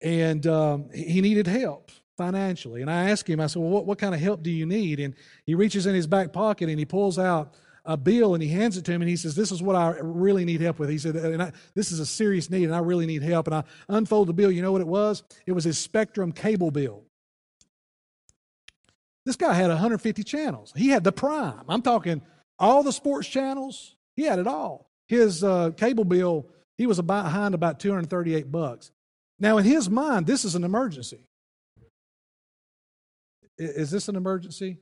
and 0.00 0.46
um, 0.46 0.88
he 0.94 1.20
needed 1.20 1.46
help 1.46 1.90
financially. 2.16 2.80
And 2.80 2.90
I 2.90 3.10
asked 3.10 3.28
him, 3.28 3.40
I 3.40 3.46
said, 3.46 3.60
"Well, 3.60 3.70
what, 3.70 3.84
what 3.84 3.98
kind 3.98 4.14
of 4.14 4.20
help 4.22 4.42
do 4.42 4.50
you 4.50 4.64
need?" 4.64 5.00
And 5.00 5.14
he 5.44 5.54
reaches 5.54 5.84
in 5.84 5.94
his 5.94 6.06
back 6.06 6.32
pocket 6.32 6.70
and 6.70 6.78
he 6.78 6.86
pulls 6.86 7.18
out 7.18 7.54
a 7.84 7.96
bill 7.96 8.34
and 8.34 8.42
he 8.42 8.48
hands 8.48 8.76
it 8.76 8.84
to 8.84 8.92
him 8.92 9.02
and 9.02 9.08
he 9.08 9.16
says, 9.16 9.34
This 9.34 9.50
is 9.50 9.62
what 9.62 9.76
I 9.76 9.96
really 10.00 10.44
need 10.44 10.60
help 10.60 10.78
with. 10.78 10.88
He 10.88 10.98
said, 10.98 11.16
and 11.16 11.42
I, 11.42 11.52
This 11.74 11.90
is 11.90 11.98
a 12.00 12.06
serious 12.06 12.50
need 12.50 12.64
and 12.64 12.74
I 12.74 12.78
really 12.78 13.06
need 13.06 13.22
help. 13.22 13.46
And 13.46 13.56
I 13.56 13.64
unfold 13.88 14.28
the 14.28 14.32
bill. 14.32 14.50
You 14.50 14.62
know 14.62 14.72
what 14.72 14.80
it 14.80 14.86
was? 14.86 15.22
It 15.46 15.52
was 15.52 15.64
his 15.64 15.78
Spectrum 15.78 16.32
cable 16.32 16.70
bill. 16.70 17.04
This 19.24 19.36
guy 19.36 19.54
had 19.54 19.68
150 19.68 20.24
channels. 20.24 20.72
He 20.76 20.88
had 20.88 21.04
the 21.04 21.12
prime. 21.12 21.64
I'm 21.68 21.82
talking 21.82 22.22
all 22.58 22.82
the 22.82 22.92
sports 22.92 23.28
channels. 23.28 23.96
He 24.16 24.24
had 24.24 24.38
it 24.38 24.46
all. 24.46 24.90
His 25.06 25.44
uh, 25.44 25.70
cable 25.76 26.04
bill, 26.04 26.46
he 26.76 26.86
was 26.86 27.00
behind 27.00 27.54
about 27.54 27.78
238 27.80 28.50
bucks. 28.50 28.90
Now, 29.38 29.58
in 29.58 29.64
his 29.64 29.90
mind, 29.90 30.26
this 30.26 30.44
is 30.44 30.54
an 30.54 30.64
emergency. 30.64 31.24
Is 33.58 33.90
this 33.90 34.08
an 34.08 34.16
emergency? 34.16 34.78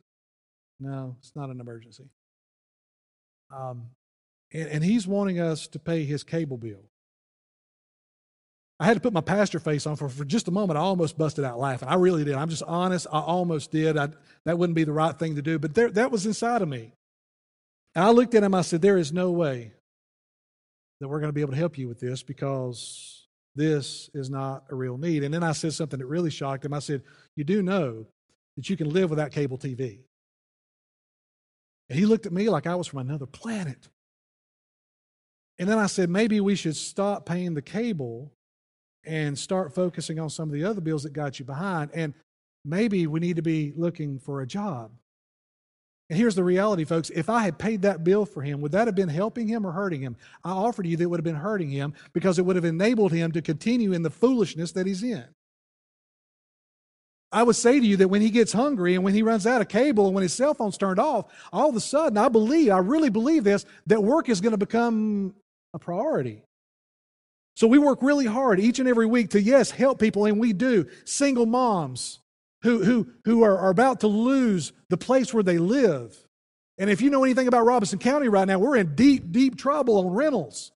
No, 0.78 1.16
it's 1.18 1.34
not 1.34 1.50
an 1.50 1.60
emergency. 1.60 2.08
Um, 3.50 3.90
and, 4.52 4.68
and 4.68 4.84
he's 4.84 5.06
wanting 5.06 5.40
us 5.40 5.66
to 5.68 5.78
pay 5.78 6.04
his 6.04 6.22
cable 6.22 6.56
bill. 6.56 6.90
I 8.78 8.86
had 8.86 8.94
to 8.94 9.00
put 9.00 9.12
my 9.12 9.20
pastor 9.20 9.60
face 9.60 9.86
on 9.86 9.96
for, 9.96 10.08
for 10.08 10.24
just 10.24 10.48
a 10.48 10.50
moment. 10.50 10.78
I 10.78 10.80
almost 10.80 11.18
busted 11.18 11.44
out 11.44 11.58
laughing. 11.58 11.88
I 11.88 11.96
really 11.96 12.24
did. 12.24 12.34
I'm 12.34 12.48
just 12.48 12.62
honest. 12.62 13.06
I 13.12 13.20
almost 13.20 13.70
did. 13.70 13.98
I, 13.98 14.08
that 14.46 14.56
wouldn't 14.56 14.74
be 14.74 14.84
the 14.84 14.92
right 14.92 15.16
thing 15.18 15.36
to 15.36 15.42
do, 15.42 15.58
but 15.58 15.74
there, 15.74 15.90
that 15.90 16.10
was 16.10 16.24
inside 16.24 16.62
of 16.62 16.68
me. 16.68 16.92
And 17.94 18.04
I 18.04 18.10
looked 18.10 18.34
at 18.34 18.42
him. 18.42 18.54
I 18.54 18.62
said, 18.62 18.80
There 18.80 18.96
is 18.96 19.12
no 19.12 19.32
way 19.32 19.72
that 21.00 21.08
we're 21.08 21.20
going 21.20 21.28
to 21.28 21.34
be 21.34 21.42
able 21.42 21.52
to 21.52 21.58
help 21.58 21.76
you 21.76 21.88
with 21.88 22.00
this 22.00 22.22
because 22.22 23.26
this 23.54 24.08
is 24.14 24.30
not 24.30 24.64
a 24.70 24.74
real 24.74 24.96
need. 24.96 25.24
And 25.24 25.34
then 25.34 25.42
I 25.42 25.52
said 25.52 25.74
something 25.74 25.98
that 25.98 26.06
really 26.06 26.30
shocked 26.30 26.64
him. 26.64 26.72
I 26.72 26.78
said, 26.78 27.02
You 27.36 27.44
do 27.44 27.62
know 27.62 28.06
that 28.56 28.70
you 28.70 28.78
can 28.78 28.88
live 28.88 29.10
without 29.10 29.30
cable 29.30 29.58
TV. 29.58 29.98
And 31.90 31.98
he 31.98 32.07
looked 32.07 32.24
at 32.24 32.33
me 32.33 32.48
like 32.48 32.68
I 32.68 32.76
was 32.76 32.87
from 32.87 33.00
another 33.00 33.26
planet. 33.26 33.88
And 35.59 35.68
then 35.68 35.79
I 35.79 35.87
said, 35.87 36.09
maybe 36.09 36.40
we 36.40 36.55
should 36.55 36.76
stop 36.76 37.26
paying 37.26 37.53
the 37.53 37.62
cable 37.62 38.33
and 39.05 39.37
start 39.37 39.74
focusing 39.74 40.18
on 40.20 40.31
some 40.31 40.48
of 40.48 40.55
the 40.55 40.64
other 40.64 40.81
bills 40.81 41.03
that 41.03 41.12
got 41.12 41.38
you 41.38 41.44
behind. 41.44 41.90
And 41.92 42.14
maybe 42.64 43.07
we 43.09 43.18
need 43.18 43.37
to 43.37 43.42
be 43.42 43.72
looking 43.76 44.20
for 44.20 44.40
a 44.40 44.46
job. 44.46 44.92
And 46.09 46.18
here's 46.18 46.35
the 46.37 46.44
reality, 46.44 46.85
folks. 46.85 47.11
If 47.11 47.29
I 47.29 47.42
had 47.42 47.59
paid 47.59 47.83
that 47.83 48.05
bill 48.05 48.24
for 48.24 48.42
him, 48.42 48.61
would 48.61 48.72
that 48.72 48.87
have 48.87 48.96
been 48.96 49.09
helping 49.09 49.48
him 49.48 49.66
or 49.66 49.72
hurting 49.72 50.00
him? 50.00 50.16
I 50.44 50.50
offered 50.50 50.87
you 50.87 50.96
that 50.96 51.05
it 51.05 51.07
would 51.07 51.20
have 51.20 51.24
been 51.24 51.35
hurting 51.35 51.70
him 51.70 51.94
because 52.12 52.38
it 52.38 52.42
would 52.46 52.57
have 52.57 52.64
enabled 52.64 53.12
him 53.12 53.33
to 53.33 53.42
continue 53.42 53.92
in 53.92 54.03
the 54.03 54.11
foolishness 54.11 54.72
that 54.72 54.87
he's 54.87 55.03
in. 55.03 55.24
I 57.32 57.42
would 57.44 57.56
say 57.56 57.78
to 57.78 57.86
you 57.86 57.96
that 57.98 58.08
when 58.08 58.22
he 58.22 58.30
gets 58.30 58.52
hungry 58.52 58.94
and 58.94 59.04
when 59.04 59.14
he 59.14 59.22
runs 59.22 59.46
out 59.46 59.60
of 59.60 59.68
cable 59.68 60.06
and 60.06 60.14
when 60.14 60.22
his 60.22 60.32
cell 60.32 60.52
phone's 60.52 60.76
turned 60.76 60.98
off, 60.98 61.26
all 61.52 61.68
of 61.68 61.76
a 61.76 61.80
sudden, 61.80 62.18
I 62.18 62.28
believe, 62.28 62.72
I 62.72 62.78
really 62.78 63.08
believe 63.08 63.44
this, 63.44 63.64
that 63.86 64.02
work 64.02 64.28
is 64.28 64.40
going 64.40 64.52
to 64.52 64.58
become 64.58 65.34
a 65.72 65.78
priority. 65.78 66.42
So 67.54 67.68
we 67.68 67.78
work 67.78 68.02
really 68.02 68.26
hard 68.26 68.58
each 68.58 68.78
and 68.78 68.88
every 68.88 69.06
week 69.06 69.30
to, 69.30 69.40
yes, 69.40 69.70
help 69.70 70.00
people, 70.00 70.24
and 70.24 70.40
we 70.40 70.52
do. 70.52 70.86
Single 71.04 71.46
moms 71.46 72.20
who, 72.62 72.82
who, 72.82 73.06
who 73.24 73.44
are, 73.44 73.58
are 73.58 73.70
about 73.70 74.00
to 74.00 74.06
lose 74.08 74.72
the 74.88 74.96
place 74.96 75.32
where 75.32 75.42
they 75.42 75.58
live. 75.58 76.16
And 76.78 76.90
if 76.90 77.00
you 77.00 77.10
know 77.10 77.22
anything 77.22 77.46
about 77.46 77.66
Robeson 77.66 77.98
County 77.98 78.28
right 78.28 78.48
now, 78.48 78.58
we're 78.58 78.76
in 78.76 78.94
deep, 78.94 79.30
deep 79.30 79.56
trouble 79.56 79.98
on 79.98 80.08
rentals. 80.08 80.72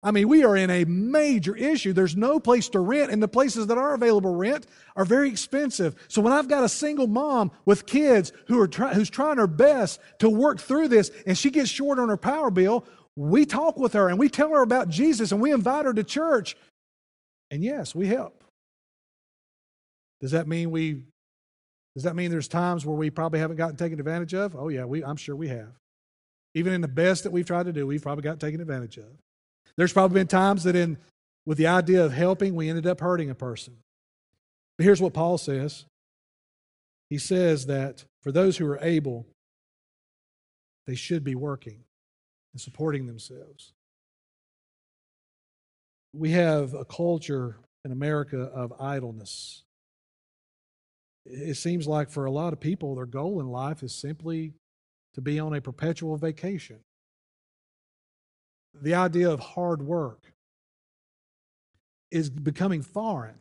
I 0.00 0.12
mean, 0.12 0.28
we 0.28 0.44
are 0.44 0.56
in 0.56 0.70
a 0.70 0.84
major 0.84 1.56
issue. 1.56 1.92
There's 1.92 2.16
no 2.16 2.38
place 2.38 2.68
to 2.70 2.78
rent, 2.78 3.10
and 3.10 3.20
the 3.20 3.26
places 3.26 3.66
that 3.66 3.78
are 3.78 3.94
available 3.94 4.32
rent 4.32 4.66
are 4.94 5.04
very 5.04 5.28
expensive. 5.28 5.96
So 6.06 6.22
when 6.22 6.32
I've 6.32 6.46
got 6.46 6.62
a 6.62 6.68
single 6.68 7.08
mom 7.08 7.50
with 7.64 7.84
kids 7.84 8.32
who 8.46 8.60
are 8.60 8.68
try, 8.68 8.94
who's 8.94 9.10
trying 9.10 9.38
her 9.38 9.48
best 9.48 10.00
to 10.20 10.30
work 10.30 10.60
through 10.60 10.88
this, 10.88 11.10
and 11.26 11.36
she 11.36 11.50
gets 11.50 11.68
short 11.68 11.98
on 11.98 12.10
her 12.10 12.16
power 12.16 12.50
bill, 12.50 12.84
we 13.16 13.44
talk 13.44 13.76
with 13.76 13.94
her 13.94 14.08
and 14.08 14.16
we 14.16 14.28
tell 14.28 14.50
her 14.50 14.62
about 14.62 14.88
Jesus 14.88 15.32
and 15.32 15.40
we 15.40 15.52
invite 15.52 15.84
her 15.84 15.92
to 15.92 16.04
church. 16.04 16.56
And 17.50 17.64
yes, 17.64 17.92
we 17.92 18.06
help. 18.06 18.44
Does 20.20 20.30
that 20.30 20.46
mean 20.46 20.70
we? 20.70 21.02
Does 21.96 22.04
that 22.04 22.14
mean 22.14 22.30
there's 22.30 22.46
times 22.46 22.86
where 22.86 22.96
we 22.96 23.10
probably 23.10 23.40
haven't 23.40 23.56
gotten 23.56 23.74
taken 23.74 23.98
advantage 23.98 24.34
of? 24.34 24.54
Oh 24.54 24.68
yeah, 24.68 24.84
we, 24.84 25.02
I'm 25.02 25.16
sure 25.16 25.34
we 25.34 25.48
have. 25.48 25.72
Even 26.54 26.72
in 26.72 26.80
the 26.80 26.88
best 26.88 27.24
that 27.24 27.32
we've 27.32 27.46
tried 27.46 27.66
to 27.66 27.72
do, 27.72 27.86
we've 27.86 28.02
probably 28.02 28.22
got 28.22 28.38
taken 28.38 28.60
advantage 28.60 28.98
of. 28.98 29.06
There's 29.78 29.92
probably 29.92 30.20
been 30.20 30.26
times 30.26 30.64
that 30.64 30.74
in 30.74 30.98
with 31.46 31.56
the 31.56 31.68
idea 31.68 32.04
of 32.04 32.12
helping, 32.12 32.56
we 32.56 32.68
ended 32.68 32.86
up 32.86 33.00
hurting 33.00 33.30
a 33.30 33.34
person. 33.34 33.76
But 34.76 34.84
here's 34.84 35.00
what 35.00 35.14
Paul 35.14 35.38
says. 35.38 35.86
He 37.08 37.16
says 37.16 37.66
that 37.66 38.04
for 38.20 38.32
those 38.32 38.58
who 38.58 38.66
are 38.66 38.80
able, 38.82 39.24
they 40.86 40.96
should 40.96 41.22
be 41.22 41.36
working 41.36 41.84
and 42.52 42.60
supporting 42.60 43.06
themselves. 43.06 43.72
We 46.12 46.32
have 46.32 46.74
a 46.74 46.84
culture 46.84 47.58
in 47.84 47.92
America 47.92 48.40
of 48.40 48.72
idleness. 48.80 49.62
It 51.24 51.56
seems 51.56 51.86
like 51.86 52.10
for 52.10 52.24
a 52.24 52.32
lot 52.32 52.52
of 52.52 52.58
people, 52.58 52.96
their 52.96 53.06
goal 53.06 53.40
in 53.40 53.46
life 53.46 53.84
is 53.84 53.94
simply 53.94 54.54
to 55.14 55.20
be 55.20 55.38
on 55.38 55.54
a 55.54 55.60
perpetual 55.60 56.16
vacation. 56.16 56.80
The 58.74 58.94
idea 58.94 59.30
of 59.30 59.40
hard 59.40 59.82
work 59.82 60.32
is 62.10 62.30
becoming 62.30 62.82
foreign, 62.82 63.36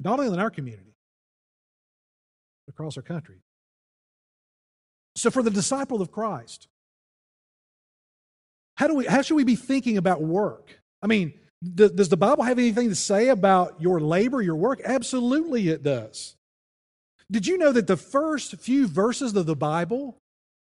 not 0.00 0.18
only 0.18 0.32
in 0.32 0.38
our 0.38 0.50
community, 0.50 0.94
across 2.68 2.96
our 2.96 3.02
country. 3.02 3.36
So, 5.16 5.30
for 5.30 5.42
the 5.42 5.50
disciple 5.50 6.00
of 6.00 6.10
Christ, 6.10 6.68
how, 8.76 8.86
do 8.86 8.94
we, 8.94 9.06
how 9.06 9.22
should 9.22 9.34
we 9.34 9.44
be 9.44 9.56
thinking 9.56 9.98
about 9.98 10.22
work? 10.22 10.80
I 11.02 11.06
mean, 11.06 11.34
does 11.74 12.08
the 12.08 12.16
Bible 12.16 12.44
have 12.44 12.58
anything 12.58 12.88
to 12.88 12.94
say 12.94 13.28
about 13.28 13.80
your 13.80 14.00
labor, 14.00 14.42
your 14.42 14.56
work? 14.56 14.80
Absolutely, 14.84 15.68
it 15.68 15.82
does. 15.82 16.36
Did 17.30 17.46
you 17.46 17.58
know 17.58 17.72
that 17.72 17.86
the 17.86 17.96
first 17.96 18.56
few 18.56 18.88
verses 18.88 19.34
of 19.36 19.46
the 19.46 19.56
Bible 19.56 20.18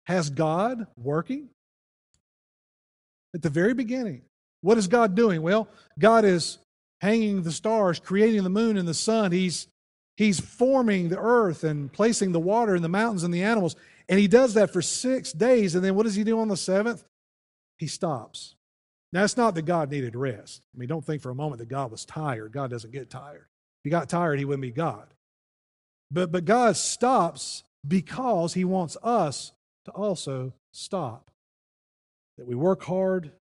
has 0.06 0.30
God 0.30 0.88
working? 0.98 1.50
At 3.34 3.41
the 3.41 3.50
very 3.50 3.74
beginning. 3.74 4.22
What 4.62 4.78
is 4.78 4.88
God 4.88 5.15
doing? 5.15 5.41
Well, 5.41 5.67
God 6.00 6.26
is 6.26 6.60
hanging 7.02 7.43
the 7.43 7.52
stars, 7.52 8.00
creating 8.00 8.43
the 8.43 8.50
moon 8.50 8.78
and 8.78 8.88
the 8.88 8.93
sun. 8.93 9.32
He's, 9.32 9.67
he's 10.15 10.39
forming 10.39 11.10
the 11.10 11.19
earth 11.19 11.63
and 11.63 11.91
placing 11.91 12.32
the 12.32 12.39
water 12.39 12.76
and 12.76 12.84
the 12.84 12.89
mountains 12.89 13.24
and 13.24 13.34
the 13.34 13.43
animals. 13.43 13.76
And 14.08 14.19
he 14.19 14.28
does 14.28 14.54
that 14.54 14.72
for 14.72 14.82
six 14.82 15.34
days. 15.34 15.76
And 15.76 15.84
then 15.84 15.96
what 15.96 16.04
does 16.04 16.15
he 16.15 16.24
do 16.24 16.39
on 16.39 16.48
the 16.48 16.58
seventh? 16.58 17.04
He 17.78 17.88
stops. 17.88 18.56
Now, 19.12 19.24
it's 19.24 19.38
not 19.38 19.54
that 19.56 19.63
God 19.63 19.91
needed 19.91 20.15
rest. 20.15 20.62
I 20.74 20.80
mean, 20.80 20.89
don't 20.89 21.06
think 21.06 21.22
for 21.22 21.30
a 21.30 21.36
moment 21.36 21.60
that 21.60 21.69
God 21.69 21.91
was 21.91 22.06
tired. 22.06 22.52
God 22.52 22.72
doesn't 22.72 22.91
get 22.91 23.10
tired. 23.10 23.48
If 23.82 23.84
he 23.84 23.89
got 23.89 24.10
tired, 24.10 24.39
he 24.39 24.46
wouldn't 24.46 24.62
be 24.62 24.72
God. 24.72 25.08
But, 26.10 26.32
but 26.32 26.46
God 26.46 26.78
stops 26.78 27.63
because 27.88 28.54
he 28.54 28.65
wants 28.65 28.98
us 29.04 29.52
to 29.86 29.91
also 29.91 30.54
stop. 30.72 31.30
That 32.38 32.48
we 32.48 32.56
work 32.56 32.84
hard 32.84 33.32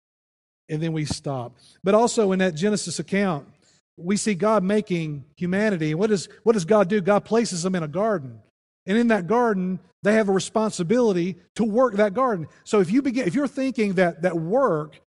and 0.68 0.82
then 0.82 0.92
we 0.92 1.04
stop. 1.04 1.56
But 1.82 1.94
also 1.94 2.32
in 2.32 2.38
that 2.40 2.54
Genesis 2.54 2.98
account, 2.98 3.48
we 3.96 4.16
see 4.16 4.34
God 4.34 4.62
making 4.62 5.24
humanity. 5.36 5.94
What, 5.94 6.10
is, 6.10 6.28
what 6.42 6.52
does 6.52 6.64
God 6.64 6.88
do? 6.88 7.00
God 7.00 7.24
places 7.24 7.62
them 7.62 7.74
in 7.74 7.82
a 7.82 7.88
garden. 7.88 8.40
And 8.86 8.98
in 8.98 9.08
that 9.08 9.26
garden, 9.26 9.78
they 10.02 10.14
have 10.14 10.28
a 10.28 10.32
responsibility 10.32 11.36
to 11.54 11.64
work 11.64 11.94
that 11.94 12.14
garden. 12.14 12.48
So 12.64 12.80
if 12.80 12.90
you 12.90 13.02
begin, 13.02 13.26
if 13.26 13.34
you're 13.34 13.46
thinking 13.46 13.94
that, 13.94 14.22
that 14.22 14.36
work 14.36 15.00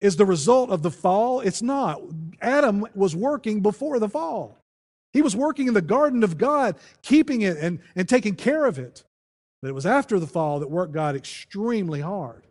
is 0.00 0.16
the 0.16 0.26
result 0.26 0.70
of 0.70 0.82
the 0.82 0.90
fall. 0.90 1.40
It's 1.40 1.62
not. 1.62 2.00
Adam 2.40 2.86
was 2.94 3.16
working 3.16 3.60
before 3.60 3.98
the 3.98 4.08
fall. 4.08 4.58
He 5.12 5.22
was 5.22 5.34
working 5.34 5.66
in 5.66 5.74
the 5.74 5.82
garden 5.82 6.22
of 6.22 6.36
God, 6.36 6.76
keeping 7.02 7.40
it 7.40 7.56
and, 7.56 7.80
and 7.96 8.08
taking 8.08 8.36
care 8.36 8.66
of 8.66 8.78
it. 8.78 9.02
But 9.62 9.68
it 9.68 9.74
was 9.74 9.86
after 9.86 10.20
the 10.20 10.26
fall 10.26 10.60
that 10.60 10.70
work 10.70 10.92
got 10.92 11.16
extremely 11.16 12.00
hard. 12.00 12.45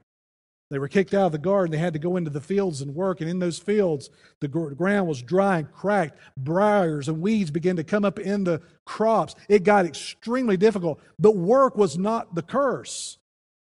They 0.76 0.80
were 0.80 0.90
kicked 0.90 1.14
out 1.14 1.28
of 1.28 1.32
the 1.32 1.38
garden. 1.38 1.72
They 1.72 1.78
had 1.78 1.94
to 1.94 2.00
go 2.00 2.18
into 2.18 2.30
the 2.30 2.42
fields 2.42 2.82
and 2.82 2.94
work. 2.94 3.22
And 3.22 3.30
in 3.30 3.40
those 3.40 3.58
fields, 3.58 4.10
the 4.42 4.50
ground 4.50 5.08
was 5.08 5.22
dry 5.22 5.60
and 5.60 5.72
cracked. 5.72 6.20
Briars 6.38 7.08
and 7.08 7.22
weeds 7.22 7.50
began 7.50 7.78
to 7.78 7.84
come 7.86 8.04
up 8.04 8.20
in 8.20 8.44
the 8.44 8.62
crops. 8.86 9.36
It 9.48 9.64
got 9.64 9.86
extremely 9.86 10.58
difficult. 10.58 11.00
But 11.18 11.38
work 11.38 11.78
was 11.78 11.98
not 11.98 12.36
the 12.36 12.42
curse. 12.42 13.18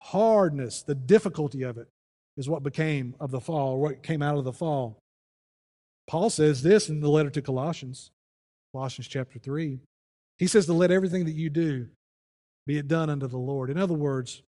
Hardness, 0.01 0.83
the 0.83 0.95
difficulty 0.95 1.65
of 1.65 1.77
it, 1.77 1.89
is 2.37 2.49
what 2.49 2.63
became 2.63 3.17
of 3.19 3.33
the 3.33 3.41
fall, 3.41 3.81
what 3.81 4.05
came 4.05 4.23
out 4.23 4.39
of 4.39 4.45
the 4.45 4.53
fall. 4.53 4.97
Paul 6.07 6.31
says 6.31 6.63
this 6.63 6.89
in 6.89 7.01
the 7.01 7.11
letter 7.11 7.31
to 7.31 7.43
Colossians, 7.43 8.13
Colossians 8.73 9.09
chapter 9.09 9.41
3. 9.41 9.81
He 10.39 10.47
says 10.47 10.67
to 10.67 10.73
let 10.73 10.93
everything 10.93 11.25
that 11.25 11.35
you 11.35 11.51
do 11.51 11.89
be 12.65 12.79
it 12.79 12.87
done 12.87 13.11
unto 13.11 13.27
the 13.27 13.39
Lord. 13.39 13.71
In 13.71 13.77
other 13.77 13.93
words, 13.93 14.45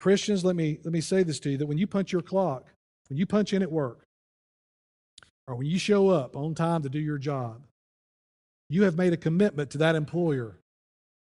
Christians, 0.00 0.44
let 0.44 0.56
me, 0.56 0.78
let 0.82 0.92
me 0.92 1.00
say 1.00 1.22
this 1.22 1.38
to 1.40 1.50
you 1.50 1.58
that 1.58 1.66
when 1.66 1.78
you 1.78 1.86
punch 1.86 2.10
your 2.10 2.22
clock, 2.22 2.66
when 3.08 3.18
you 3.18 3.26
punch 3.26 3.52
in 3.52 3.62
at 3.62 3.70
work, 3.70 4.06
or 5.46 5.56
when 5.56 5.66
you 5.66 5.78
show 5.78 6.08
up 6.08 6.36
on 6.36 6.54
time 6.54 6.82
to 6.82 6.88
do 6.88 6.98
your 6.98 7.18
job, 7.18 7.62
you 8.68 8.84
have 8.84 8.96
made 8.96 9.12
a 9.12 9.16
commitment 9.16 9.70
to 9.70 9.78
that 9.78 9.96
employer 9.96 10.58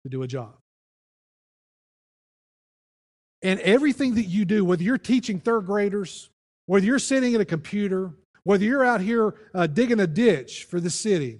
to 0.03 0.09
do 0.09 0.23
a 0.23 0.27
job. 0.27 0.55
And 3.41 3.59
everything 3.61 4.15
that 4.15 4.23
you 4.23 4.43
do, 4.43 4.65
whether 4.65 4.83
you're 4.83 4.97
teaching 4.97 5.39
third 5.39 5.67
graders, 5.67 6.29
whether 6.65 6.85
you're 6.85 6.99
sitting 6.99 7.35
at 7.35 7.41
a 7.41 7.45
computer, 7.45 8.11
whether 8.43 8.65
you're 8.65 8.83
out 8.83 9.01
here 9.01 9.35
uh, 9.53 9.67
digging 9.67 9.99
a 9.99 10.07
ditch 10.07 10.65
for 10.65 10.79
the 10.79 10.89
city, 10.89 11.39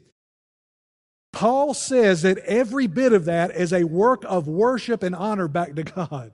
Paul 1.34 1.74
says 1.74 2.21
that 2.21 2.38
every 2.39 2.88
bit 2.88 3.12
of 3.12 3.26
that 3.26 3.52
is 3.56 3.74
a 3.74 3.84
work 3.84 4.24
of 4.26 4.48
worship 4.48 5.04
and 5.04 5.15
honor 5.15 5.48
back 5.48 5.76
to 5.76 5.84
God. 5.84 6.32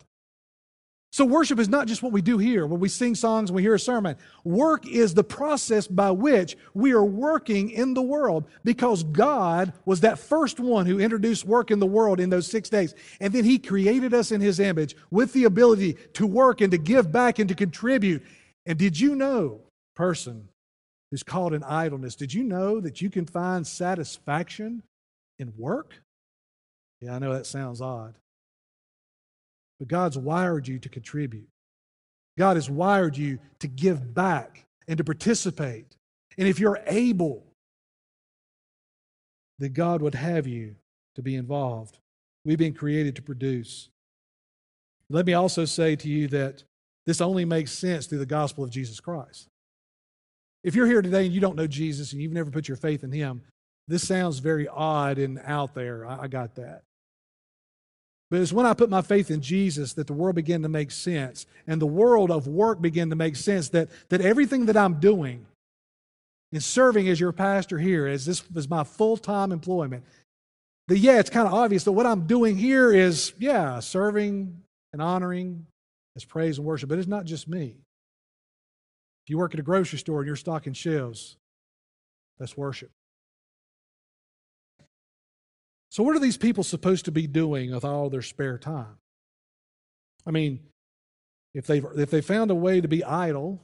So, 1.13 1.25
worship 1.25 1.59
is 1.59 1.67
not 1.67 1.87
just 1.87 2.01
what 2.01 2.13
we 2.13 2.21
do 2.21 2.37
here 2.37 2.65
when 2.65 2.79
we 2.79 2.87
sing 2.87 3.15
songs, 3.15 3.51
when 3.51 3.57
we 3.57 3.63
hear 3.63 3.75
a 3.75 3.79
sermon. 3.79 4.15
Work 4.45 4.87
is 4.87 5.13
the 5.13 5.25
process 5.25 5.85
by 5.85 6.09
which 6.11 6.55
we 6.73 6.93
are 6.93 7.03
working 7.03 7.69
in 7.69 7.93
the 7.93 8.01
world 8.01 8.45
because 8.63 9.03
God 9.03 9.73
was 9.83 9.99
that 10.01 10.19
first 10.19 10.57
one 10.61 10.85
who 10.85 11.01
introduced 11.01 11.45
work 11.45 11.69
in 11.69 11.79
the 11.79 11.85
world 11.85 12.21
in 12.21 12.29
those 12.29 12.47
six 12.47 12.69
days. 12.69 12.95
And 13.19 13.33
then 13.33 13.43
He 13.43 13.59
created 13.59 14.13
us 14.13 14.31
in 14.31 14.39
His 14.39 14.61
image 14.61 14.95
with 15.09 15.33
the 15.33 15.43
ability 15.43 15.97
to 16.13 16.25
work 16.25 16.61
and 16.61 16.71
to 16.71 16.77
give 16.77 17.11
back 17.11 17.39
and 17.39 17.49
to 17.49 17.55
contribute. 17.55 18.23
And 18.65 18.77
did 18.79 18.97
you 18.97 19.13
know, 19.13 19.59
person 19.97 20.47
who's 21.09 21.23
caught 21.23 21.51
in 21.51 21.61
idleness, 21.65 22.15
did 22.15 22.33
you 22.33 22.43
know 22.43 22.79
that 22.79 23.01
you 23.01 23.09
can 23.09 23.25
find 23.25 23.67
satisfaction 23.67 24.81
in 25.39 25.51
work? 25.57 25.93
Yeah, 27.01 27.15
I 27.15 27.19
know 27.19 27.33
that 27.33 27.47
sounds 27.47 27.81
odd. 27.81 28.15
But 29.81 29.87
God's 29.87 30.15
wired 30.15 30.67
you 30.67 30.77
to 30.77 30.89
contribute. 30.89 31.47
God 32.37 32.55
has 32.55 32.69
wired 32.69 33.17
you 33.17 33.39
to 33.61 33.67
give 33.67 34.13
back 34.13 34.67
and 34.87 34.95
to 34.99 35.03
participate. 35.03 35.95
And 36.37 36.47
if 36.47 36.59
you're 36.59 36.79
able, 36.85 37.47
then 39.57 39.73
God 39.73 40.03
would 40.03 40.13
have 40.13 40.45
you 40.45 40.75
to 41.15 41.23
be 41.23 41.35
involved. 41.35 41.97
We've 42.45 42.59
been 42.59 42.75
created 42.75 43.15
to 43.15 43.23
produce. 43.23 43.89
Let 45.09 45.25
me 45.25 45.33
also 45.33 45.65
say 45.65 45.95
to 45.95 46.07
you 46.07 46.27
that 46.27 46.63
this 47.07 47.19
only 47.19 47.43
makes 47.43 47.71
sense 47.71 48.05
through 48.05 48.19
the 48.19 48.27
gospel 48.27 48.63
of 48.63 48.69
Jesus 48.69 48.99
Christ. 48.99 49.47
If 50.63 50.75
you're 50.75 50.85
here 50.85 51.01
today 51.01 51.25
and 51.25 51.33
you 51.33 51.41
don't 51.41 51.55
know 51.55 51.65
Jesus 51.65 52.13
and 52.13 52.21
you've 52.21 52.33
never 52.33 52.51
put 52.51 52.67
your 52.67 52.77
faith 52.77 53.03
in 53.03 53.11
Him, 53.11 53.41
this 53.87 54.07
sounds 54.07 54.37
very 54.37 54.67
odd 54.67 55.17
and 55.17 55.41
out 55.43 55.73
there. 55.73 56.05
I, 56.05 56.27
got 56.27 56.53
that. 56.57 56.83
But 58.31 58.39
it's 58.39 58.53
when 58.53 58.65
I 58.65 58.73
put 58.73 58.89
my 58.89 59.01
faith 59.01 59.29
in 59.29 59.41
Jesus 59.41 59.91
that 59.93 60.07
the 60.07 60.13
world 60.13 60.37
began 60.37 60.61
to 60.63 60.69
make 60.69 60.89
sense. 60.89 61.45
And 61.67 61.81
the 61.81 61.85
world 61.85 62.31
of 62.31 62.47
work 62.47 62.81
began 62.81 63.09
to 63.09 63.15
make 63.15 63.35
sense 63.35 63.67
that, 63.69 63.89
that 64.07 64.21
everything 64.21 64.67
that 64.67 64.77
I'm 64.77 65.01
doing 65.01 65.45
in 66.53 66.61
serving 66.61 67.09
as 67.09 67.19
your 67.19 67.33
pastor 67.33 67.77
here, 67.77 68.07
as 68.07 68.25
this 68.25 68.41
is 68.55 68.69
my 68.69 68.85
full 68.85 69.17
time 69.17 69.51
employment, 69.51 70.05
that 70.87 70.97
yeah, 70.97 71.19
it's 71.19 71.29
kind 71.29 71.45
of 71.45 71.53
obvious 71.53 71.83
that 71.83 71.91
what 71.91 72.05
I'm 72.05 72.25
doing 72.25 72.55
here 72.55 72.93
is, 72.93 73.33
yeah, 73.37 73.81
serving 73.81 74.61
and 74.93 75.01
honoring 75.01 75.65
as 76.15 76.23
praise 76.23 76.57
and 76.57 76.65
worship. 76.65 76.87
But 76.87 76.99
it's 76.99 77.09
not 77.09 77.25
just 77.25 77.49
me. 77.49 77.75
If 79.25 79.29
you 79.29 79.37
work 79.37 79.53
at 79.53 79.59
a 79.59 79.63
grocery 79.63 79.99
store 79.99 80.19
and 80.19 80.27
you're 80.27 80.37
stocking 80.37 80.71
shelves, 80.71 81.35
that's 82.39 82.55
worship. 82.55 82.91
So, 85.91 86.03
what 86.03 86.15
are 86.15 86.19
these 86.19 86.37
people 86.37 86.63
supposed 86.63 87.05
to 87.05 87.11
be 87.11 87.27
doing 87.27 87.71
with 87.71 87.83
all 87.83 88.09
their 88.09 88.21
spare 88.21 88.57
time? 88.57 88.97
I 90.25 90.31
mean, 90.31 90.61
if 91.53 91.67
they've, 91.67 91.85
if 91.97 92.09
they 92.09 92.21
found 92.21 92.49
a 92.49 92.55
way 92.55 92.79
to 92.79 92.87
be 92.87 93.03
idle 93.03 93.59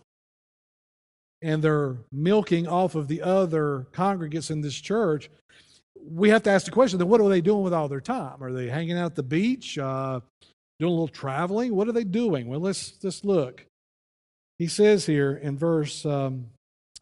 and 1.41 1.63
they're 1.63 1.95
milking 2.11 2.67
off 2.67 2.95
of 2.95 3.07
the 3.07 3.21
other 3.21 3.88
congregants 3.93 4.51
in 4.51 4.59
this 4.59 4.75
church, 4.75 5.30
we 6.05 6.30
have 6.30 6.43
to 6.43 6.49
ask 6.49 6.65
the 6.65 6.71
question 6.71 6.99
then 6.99 7.07
what 7.07 7.21
are 7.21 7.30
they 7.30 7.41
doing 7.41 7.63
with 7.63 7.73
all 7.73 7.88
their 7.88 8.01
time? 8.01 8.43
Are 8.43 8.51
they 8.51 8.67
hanging 8.67 8.97
out 8.97 9.05
at 9.05 9.15
the 9.15 9.23
beach, 9.23 9.78
uh, 9.78 10.19
doing 10.80 10.91
a 10.91 10.93
little 10.93 11.07
traveling? 11.07 11.73
What 11.75 11.88
are 11.88 11.93
they 11.93 12.03
doing? 12.03 12.47
Well, 12.47 12.59
let's 12.59 12.91
just 12.91 13.23
look. 13.23 13.65
He 14.59 14.67
says 14.67 15.05
here 15.05 15.34
in 15.36 15.57
verse, 15.57 16.05
um, 16.05 16.47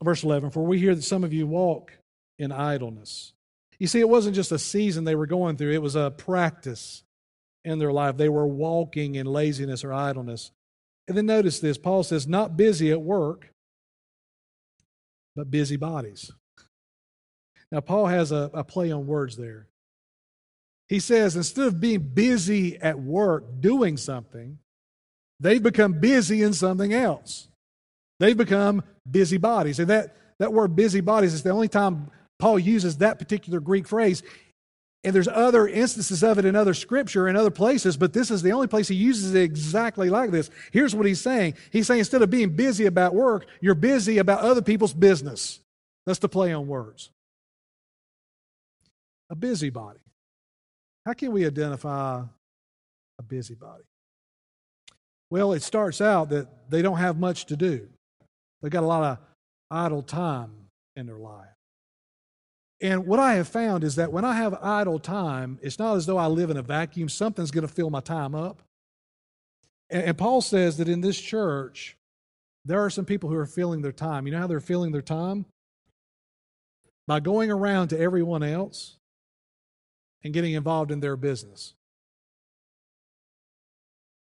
verse 0.03 0.23
11, 0.23 0.51
For 0.51 0.63
we 0.63 0.77
hear 0.77 0.93
that 0.93 1.03
some 1.03 1.23
of 1.23 1.33
you 1.33 1.47
walk 1.47 1.93
in 2.37 2.51
idleness. 2.51 3.33
You 3.79 3.87
see, 3.87 3.99
it 3.99 4.09
wasn't 4.09 4.35
just 4.35 4.51
a 4.51 4.59
season 4.59 5.03
they 5.03 5.15
were 5.15 5.27
going 5.27 5.57
through, 5.57 5.71
it 5.71 5.81
was 5.81 5.95
a 5.95 6.11
practice 6.11 7.03
in 7.63 7.79
their 7.79 7.91
life. 7.91 8.17
They 8.17 8.29
were 8.29 8.47
walking 8.47 9.15
in 9.15 9.25
laziness 9.25 9.83
or 9.83 9.91
idleness. 9.91 10.51
And 11.07 11.17
then 11.17 11.25
notice 11.25 11.59
this 11.59 11.77
Paul 11.77 12.03
says, 12.03 12.27
not 12.27 12.57
busy 12.57 12.91
at 12.91 13.01
work, 13.01 13.49
but 15.35 15.51
busy 15.51 15.75
bodies. 15.75 16.31
Now, 17.71 17.81
Paul 17.81 18.07
has 18.07 18.31
a, 18.31 18.49
a 18.53 18.63
play 18.63 18.91
on 18.91 19.07
words 19.07 19.35
there. 19.35 19.67
He 20.87 20.99
says, 20.99 21.35
instead 21.35 21.67
of 21.67 21.79
being 21.79 21.99
busy 21.99 22.77
at 22.77 22.99
work 22.99 23.59
doing 23.59 23.97
something, 23.97 24.59
they've 25.39 25.61
become 25.61 25.99
busy 25.99 26.43
in 26.43 26.53
something 26.53 26.93
else. 26.93 27.49
They've 28.19 28.37
become 28.37 28.83
busy 29.09 29.37
bodies. 29.37 29.79
And 29.79 29.89
that, 29.89 30.15
that 30.39 30.53
word 30.53 30.75
busy 30.75 31.01
bodies 31.01 31.33
is 31.33 31.43
the 31.43 31.49
only 31.49 31.67
time 31.67 32.11
Paul 32.39 32.59
uses 32.59 32.97
that 32.97 33.19
particular 33.19 33.59
Greek 33.59 33.87
phrase. 33.87 34.23
And 35.03 35.13
there's 35.13 35.27
other 35.27 35.67
instances 35.67 36.23
of 36.23 36.39
it 36.39 36.45
in 36.45 36.55
other 36.55 36.73
scripture 36.73 37.27
and 37.27 37.37
other 37.37 37.51
places, 37.51 37.95
but 37.95 38.11
this 38.11 38.31
is 38.31 38.41
the 38.41 38.53
only 38.53 38.65
place 38.65 38.87
he 38.87 38.95
uses 38.95 39.35
it 39.35 39.43
exactly 39.43 40.09
like 40.09 40.31
this. 40.31 40.49
Here's 40.71 40.95
what 40.95 41.05
he's 41.05 41.21
saying 41.21 41.53
He's 41.71 41.85
saying 41.85 41.99
instead 41.99 42.23
of 42.23 42.31
being 42.31 42.55
busy 42.55 42.87
about 42.87 43.13
work, 43.13 43.45
you're 43.61 43.75
busy 43.75 44.17
about 44.17 44.39
other 44.41 44.63
people's 44.63 44.93
business. 44.93 45.59
That's 46.07 46.19
the 46.19 46.29
play 46.29 46.53
on 46.53 46.67
words. 46.67 47.11
A 49.29 49.35
busybody. 49.35 49.99
How 51.05 51.13
can 51.13 51.31
we 51.31 51.45
identify 51.45 52.23
a 53.19 53.23
busybody? 53.23 53.83
Well, 55.29 55.53
it 55.53 55.61
starts 55.61 56.01
out 56.01 56.29
that 56.29 56.47
they 56.69 56.81
don't 56.81 56.97
have 56.97 57.17
much 57.19 57.45
to 57.47 57.55
do. 57.55 57.87
They've 58.61 58.71
got 58.71 58.83
a 58.83 58.87
lot 58.87 59.03
of 59.03 59.17
idle 59.69 60.01
time 60.01 60.51
in 60.95 61.05
their 61.05 61.17
life. 61.17 61.54
And 62.81 63.05
what 63.05 63.19
I 63.19 63.35
have 63.35 63.47
found 63.47 63.83
is 63.83 63.95
that 63.95 64.11
when 64.11 64.25
I 64.25 64.33
have 64.33 64.53
idle 64.61 64.99
time, 64.99 65.59
it's 65.61 65.79
not 65.79 65.95
as 65.95 66.05
though 66.05 66.17
I 66.17 66.27
live 66.27 66.49
in 66.49 66.57
a 66.57 66.61
vacuum. 66.61 67.07
Something's 67.07 67.51
going 67.51 67.65
to 67.65 67.73
fill 67.73 67.89
my 67.89 68.01
time 68.01 68.35
up. 68.35 68.61
And, 69.89 70.03
and, 70.03 70.17
Paul 70.17 70.41
says 70.41 70.77
that 70.77 70.89
in 70.89 71.01
this 71.01 71.19
church, 71.19 71.95
there 72.65 72.83
are 72.83 72.89
some 72.89 73.05
people 73.05 73.29
who 73.29 73.35
are 73.35 73.45
filling 73.45 73.81
their 73.81 73.91
time. 73.91 74.25
You 74.25 74.33
know 74.33 74.39
how 74.39 74.47
they're 74.47 74.59
filling 74.59 74.91
their 74.91 75.01
time? 75.01 75.45
By 77.07 77.19
going 77.19 77.51
around 77.51 77.89
to 77.89 77.99
everyone 77.99 78.43
else 78.43 78.97
and 80.23 80.33
getting 80.33 80.53
involved 80.53 80.91
in 80.91 80.99
their 80.99 81.15
business. 81.15 81.75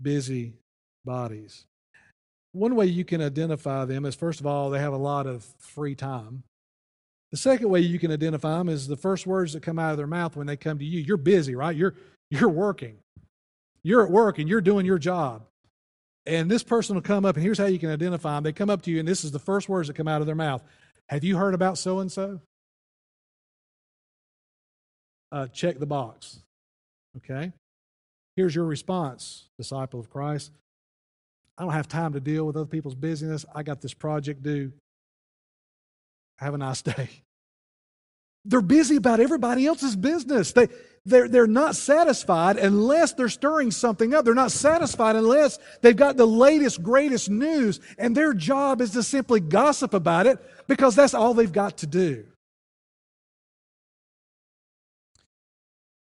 Busy 0.03 0.55
bodies. 1.05 1.65
One 2.53 2.75
way 2.75 2.87
you 2.87 3.05
can 3.05 3.23
identify 3.23 3.85
them 3.85 4.05
is 4.05 4.15
first 4.15 4.41
of 4.41 4.47
all, 4.47 4.69
they 4.69 4.81
have 4.81 4.93
a 4.93 4.99
lot 4.99 5.27
of 5.27 5.45
free 5.59 5.95
time. 5.95 6.43
The 7.33 7.37
second 7.37 7.69
way 7.69 7.81
you 7.81 7.99
can 7.99 8.13
identify 8.13 8.59
them 8.59 8.69
is 8.69 8.87
the 8.87 8.97
first 8.97 9.27
words 9.27 9.53
that 9.53 9.63
come 9.63 9.79
out 9.79 9.91
of 9.91 9.97
their 9.97 10.07
mouth 10.07 10.37
when 10.37 10.47
they 10.47 10.57
come 10.57 10.79
to 10.79 10.85
you. 10.85 11.01
You're 11.01 11.17
busy, 11.17 11.55
right? 11.55 11.77
You're, 11.77 11.95
you're 12.31 12.49
working. 12.49 12.99
You're 13.83 14.05
at 14.05 14.11
work 14.11 14.39
and 14.39 14.49
you're 14.49 14.61
doing 14.61 14.87
your 14.87 14.99
job. 14.99 15.43
And 16.25 16.51
this 16.51 16.63
person 16.63 16.97
will 16.97 17.03
come 17.03 17.25
up, 17.25 17.37
and 17.37 17.45
here's 17.45 17.59
how 17.59 17.67
you 17.67 17.79
can 17.79 17.91
identify 17.91 18.35
them. 18.35 18.43
They 18.43 18.53
come 18.53 18.71
up 18.71 18.83
to 18.83 18.91
you, 18.91 18.99
and 18.99 19.07
this 19.07 19.25
is 19.25 19.31
the 19.31 19.39
first 19.39 19.69
words 19.69 19.87
that 19.87 19.95
come 19.95 20.09
out 20.09 20.21
of 20.21 20.27
their 20.27 20.35
mouth 20.35 20.63
Have 21.09 21.23
you 21.23 21.37
heard 21.37 21.55
about 21.55 21.79
so 21.79 22.01
and 22.01 22.11
so? 22.11 22.41
Check 25.53 25.79
the 25.79 25.87
box. 25.87 26.41
Okay? 27.19 27.53
Here's 28.37 28.55
your 28.55 28.65
response, 28.65 29.49
disciple 29.59 30.01
of 30.01 30.11
Christ. 30.11 30.53
I 31.59 31.63
don't 31.63 31.73
have 31.73 31.89
time 31.89 32.13
to 32.13 32.21
deal 32.21 32.47
with 32.47 32.57
other 32.57 32.67
people's 32.67 32.95
business. 32.95 33.45
I 33.55 33.63
got 33.63 33.81
this 33.81 33.95
project 33.95 34.43
due. 34.43 34.73
Have 36.39 36.55
a 36.55 36.59
nice 36.59 36.83
day. 36.83 37.09
They're 38.45 38.61
busy 38.61 38.97
about 38.97 39.19
everybody 39.21 39.67
else's 39.67 39.97
business. 39.97 40.53
They, 40.53 40.69
they're, 41.05 41.29
they're 41.29 41.47
not 41.47 41.75
satisfied 41.75 42.59
unless 42.59 43.13
they're 43.13 43.29
stirring 43.29 43.71
something 43.71 44.15
up. 44.15 44.25
They're 44.25 44.35
not 44.35 44.53
satisfied 44.53 45.17
unless 45.17 45.59
they've 45.81 45.97
got 45.97 46.17
the 46.17 46.27
latest, 46.27 46.83
greatest 46.83 47.29
news, 47.29 47.81
and 47.99 48.17
their 48.17 48.35
job 48.35 48.81
is 48.81 48.91
to 48.91 49.03
simply 49.03 49.41
gossip 49.41 49.95
about 49.95 50.27
it 50.27 50.39
because 50.69 50.95
that's 50.95 51.15
all 51.15 51.35
they've 51.35 51.53
got 51.53 51.79
to 51.79 51.87
do. 51.87 52.25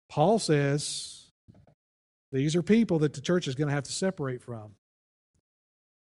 Paul 0.09 0.37
says 0.37 1.31
these 2.31 2.55
are 2.55 2.63
people 2.63 2.99
that 2.99 3.13
the 3.13 3.21
church 3.21 3.47
is 3.47 3.55
going 3.55 3.69
to 3.69 3.73
have 3.73 3.83
to 3.83 3.91
separate 3.91 4.41
from. 4.41 4.75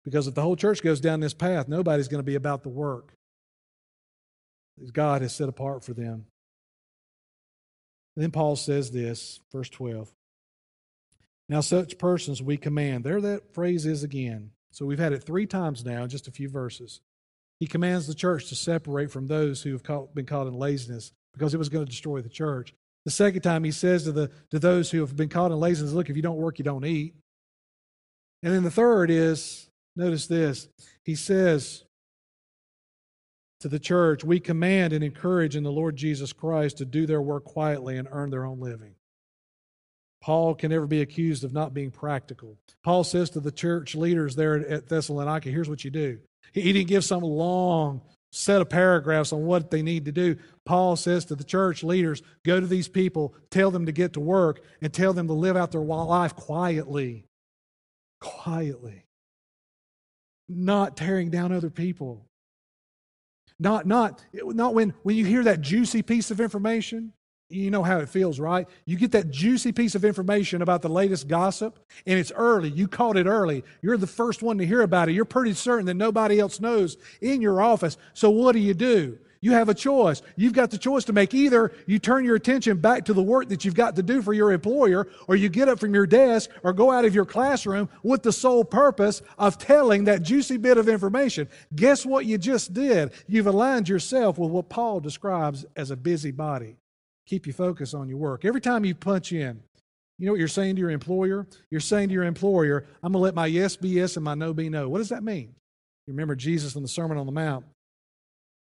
Because 0.04 0.28
if 0.28 0.36
the 0.36 0.42
whole 0.42 0.58
church 0.58 0.82
goes 0.82 1.00
down 1.00 1.22
this 1.22 1.34
path, 1.34 1.70
nobody's 1.70 2.10
going 2.10 2.20
to 2.20 2.26
be 2.26 2.36
about 2.36 2.64
the 2.64 2.70
work 2.70 3.14
that 4.78 4.94
God 4.94 5.22
has 5.22 5.36
set 5.36 5.50
apart 5.50 5.84
for 5.84 5.94
them. 5.94 6.26
And 8.16 8.24
then 8.24 8.32
Paul 8.32 8.56
says 8.56 8.92
this, 8.92 9.40
verse 9.52 9.70
12. 9.70 10.12
Now, 11.50 11.62
such 11.62 11.98
persons 11.98 12.42
we 12.42 12.58
command. 12.58 13.04
There 13.04 13.22
that 13.22 13.54
phrase 13.54 13.86
is 13.86 14.04
again. 14.04 14.52
So 14.72 14.86
we've 14.86 15.00
had 15.00 15.14
it 15.14 15.24
three 15.24 15.46
times 15.46 15.86
now, 15.86 16.08
just 16.08 16.28
a 16.28 16.32
few 16.32 16.50
verses. 16.50 17.02
He 17.60 17.68
commands 17.68 18.08
the 18.08 18.16
church 18.16 18.50
to 18.50 18.56
separate 18.56 19.12
from 19.12 19.28
those 19.28 19.62
who 19.62 19.74
have 19.74 20.14
been 20.14 20.26
caught 20.26 20.48
in 20.48 20.54
laziness 20.54 21.12
because 21.34 21.54
it 21.54 21.60
was 21.60 21.70
going 21.70 21.86
to 21.86 21.90
destroy 21.90 22.22
the 22.22 22.30
church. 22.30 22.74
The 23.06 23.12
second 23.12 23.42
time 23.42 23.64
he 23.64 23.72
says 23.72 24.04
to, 24.04 24.12
the, 24.12 24.32
to 24.52 24.60
those 24.60 24.92
who 24.92 25.02
have 25.02 25.16
been 25.16 25.30
caught 25.30 25.52
in 25.52 25.60
laziness, 25.60 25.94
look, 25.94 26.10
if 26.10 26.16
you 26.16 26.22
don't 26.22 26.38
work, 26.38 26.58
you 26.58 26.64
don't 26.64 26.86
eat. 26.86 27.16
And 28.42 28.54
then 28.54 28.64
the 28.64 28.72
third 28.72 29.10
is, 29.10 29.70
notice 29.96 30.28
this, 30.28 30.68
he 31.04 31.16
says, 31.16 31.84
to 33.64 33.70
the 33.70 33.80
church, 33.80 34.24
we 34.24 34.39
command 34.39 34.93
and 34.93 35.03
encourage 35.03 35.55
in 35.55 35.64
the 35.64 35.72
Lord 35.72 35.95
Jesus 35.95 36.32
Christ 36.32 36.78
to 36.78 36.86
do 36.86 37.05
their 37.05 37.22
work 37.22 37.45
quietly 37.45 37.97
and 37.97 38.07
earn 38.11 38.30
their 38.30 38.45
own 38.45 38.59
living. 38.59 38.95
Paul 40.22 40.53
can 40.53 40.72
never 40.72 40.86
be 40.86 41.01
accused 41.01 41.43
of 41.43 41.53
not 41.53 41.74
being 41.74 41.89
practical. 41.89 42.57
Paul 42.84 43.03
says 43.03 43.30
to 43.32 43.39
the 43.39 43.51
church 43.51 43.95
leaders 43.95 44.36
there 44.36 44.55
at 44.70 44.89
Thessalonica, 44.89 45.49
here's 45.49 45.70
what 45.70 45.84
you 45.84 45.91
do. 45.91 46.20
He 46.51 46.74
didn't 46.74 46.89
give 46.89 47.05
some 47.05 47.24
long 47.24 48.01
set 48.34 48.61
of 48.61 48.70
paragraphs 48.70 49.32
on 49.32 49.43
what 49.43 49.72
they 49.72 49.82
need 49.82 50.05
to 50.05 50.11
do. 50.11 50.36
Paul 50.66 50.97
says 50.97 51.24
to 51.26 51.36
the 51.36 51.43
church 51.43 51.84
leaders, 51.84 52.22
go 52.45 52.59
to 52.59 52.68
these 52.68 52.89
people, 52.89 53.34
tell 53.49 53.72
them 53.72 53.86
to 53.86 53.91
get 53.93 54.14
to 54.14 54.20
work, 54.20 54.61
and 54.82 54.93
tell 54.93 55.14
them 55.14 55.28
to 55.28 55.34
live 55.34 55.55
out 55.55 55.72
their 55.72 55.82
life 55.82 56.36
quietly. 56.36 57.26
Quietly. 58.20 59.05
Not 60.49 60.97
tearing 60.97 61.30
down 61.30 61.53
other 61.53 61.70
people. 61.70 62.26
Not, 63.60 63.86
not, 63.86 64.24
not 64.34 64.74
when, 64.74 64.93
when 65.04 65.16
you 65.16 65.26
hear 65.26 65.43
that 65.43 65.62
juicy 65.62 66.01
piece 66.01 66.32
of 66.32 66.39
information, 66.39 67.14
you 67.49 67.70
know 67.70 67.84
how 67.84 67.99
it 67.99 68.10
feels, 68.10 68.39
right? 68.39 68.68
You 68.86 68.97
get 68.97 69.12
that 69.12 69.30
juicy 69.30 69.72
piece 69.72 69.95
of 69.95 70.04
information 70.04 70.62
about 70.62 70.82
the 70.82 70.89
latest 70.89 71.28
gossip, 71.28 71.78
and 72.06 72.18
it's 72.18 72.32
early. 72.32 72.70
You 72.70 72.88
caught 72.88 73.18
it 73.18 73.28
early. 73.28 73.64
You're 73.82 73.97
the 73.97 74.08
first 74.08 74.41
one 74.41 74.58
to 74.58 74.66
hear 74.66 74.82
about 74.82 75.10
it. 75.10 75.14
You're 75.14 75.26
pretty 75.26 75.54
certain 75.54 75.86
that 75.86 75.93
nobody 75.93 76.39
else 76.39 76.60
knows 76.60 76.97
in 77.22 77.41
your 77.41 77.62
office. 77.62 77.97
So 78.14 78.30
what 78.30 78.54
do 78.54 78.60
you 78.60 78.74
do? 78.74 79.20
You 79.44 79.52
have 79.52 79.68
a 79.68 79.74
choice. 79.74 80.22
You've 80.38 80.54
got 80.54 80.72
the 80.72 80.78
choice 80.78 81.04
to 81.04 81.12
make. 81.12 81.34
Either 81.34 81.74
you 81.86 82.00
turn 82.00 82.24
your 82.24 82.38
attention 82.38 82.78
back 82.78 83.04
to 83.06 83.14
the 83.14 83.22
work 83.22 83.50
that 83.50 83.66
you've 83.66 83.76
got 83.76 83.98
to 83.98 84.02
do 84.02 84.22
for 84.22 84.32
your 84.32 84.54
employer, 84.54 85.06
or 85.28 85.36
you 85.36 85.50
get 85.50 85.68
up 85.68 85.82
from 85.82 85.94
your 85.94 86.08
desk 86.08 86.50
or 86.64 86.72
go 86.72 86.89
out 86.91 87.04
of 87.04 87.14
your 87.14 87.26
classroom 87.26 87.89
with 88.04 88.24
the 88.24 88.32
sole 88.32 88.64
purpose 88.64 89.22
of 89.38 89.58
telling 89.58 90.06
that 90.06 90.22
juicy 90.22 90.56
bit 90.56 90.78
of 90.78 90.88
information. 90.88 91.50
Guess 91.76 92.06
what 92.06 92.26
you 92.26 92.38
just 92.38 92.74
did? 92.74 93.12
You've 93.28 93.48
aligned 93.48 93.89
yourself 93.89 94.38
with 94.38 94.50
what 94.50 94.70
Paul 94.70 95.02
describes 95.02 95.66
as 95.76 95.91
a 95.91 95.98
busybody. 95.98 96.78
Keep 97.26 97.46
your 97.46 97.54
focus 97.54 97.94
on 97.94 98.08
your 98.08 98.20
work. 98.20 98.46
Every 98.46 98.62
time 98.62 98.86
you 98.86 98.96
punch 98.96 99.34
in, 99.34 99.62
you 100.20 100.26
know 100.26 100.32
what 100.32 100.39
you're 100.39 100.48
saying 100.48 100.78
to 100.78 100.80
your 100.80 100.89
employer? 100.89 101.48
You're 101.70 101.82
saying 101.82 102.08
to 102.08 102.14
your 102.14 102.24
employer, 102.24 102.86
I'm 103.04 103.12
going 103.12 103.20
to 103.20 103.24
let 103.26 103.36
my 103.36 103.48
yes 103.48 103.76
be 103.76 103.89
yes 103.89 104.16
and 104.16 104.24
my 104.24 104.36
no 104.36 104.54
be 104.54 104.70
no. 104.70 104.88
What 104.88 105.00
does 105.00 105.10
that 105.10 105.22
mean? 105.22 105.54
You 106.08 106.14
remember 106.14 106.38
Jesus 106.38 106.78
in 106.78 106.82
the 106.82 106.88
Sermon 106.88 107.18
on 107.18 107.26
the 107.26 107.34
Mount 107.34 107.66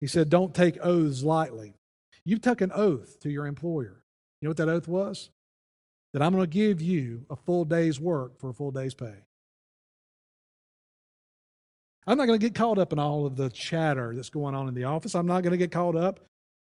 he 0.01 0.07
said, 0.07 0.31
Don't 0.31 0.55
take 0.55 0.79
oaths 0.83 1.23
lightly. 1.23 1.75
You 2.25 2.39
took 2.39 2.61
an 2.61 2.73
oath 2.75 3.19
to 3.21 3.31
your 3.31 3.47
employer. 3.47 4.03
You 4.41 4.47
know 4.47 4.51
what 4.51 4.57
that 4.59 4.69
oath 4.69 4.89
was? 4.89 5.31
That 6.13 6.23
I'm 6.23 6.33
going 6.33 6.45
to 6.45 6.51
give 6.51 6.81
you 6.81 7.25
a 7.31 7.37
full 7.37 7.65
day's 7.65 8.01
work 8.01 8.39
for 8.39 8.51
a 8.51 8.55
full 8.55 8.71
day's 8.71 8.95
pay. 8.95 9.15
I'm 12.07 12.19
not 12.19 12.27
going 12.27 12.39
to 12.41 12.45
get 12.45 12.55
caught 12.55 12.79
up 12.79 12.93
in 12.93 12.99
all 12.99 13.27
of 13.27 13.37
the 13.37 13.51
chatter 13.51 14.15
that's 14.15 14.31
going 14.31 14.55
on 14.55 14.69
in 14.69 14.75
the 14.75 14.85
office. 14.85 15.15
I'm 15.15 15.27
not 15.27 15.43
going 15.43 15.53
to 15.53 15.59
get 15.59 15.71
caught 15.71 15.97
up 15.97 16.21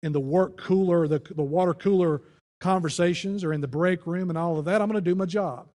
in 0.02 0.12
the 0.12 0.20
work 0.20 0.56
cooler, 0.58 1.08
the, 1.08 1.20
the 1.34 1.42
water 1.42 1.74
cooler 1.74 2.22
conversations 2.60 3.42
or 3.42 3.52
in 3.52 3.60
the 3.60 3.68
break 3.68 4.06
room 4.06 4.28
and 4.28 4.38
all 4.38 4.58
of 4.58 4.66
that. 4.66 4.80
I'm 4.80 4.88
going 4.88 5.02
to 5.02 5.10
do 5.10 5.14
my 5.14 5.24
job. 5.26 5.66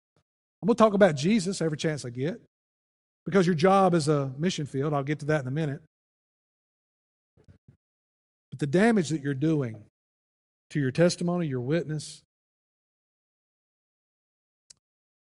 I'm 0.61 0.67
going 0.67 0.75
to 0.75 0.83
talk 0.83 0.93
about 0.93 1.15
Jesus 1.15 1.61
every 1.61 1.77
chance 1.77 2.05
I 2.05 2.09
get 2.09 2.39
because 3.25 3.45
your 3.45 3.55
job 3.55 3.93
is 3.93 4.07
a 4.07 4.31
mission 4.37 4.65
field. 4.65 4.93
I'll 4.93 5.03
get 5.03 5.19
to 5.19 5.25
that 5.25 5.41
in 5.41 5.47
a 5.47 5.51
minute. 5.51 5.81
But 8.57 8.71
the 8.71 8.79
damage 8.79 9.09
that 9.09 9.21
you're 9.21 9.35
doing 9.35 9.83
to 10.71 10.79
your 10.79 10.89
testimony, 10.89 11.45
your 11.45 11.61
witness, 11.61 12.23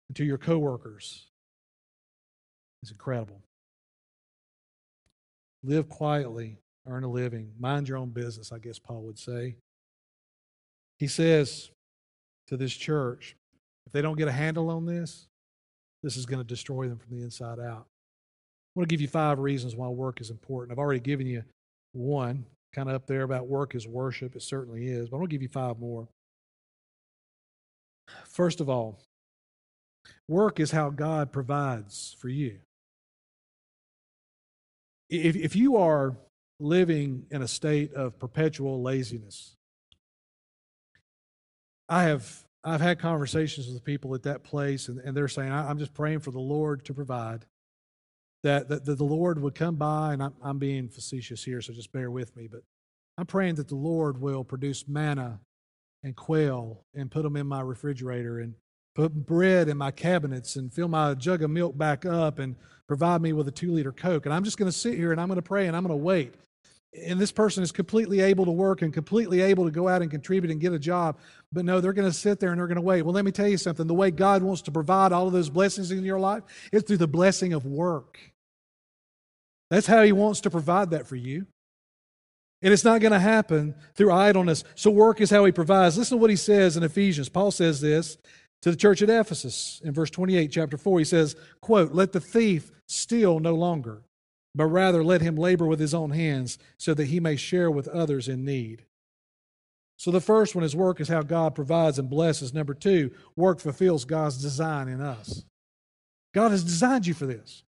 and 0.08 0.16
to 0.16 0.24
your 0.24 0.36
coworkers 0.36 1.28
is 2.82 2.90
incredible. 2.90 3.40
Live 5.62 5.88
quietly, 5.88 6.56
earn 6.88 7.04
a 7.04 7.08
living, 7.08 7.52
mind 7.56 7.88
your 7.88 7.98
own 7.98 8.08
business, 8.08 8.50
I 8.50 8.58
guess 8.58 8.80
Paul 8.80 9.02
would 9.02 9.18
say. 9.18 9.54
He 10.98 11.06
says 11.06 11.70
to 12.48 12.56
this 12.56 12.72
church, 12.72 13.36
if 13.86 13.92
they 13.92 14.02
don't 14.02 14.18
get 14.18 14.26
a 14.26 14.32
handle 14.32 14.70
on 14.70 14.86
this, 14.86 15.28
this 16.02 16.16
is 16.16 16.26
going 16.26 16.40
to 16.40 16.44
destroy 16.44 16.88
them 16.88 16.98
from 16.98 17.16
the 17.16 17.22
inside 17.22 17.60
out. 17.60 17.86
I 17.86 18.72
want 18.74 18.88
to 18.88 18.92
give 18.92 19.00
you 19.00 19.06
five 19.06 19.38
reasons 19.38 19.76
why 19.76 19.86
work 19.86 20.20
is 20.20 20.30
important. 20.30 20.72
I've 20.72 20.80
already 20.80 20.98
given 20.98 21.28
you 21.28 21.44
one, 21.92 22.44
kind 22.72 22.88
of 22.88 22.94
up 22.94 23.06
there 23.06 23.22
about 23.22 23.48
work 23.48 23.74
is 23.74 23.86
worship. 23.86 24.36
It 24.36 24.42
certainly 24.42 24.86
is, 24.86 25.08
but 25.08 25.16
I'm 25.16 25.20
going 25.20 25.30
to 25.30 25.34
give 25.34 25.42
you 25.42 25.48
five 25.48 25.78
more. 25.78 26.08
First 28.24 28.60
of 28.60 28.68
all, 28.68 29.00
work 30.28 30.60
is 30.60 30.70
how 30.70 30.90
God 30.90 31.32
provides 31.32 32.16
for 32.18 32.28
you. 32.28 32.58
If, 35.08 35.36
if 35.36 35.56
you 35.56 35.76
are 35.76 36.16
living 36.60 37.26
in 37.30 37.42
a 37.42 37.48
state 37.48 37.92
of 37.94 38.18
perpetual 38.18 38.82
laziness, 38.82 39.56
I 41.88 42.04
have 42.04 42.44
I've 42.62 42.80
had 42.80 42.98
conversations 42.98 43.66
with 43.68 43.82
people 43.84 44.14
at 44.14 44.22
that 44.24 44.44
place, 44.44 44.88
and, 44.88 44.98
and 44.98 45.16
they're 45.16 45.28
saying, 45.28 45.50
I'm 45.50 45.78
just 45.78 45.94
praying 45.94 46.20
for 46.20 46.30
the 46.30 46.40
Lord 46.40 46.84
to 46.84 46.94
provide. 46.94 47.46
That, 48.42 48.68
that, 48.68 48.86
that 48.86 48.96
the 48.96 49.04
Lord 49.04 49.40
would 49.42 49.54
come 49.54 49.76
by, 49.76 50.14
and 50.14 50.22
I'm, 50.22 50.34
I'm 50.42 50.58
being 50.58 50.88
facetious 50.88 51.44
here, 51.44 51.60
so 51.60 51.74
just 51.74 51.92
bear 51.92 52.10
with 52.10 52.34
me, 52.36 52.48
but 52.50 52.62
I'm 53.18 53.26
praying 53.26 53.56
that 53.56 53.68
the 53.68 53.76
Lord 53.76 54.20
will 54.20 54.44
produce 54.44 54.88
manna 54.88 55.40
and 56.02 56.16
quail 56.16 56.84
and 56.94 57.10
put 57.10 57.22
them 57.22 57.36
in 57.36 57.46
my 57.46 57.60
refrigerator 57.60 58.38
and 58.38 58.54
put 58.94 59.14
bread 59.14 59.68
in 59.68 59.76
my 59.76 59.90
cabinets 59.90 60.56
and 60.56 60.72
fill 60.72 60.88
my 60.88 61.14
jug 61.14 61.42
of 61.42 61.50
milk 61.50 61.76
back 61.76 62.04
up 62.06 62.38
and 62.38 62.56
provide 62.86 63.20
me 63.20 63.32
with 63.32 63.46
a 63.48 63.52
two 63.52 63.72
liter 63.72 63.92
Coke. 63.92 64.26
And 64.26 64.34
I'm 64.34 64.44
just 64.44 64.56
going 64.56 64.70
to 64.70 64.76
sit 64.76 64.94
here 64.94 65.12
and 65.12 65.20
I'm 65.20 65.28
going 65.28 65.36
to 65.36 65.42
pray 65.42 65.66
and 65.66 65.76
I'm 65.76 65.84
going 65.84 65.98
to 65.98 66.04
wait 66.04 66.34
and 66.92 67.20
this 67.20 67.30
person 67.30 67.62
is 67.62 67.70
completely 67.70 68.20
able 68.20 68.44
to 68.44 68.50
work 68.50 68.82
and 68.82 68.92
completely 68.92 69.40
able 69.42 69.64
to 69.64 69.70
go 69.70 69.86
out 69.86 70.02
and 70.02 70.10
contribute 70.10 70.50
and 70.50 70.60
get 70.60 70.72
a 70.72 70.78
job. 70.78 71.18
But 71.52 71.64
no, 71.64 71.80
they're 71.80 71.92
going 71.92 72.08
to 72.08 72.16
sit 72.16 72.40
there 72.40 72.50
and 72.50 72.58
they're 72.58 72.66
going 72.66 72.76
to 72.76 72.82
wait. 72.82 73.02
Well, 73.02 73.14
let 73.14 73.24
me 73.24 73.30
tell 73.30 73.46
you 73.46 73.58
something. 73.58 73.86
The 73.86 73.94
way 73.94 74.10
God 74.10 74.42
wants 74.42 74.62
to 74.62 74.72
provide 74.72 75.12
all 75.12 75.26
of 75.26 75.32
those 75.32 75.50
blessings 75.50 75.92
in 75.92 76.04
your 76.04 76.18
life 76.18 76.42
is 76.72 76.82
through 76.82 76.96
the 76.96 77.06
blessing 77.06 77.52
of 77.52 77.64
work. 77.64 78.18
That's 79.70 79.86
how 79.86 80.02
He 80.02 80.12
wants 80.12 80.40
to 80.42 80.50
provide 80.50 80.90
that 80.90 81.06
for 81.06 81.16
you. 81.16 81.46
And 82.62 82.72
it's 82.74 82.84
not 82.84 83.00
going 83.00 83.12
to 83.12 83.20
happen 83.20 83.74
through 83.94 84.12
idleness. 84.12 84.64
So, 84.74 84.90
work 84.90 85.20
is 85.20 85.30
how 85.30 85.44
He 85.44 85.52
provides. 85.52 85.96
Listen 85.96 86.18
to 86.18 86.20
what 86.20 86.30
He 86.30 86.36
says 86.36 86.76
in 86.76 86.82
Ephesians. 86.82 87.28
Paul 87.28 87.52
says 87.52 87.80
this 87.80 88.18
to 88.62 88.70
the 88.70 88.76
church 88.76 89.00
at 89.00 89.08
Ephesus 89.08 89.80
in 89.84 89.94
verse 89.94 90.10
28, 90.10 90.48
chapter 90.48 90.76
4. 90.76 90.98
He 90.98 91.04
says, 91.04 91.36
quote, 91.60 91.92
Let 91.92 92.10
the 92.12 92.20
thief 92.20 92.72
steal 92.88 93.38
no 93.38 93.54
longer 93.54 94.02
but 94.54 94.66
rather 94.66 95.04
let 95.04 95.20
him 95.20 95.36
labor 95.36 95.66
with 95.66 95.80
his 95.80 95.94
own 95.94 96.10
hands 96.10 96.58
so 96.78 96.94
that 96.94 97.06
he 97.06 97.20
may 97.20 97.36
share 97.36 97.70
with 97.70 97.88
others 97.88 98.28
in 98.28 98.44
need. 98.44 98.84
So 99.96 100.10
the 100.10 100.20
first 100.20 100.54
one 100.54 100.64
is 100.64 100.74
work 100.74 101.00
is 101.00 101.08
how 101.08 101.22
God 101.22 101.54
provides 101.54 101.98
and 101.98 102.08
blesses. 102.08 102.54
Number 102.54 102.74
two, 102.74 103.10
work 103.36 103.60
fulfills 103.60 104.04
God's 104.04 104.40
design 104.40 104.88
in 104.88 105.00
us. 105.00 105.44
God 106.32 106.52
has 106.52 106.64
designed 106.64 107.06
you 107.06 107.14
for 107.14 107.26
this. 107.26 107.64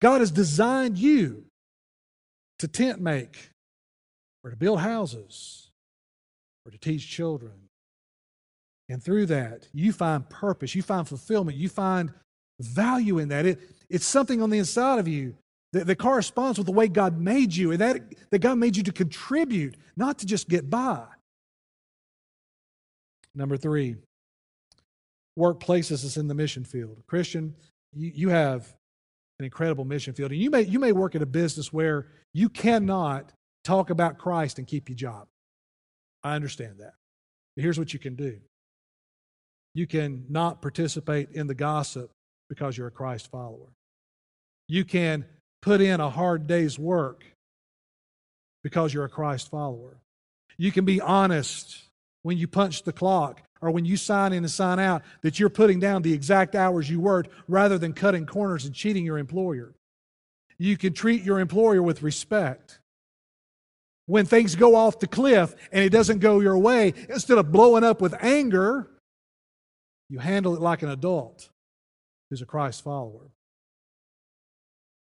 God 0.00 0.20
has 0.20 0.30
designed 0.30 0.98
you 0.98 1.44
to 2.58 2.68
tent 2.68 3.00
make 3.00 3.50
or 4.42 4.50
to 4.50 4.56
build 4.56 4.80
houses 4.80 5.70
or 6.64 6.72
to 6.72 6.78
teach 6.78 7.08
children. 7.08 7.52
And 8.88 9.02
through 9.02 9.26
that, 9.26 9.68
you 9.72 9.92
find 9.92 10.28
purpose, 10.28 10.74
you 10.74 10.82
find 10.82 11.06
fulfillment, 11.06 11.56
you 11.56 11.68
find 11.68 12.12
value 12.60 13.18
in 13.18 13.28
that. 13.28 13.46
It, 13.46 13.60
it's 13.88 14.06
something 14.06 14.42
on 14.42 14.50
the 14.50 14.58
inside 14.58 14.98
of 14.98 15.08
you 15.08 15.34
that, 15.74 15.88
that 15.88 15.96
corresponds 15.96 16.56
with 16.56 16.66
the 16.66 16.72
way 16.72 16.86
God 16.86 17.18
made 17.20 17.54
you, 17.54 17.72
and 17.72 17.80
that, 17.80 18.00
that 18.30 18.38
God 18.38 18.58
made 18.58 18.76
you 18.76 18.84
to 18.84 18.92
contribute, 18.92 19.76
not 19.96 20.18
to 20.20 20.26
just 20.26 20.48
get 20.48 20.70
by. 20.70 21.04
Number 23.34 23.56
three, 23.56 23.96
work 25.36 25.58
places 25.58 26.04
us 26.04 26.16
in 26.16 26.28
the 26.28 26.34
mission 26.34 26.64
field. 26.64 27.02
Christian, 27.08 27.54
you, 27.92 28.12
you 28.14 28.28
have 28.28 28.72
an 29.40 29.44
incredible 29.44 29.84
mission 29.84 30.14
field. 30.14 30.30
And 30.30 30.40
you 30.40 30.48
may, 30.48 30.62
you 30.62 30.78
may 30.78 30.92
work 30.92 31.16
at 31.16 31.22
a 31.22 31.26
business 31.26 31.72
where 31.72 32.06
you 32.32 32.48
cannot 32.48 33.32
talk 33.64 33.90
about 33.90 34.16
Christ 34.16 34.58
and 34.58 34.66
keep 34.68 34.88
your 34.88 34.96
job. 34.96 35.26
I 36.22 36.36
understand 36.36 36.78
that. 36.78 36.94
But 37.56 37.62
here's 37.62 37.78
what 37.78 37.92
you 37.92 37.98
can 37.98 38.14
do 38.14 38.38
you 39.74 39.88
can 39.88 40.24
not 40.28 40.62
participate 40.62 41.30
in 41.32 41.48
the 41.48 41.54
gossip 41.54 42.12
because 42.48 42.78
you're 42.78 42.86
a 42.86 42.92
Christ 42.92 43.28
follower. 43.28 43.74
You 44.68 44.84
can 44.84 45.24
put 45.64 45.80
in 45.80 45.98
a 45.98 46.10
hard 46.10 46.46
day's 46.46 46.78
work 46.78 47.24
because 48.62 48.92
you're 48.92 49.06
a 49.06 49.08
Christ 49.08 49.50
follower. 49.50 49.96
You 50.58 50.70
can 50.70 50.84
be 50.84 51.00
honest 51.00 51.84
when 52.22 52.36
you 52.36 52.46
punch 52.46 52.82
the 52.82 52.92
clock 52.92 53.40
or 53.62 53.70
when 53.70 53.86
you 53.86 53.96
sign 53.96 54.34
in 54.34 54.44
and 54.44 54.50
sign 54.50 54.78
out 54.78 55.02
that 55.22 55.40
you're 55.40 55.48
putting 55.48 55.80
down 55.80 56.02
the 56.02 56.12
exact 56.12 56.54
hours 56.54 56.90
you 56.90 57.00
worked 57.00 57.30
rather 57.48 57.78
than 57.78 57.94
cutting 57.94 58.26
corners 58.26 58.66
and 58.66 58.74
cheating 58.74 59.06
your 59.06 59.16
employer. 59.16 59.74
You 60.58 60.76
can 60.76 60.92
treat 60.92 61.22
your 61.22 61.40
employer 61.40 61.82
with 61.82 62.02
respect. 62.02 62.78
When 64.04 64.26
things 64.26 64.56
go 64.56 64.74
off 64.74 64.98
the 64.98 65.06
cliff 65.06 65.54
and 65.72 65.82
it 65.82 65.90
doesn't 65.90 66.18
go 66.18 66.40
your 66.40 66.58
way, 66.58 66.92
instead 67.08 67.38
of 67.38 67.50
blowing 67.50 67.84
up 67.84 68.02
with 68.02 68.14
anger, 68.22 68.90
you 70.10 70.18
handle 70.18 70.54
it 70.54 70.60
like 70.60 70.82
an 70.82 70.90
adult 70.90 71.48
who's 72.28 72.42
a 72.42 72.46
Christ 72.46 72.84
follower. 72.84 73.30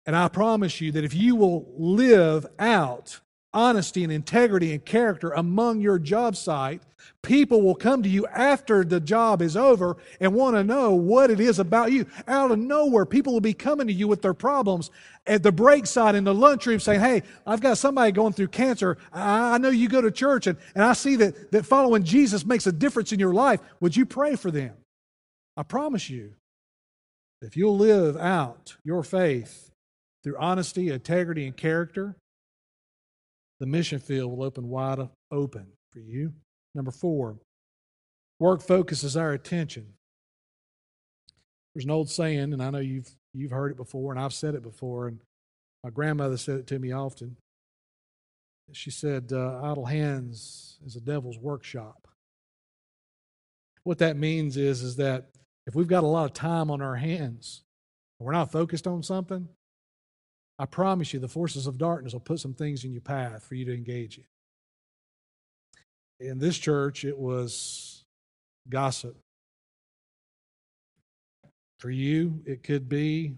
And 0.05 0.15
I 0.15 0.27
promise 0.27 0.81
you 0.81 0.91
that 0.93 1.03
if 1.03 1.13
you 1.13 1.35
will 1.35 1.71
live 1.77 2.45
out 2.57 3.19
honesty 3.53 4.03
and 4.03 4.13
integrity 4.13 4.71
and 4.71 4.83
character 4.83 5.31
among 5.31 5.81
your 5.81 5.99
job 5.99 6.35
site, 6.35 6.81
people 7.21 7.61
will 7.61 7.75
come 7.75 8.01
to 8.01 8.09
you 8.09 8.25
after 8.27 8.83
the 8.83 8.99
job 8.99 9.41
is 9.41 9.57
over 9.57 9.97
and 10.19 10.33
want 10.33 10.55
to 10.55 10.63
know 10.63 10.91
what 10.91 11.29
it 11.29 11.39
is 11.39 11.59
about 11.59 11.91
you. 11.91 12.05
Out 12.27 12.51
of 12.51 12.59
nowhere, 12.59 13.05
people 13.05 13.33
will 13.33 13.41
be 13.41 13.53
coming 13.53 13.87
to 13.87 13.93
you 13.93 14.07
with 14.07 14.21
their 14.21 14.33
problems 14.33 14.89
at 15.27 15.43
the 15.43 15.51
break 15.51 15.85
side 15.85 16.15
in 16.15 16.23
the 16.23 16.33
lunchroom 16.33 16.79
saying, 16.79 17.01
Hey, 17.01 17.23
I've 17.45 17.61
got 17.61 17.77
somebody 17.77 18.11
going 18.11 18.33
through 18.33 18.47
cancer. 18.47 18.97
I, 19.11 19.55
I 19.55 19.57
know 19.57 19.69
you 19.69 19.89
go 19.89 20.01
to 20.01 20.11
church 20.11 20.47
and, 20.47 20.57
and 20.73 20.83
I 20.83 20.93
see 20.93 21.17
that, 21.17 21.51
that 21.51 21.65
following 21.65 22.03
Jesus 22.03 22.45
makes 22.45 22.67
a 22.67 22.71
difference 22.71 23.11
in 23.11 23.19
your 23.19 23.33
life. 23.33 23.59
Would 23.81 23.95
you 23.95 24.05
pray 24.05 24.35
for 24.35 24.49
them? 24.49 24.73
I 25.57 25.63
promise 25.63 26.09
you, 26.09 26.33
if 27.41 27.57
you'll 27.57 27.77
live 27.77 28.15
out 28.15 28.77
your 28.83 29.03
faith 29.03 29.70
through 30.23 30.37
honesty, 30.37 30.89
integrity, 30.89 31.45
and 31.45 31.57
character, 31.57 32.15
the 33.59 33.65
mission 33.65 33.99
field 33.99 34.31
will 34.31 34.43
open 34.43 34.69
wide 34.69 35.07
open 35.31 35.67
for 35.91 35.99
you. 35.99 36.33
Number 36.73 36.91
four, 36.91 37.37
work 38.39 38.61
focuses 38.61 39.17
our 39.17 39.33
attention. 39.33 39.93
There's 41.73 41.85
an 41.85 41.91
old 41.91 42.09
saying, 42.09 42.53
and 42.53 42.61
I 42.61 42.69
know 42.69 42.79
you've 42.79 43.09
you've 43.33 43.51
heard 43.51 43.71
it 43.71 43.77
before, 43.77 44.11
and 44.11 44.21
I've 44.21 44.33
said 44.33 44.55
it 44.55 44.63
before, 44.63 45.07
and 45.07 45.21
my 45.83 45.89
grandmother 45.89 46.37
said 46.37 46.59
it 46.59 46.67
to 46.67 46.79
me 46.79 46.91
often. 46.91 47.37
She 48.73 48.91
said, 48.91 49.31
uh, 49.33 49.61
"Idle 49.63 49.85
hands 49.85 50.79
is 50.85 50.95
a 50.95 51.01
devil's 51.01 51.37
workshop." 51.37 52.07
What 53.83 53.97
that 53.97 54.15
means 54.15 54.57
is, 54.57 54.81
is 54.81 54.95
that 54.97 55.29
if 55.65 55.75
we've 55.75 55.87
got 55.87 56.03
a 56.03 56.07
lot 56.07 56.25
of 56.25 56.33
time 56.33 56.69
on 56.69 56.81
our 56.81 56.95
hands, 56.95 57.63
we're 58.19 58.31
not 58.31 58.51
focused 58.51 58.85
on 58.87 59.01
something, 59.03 59.49
I 60.61 60.67
promise 60.67 61.11
you, 61.11 61.19
the 61.19 61.27
forces 61.27 61.65
of 61.65 61.79
darkness 61.79 62.13
will 62.13 62.19
put 62.19 62.39
some 62.39 62.53
things 62.53 62.83
in 62.83 62.91
your 62.91 63.01
path 63.01 63.43
for 63.43 63.55
you 63.55 63.65
to 63.65 63.73
engage 63.73 64.19
in. 64.19 66.27
In 66.27 66.37
this 66.37 66.55
church, 66.55 67.03
it 67.03 67.17
was 67.17 68.05
gossip. 68.69 69.17
For 71.79 71.89
you, 71.89 72.43
it 72.45 72.61
could 72.61 72.87
be 72.87 73.33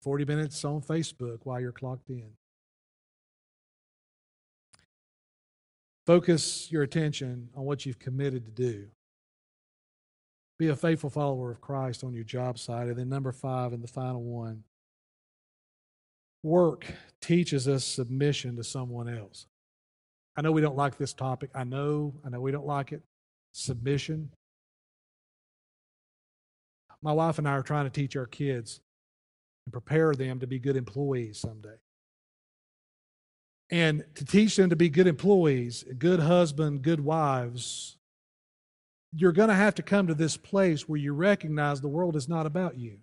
40 0.00 0.24
minutes 0.24 0.64
on 0.64 0.80
Facebook 0.80 1.40
while 1.42 1.60
you're 1.60 1.72
clocked 1.72 2.08
in. 2.08 2.30
Focus 6.06 6.72
your 6.72 6.84
attention 6.84 7.50
on 7.54 7.66
what 7.66 7.84
you've 7.84 7.98
committed 7.98 8.46
to 8.46 8.50
do. 8.50 8.86
Be 10.58 10.68
a 10.68 10.76
faithful 10.76 11.10
follower 11.10 11.50
of 11.50 11.60
Christ 11.60 12.02
on 12.02 12.14
your 12.14 12.24
job 12.24 12.58
site. 12.58 12.88
And 12.88 12.96
then, 12.96 13.10
number 13.10 13.30
five, 13.30 13.74
and 13.74 13.84
the 13.84 13.88
final 13.88 14.22
one, 14.22 14.64
Work 16.42 16.86
teaches 17.20 17.68
us 17.68 17.84
submission 17.84 18.56
to 18.56 18.64
someone 18.64 19.08
else. 19.08 19.46
I 20.36 20.42
know 20.42 20.52
we 20.52 20.60
don't 20.60 20.76
like 20.76 20.96
this 20.96 21.12
topic. 21.12 21.50
I 21.54 21.64
know, 21.64 22.14
I 22.24 22.30
know 22.30 22.40
we 22.40 22.52
don't 22.52 22.66
like 22.66 22.92
it. 22.92 23.02
Submission. 23.52 24.30
My 27.02 27.12
wife 27.12 27.38
and 27.38 27.48
I 27.48 27.52
are 27.52 27.62
trying 27.62 27.84
to 27.84 27.90
teach 27.90 28.16
our 28.16 28.26
kids 28.26 28.80
and 29.66 29.72
prepare 29.72 30.14
them 30.14 30.40
to 30.40 30.46
be 30.46 30.58
good 30.58 30.76
employees 30.76 31.38
someday. 31.38 31.76
And 33.70 34.04
to 34.16 34.24
teach 34.24 34.56
them 34.56 34.70
to 34.70 34.76
be 34.76 34.88
good 34.88 35.06
employees, 35.06 35.84
good 35.98 36.20
husband, 36.20 36.82
good 36.82 37.00
wives, 37.00 37.96
you're 39.14 39.32
going 39.32 39.48
to 39.48 39.54
have 39.54 39.74
to 39.76 39.82
come 39.82 40.06
to 40.06 40.14
this 40.14 40.36
place 40.36 40.88
where 40.88 40.98
you 40.98 41.12
recognize 41.12 41.80
the 41.80 41.88
world 41.88 42.16
is 42.16 42.28
not 42.28 42.46
about 42.46 42.78
you. 42.78 42.98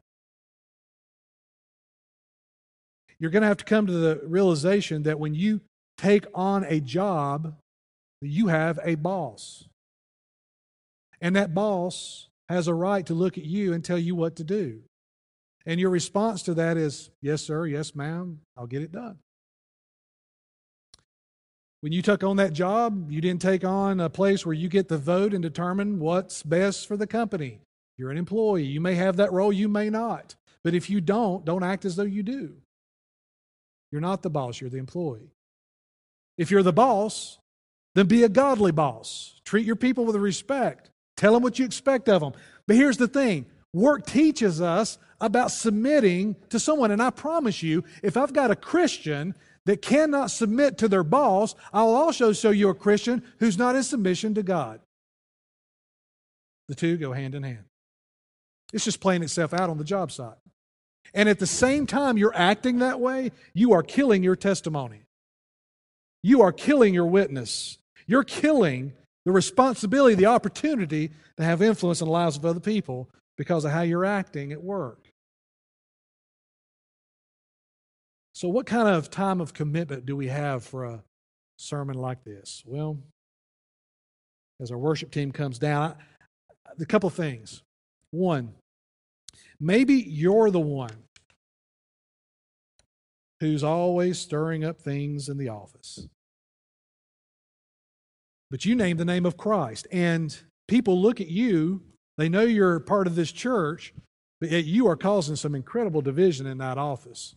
You're 3.20 3.32
going 3.32 3.42
to 3.42 3.48
have 3.48 3.58
to 3.58 3.66
come 3.66 3.88
to 3.88 3.94
the 3.94 4.22
realization 4.24 5.04
that 5.04 5.20
when 5.20 5.36
you 5.36 5.62
take 5.98 6.26
on 6.34 6.64
a 6.64 6.80
job, 6.80 7.56
you 8.22 8.48
have 8.48 8.80
a 8.84 8.96
boss. 8.96 9.66
And 11.22 11.36
that 11.36 11.54
boss 11.54 12.30
has 12.48 12.68
a 12.68 12.74
right 12.74 13.06
to 13.06 13.14
look 13.14 13.38
at 13.38 13.44
you 13.44 13.74
and 13.74 13.84
tell 13.84 13.98
you 13.98 14.16
what 14.16 14.38
to 14.38 14.44
do. 14.44 14.82
And 15.66 15.80
your 15.80 15.90
response 15.90 16.44
to 16.44 16.54
that 16.56 16.78
is, 16.78 17.10
Yes, 17.22 17.42
sir, 17.42 17.66
yes, 17.68 17.94
ma'am, 17.94 18.40
I'll 18.58 18.68
get 18.68 18.82
it 18.82 18.92
done. 18.92 19.20
When 21.82 21.94
you 21.94 22.02
took 22.02 22.24
on 22.24 22.38
that 22.38 22.54
job, 22.54 23.10
you 23.10 23.22
didn't 23.22 23.42
take 23.42 23.64
on 23.64 24.00
a 24.00 24.10
place 24.10 24.46
where 24.46 24.54
you 24.54 24.68
get 24.68 24.90
the 24.90 24.98
vote 24.98 25.34
and 25.34 25.42
determine 25.42 26.00
what's 26.00 26.44
best 26.44 26.88
for 26.88 26.98
the 26.98 27.08
company. 27.08 27.62
You're 27.98 28.12
an 28.12 28.18
employee. 28.18 28.64
You 28.64 28.82
may 28.82 28.96
have 28.96 29.18
that 29.18 29.32
role, 29.32 29.54
you 29.54 29.70
may 29.70 29.90
not. 29.90 30.36
But 30.64 30.74
if 30.74 30.90
you 30.90 31.00
don't, 31.00 31.46
don't 31.46 31.64
act 31.64 31.86
as 31.86 31.96
though 31.96 32.04
you 32.04 32.24
do. 32.24 32.56
You're 33.92 34.02
not 34.02 34.22
the 34.22 34.30
boss, 34.30 34.62
you're 34.62 34.70
the 34.70 34.78
employee. 34.78 35.32
If 36.38 36.52
you're 36.52 36.64
the 36.64 36.74
boss, 36.74 37.40
then 37.96 38.06
be 38.06 38.24
a 38.24 38.30
godly 38.30 38.72
boss. 38.72 39.42
Treat 39.44 39.66
your 39.66 39.76
people 39.76 40.06
with 40.06 40.16
respect. 40.16 40.90
Tell 41.18 41.34
them 41.34 41.44
what 41.44 41.60
you 41.60 41.66
expect 41.66 42.08
of 42.08 42.22
them. 42.22 42.34
But 42.68 42.76
here's 42.76 42.98
the 42.98 43.08
thing 43.08 43.46
work 43.74 44.06
teaches 44.06 44.62
us 44.62 44.98
about 45.22 45.52
submitting 45.52 46.36
to 46.50 46.60
someone. 46.60 46.92
And 46.92 47.02
I 47.02 47.10
promise 47.10 47.62
you, 47.62 47.84
if 48.02 48.16
I've 48.16 48.34
got 48.34 48.52
a 48.52 48.56
Christian 48.56 49.36
that 49.66 49.82
cannot 49.82 50.32
submit 50.32 50.78
to 50.78 50.88
their 50.88 51.04
boss, 51.04 51.56
I'll 51.74 51.90
also 51.90 52.32
show 52.32 52.52
you 52.52 52.70
a 52.70 52.74
Christian 52.74 53.24
who's 53.40 53.58
not 53.58 53.76
in 53.76 53.84
submission 53.84 54.34
to 54.36 54.44
God. 54.44 54.80
The 56.70 56.76
two 56.76 56.98
go 56.98 57.12
hand 57.12 57.36
in 57.36 57.44
hand. 57.44 57.66
It's 58.72 58.86
just 58.86 59.02
playing 59.02 59.24
itself 59.24 59.54
out 59.54 59.70
on 59.70 59.78
the 59.78 59.84
job 59.84 60.12
site. 60.12 60.38
And 61.14 61.28
at 61.30 61.40
the 61.40 61.48
same 61.48 61.86
time 61.86 62.18
you're 62.18 62.36
acting 62.36 62.80
that 62.80 63.00
way, 63.00 63.32
you 63.54 63.74
are 63.74 63.84
killing 63.84 64.24
your 64.24 64.36
testimony. 64.36 65.04
You 66.24 66.42
are 66.42 66.52
killing 66.52 66.94
your 66.94 67.08
witness. 67.08 67.78
You're 68.08 68.24
killing 68.24 68.94
the 69.26 69.32
responsibility, 69.32 70.16
the 70.16 70.26
opportunity 70.26 71.12
to 71.38 71.44
have 71.44 71.62
influence 71.62 72.02
in 72.02 72.06
the 72.06 72.12
lives 72.12 72.38
of 72.38 72.46
other 72.46 72.60
people 72.60 73.10
because 73.38 73.66
of 73.66 73.72
how 73.72 73.82
you're 73.82 74.06
acting 74.06 74.52
at 74.52 74.64
work. 74.64 75.10
So, 78.34 78.48
what 78.48 78.66
kind 78.66 78.88
of 78.88 79.10
time 79.10 79.42
of 79.42 79.54
commitment 79.54 80.06
do 80.06 80.16
we 80.16 80.28
have 80.28 80.64
for 80.64 80.86
a 80.86 81.04
sermon 81.58 81.98
like 81.98 82.24
this? 82.24 82.64
Well, 82.66 82.98
as 84.62 84.72
our 84.72 84.78
worship 84.78 85.12
team 85.12 85.32
comes 85.32 85.60
down, 85.60 85.96
a 86.80 86.86
couple 86.86 87.10
things. 87.10 87.64
One, 88.12 88.54
maybe 89.60 89.94
you're 89.94 90.52
the 90.52 90.60
one 90.60 91.04
who's 93.40 93.64
always 93.64 94.20
stirring 94.20 94.66
up 94.66 94.80
things 94.80 95.30
in 95.30 95.38
the 95.38 95.50
office. 95.50 96.08
But 98.52 98.66
you 98.66 98.76
name 98.76 98.98
the 98.98 99.06
name 99.06 99.26
of 99.26 99.38
Christ, 99.38 99.88
and 99.92 100.36
people 100.68 101.02
look 101.02 101.22
at 101.22 101.28
you, 101.28 101.82
they 102.18 102.30
know 102.30 102.42
you're 102.42 102.80
part 102.80 103.08
of 103.08 103.16
this 103.16 103.32
church, 103.32 103.94
but 104.42 104.52
yet 104.52 104.66
you 104.66 104.88
are 104.88 104.96
causing 104.96 105.36
some 105.36 105.56
incredible 105.56 106.02
division 106.02 106.48
in 106.48 106.58
that 106.58 106.78
office. 106.78 107.36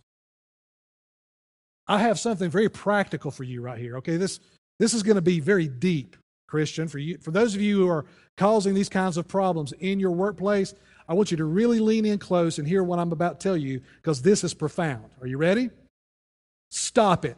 I 1.87 1.99
have 1.99 2.19
something 2.19 2.51
very 2.51 2.69
practical 2.69 3.31
for 3.31 3.45
you 3.45 3.61
right 3.61 3.79
here. 3.79 3.97
Okay, 3.99 4.17
this 4.17 4.41
this 4.79 4.95
is 4.95 5.03
going 5.03 5.17
to 5.17 5.23
be 5.23 5.41
very 5.41 5.69
deep, 5.69 6.17
Christian. 6.49 6.89
For 6.89 6.99
you, 6.99 7.19
for 7.19 7.31
those 7.31 7.55
of 7.55 7.61
you 7.61 7.79
who 7.79 7.89
are 7.89 8.07
causing 8.37 8.75
these 8.75 8.89
kinds 8.89 9.17
of 9.17 9.29
problems 9.29 9.73
in 9.73 10.01
your 10.01 10.13
workplace, 10.13 10.75
I 11.09 11.15
want 11.15 11.31
you 11.31 11.37
to 11.39 11.45
really 11.45 11.81
lean 11.81 12.05
in 12.05 12.19
close 12.19 12.59
and 12.59 12.67
hear 12.67 12.83
what 12.83 12.99
I'm 12.99 13.13
about 13.13 13.41
to 13.41 13.45
tell 13.45 13.57
you 13.57 13.81
because 13.97 14.23
this 14.23 14.45
is 14.45 14.55
profound. 14.55 15.11
Are 15.21 15.27
you 15.27 15.37
ready? 15.37 15.71
Stop 16.71 17.25
it. 17.25 17.37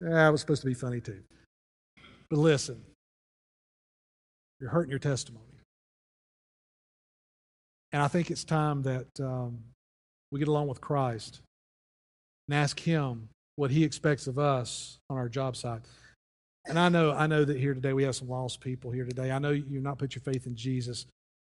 That 0.00 0.30
was 0.30 0.40
supposed 0.40 0.62
to 0.62 0.66
be 0.66 0.74
funny 0.74 1.00
too. 1.00 1.22
But 2.28 2.38
listen, 2.38 2.82
you're 4.60 4.70
hurting 4.70 4.90
your 4.90 4.98
testimony. 4.98 5.44
And 7.92 8.02
I 8.02 8.08
think 8.08 8.30
it's 8.30 8.42
time 8.42 8.82
that 8.82 9.06
um, 9.20 9.58
we 10.30 10.38
get 10.38 10.48
along 10.48 10.68
with 10.68 10.80
Christ 10.80 11.40
and 12.48 12.56
ask 12.56 12.80
Him 12.80 13.28
what 13.56 13.70
He 13.70 13.84
expects 13.84 14.26
of 14.26 14.38
us 14.38 14.98
on 15.10 15.18
our 15.18 15.28
job 15.28 15.56
site. 15.56 15.82
And 16.64 16.78
I 16.78 16.88
know, 16.88 17.12
I 17.12 17.26
know 17.26 17.44
that 17.44 17.58
here 17.58 17.74
today 17.74 17.92
we 17.92 18.04
have 18.04 18.14
some 18.14 18.28
lost 18.28 18.60
people 18.60 18.90
here 18.90 19.04
today. 19.04 19.30
I 19.30 19.38
know 19.38 19.50
you've 19.50 19.82
not 19.82 19.98
put 19.98 20.14
your 20.14 20.22
faith 20.22 20.46
in 20.46 20.54
Jesus. 20.54 21.06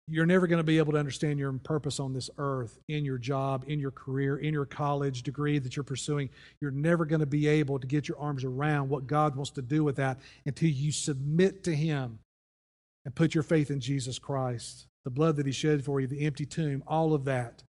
You're 0.06 0.26
never 0.26 0.46
going 0.46 0.58
to 0.58 0.64
be 0.64 0.78
able 0.78 0.92
to 0.92 0.98
understand 0.98 1.38
your 1.38 1.52
purpose 1.52 1.98
on 1.98 2.12
this 2.12 2.28
earth, 2.36 2.78
in 2.88 3.04
your 3.04 3.16
job, 3.16 3.64
in 3.66 3.80
your 3.80 3.90
career, 3.90 4.36
in 4.36 4.52
your 4.52 4.66
college 4.66 5.22
degree 5.22 5.58
that 5.58 5.76
you're 5.76 5.84
pursuing. 5.84 6.28
You're 6.60 6.70
never 6.70 7.06
going 7.06 7.20
to 7.20 7.26
be 7.26 7.46
able 7.46 7.78
to 7.78 7.86
get 7.86 8.06
your 8.06 8.18
arms 8.18 8.44
around 8.44 8.90
what 8.90 9.06
God 9.06 9.34
wants 9.34 9.50
to 9.52 9.62
do 9.62 9.82
with 9.82 9.96
that 9.96 10.20
until 10.44 10.68
you 10.68 10.92
submit 10.92 11.64
to 11.64 11.74
Him 11.74 12.18
and 13.06 13.14
put 13.14 13.34
your 13.34 13.42
faith 13.42 13.70
in 13.70 13.80
Jesus 13.80 14.18
Christ. 14.18 14.86
The 15.04 15.10
blood 15.10 15.36
that 15.36 15.46
He 15.46 15.52
shed 15.52 15.84
for 15.84 16.00
you, 16.00 16.06
the 16.06 16.26
empty 16.26 16.44
tomb, 16.44 16.82
all 16.86 17.14
of 17.14 17.24
that 17.24 17.62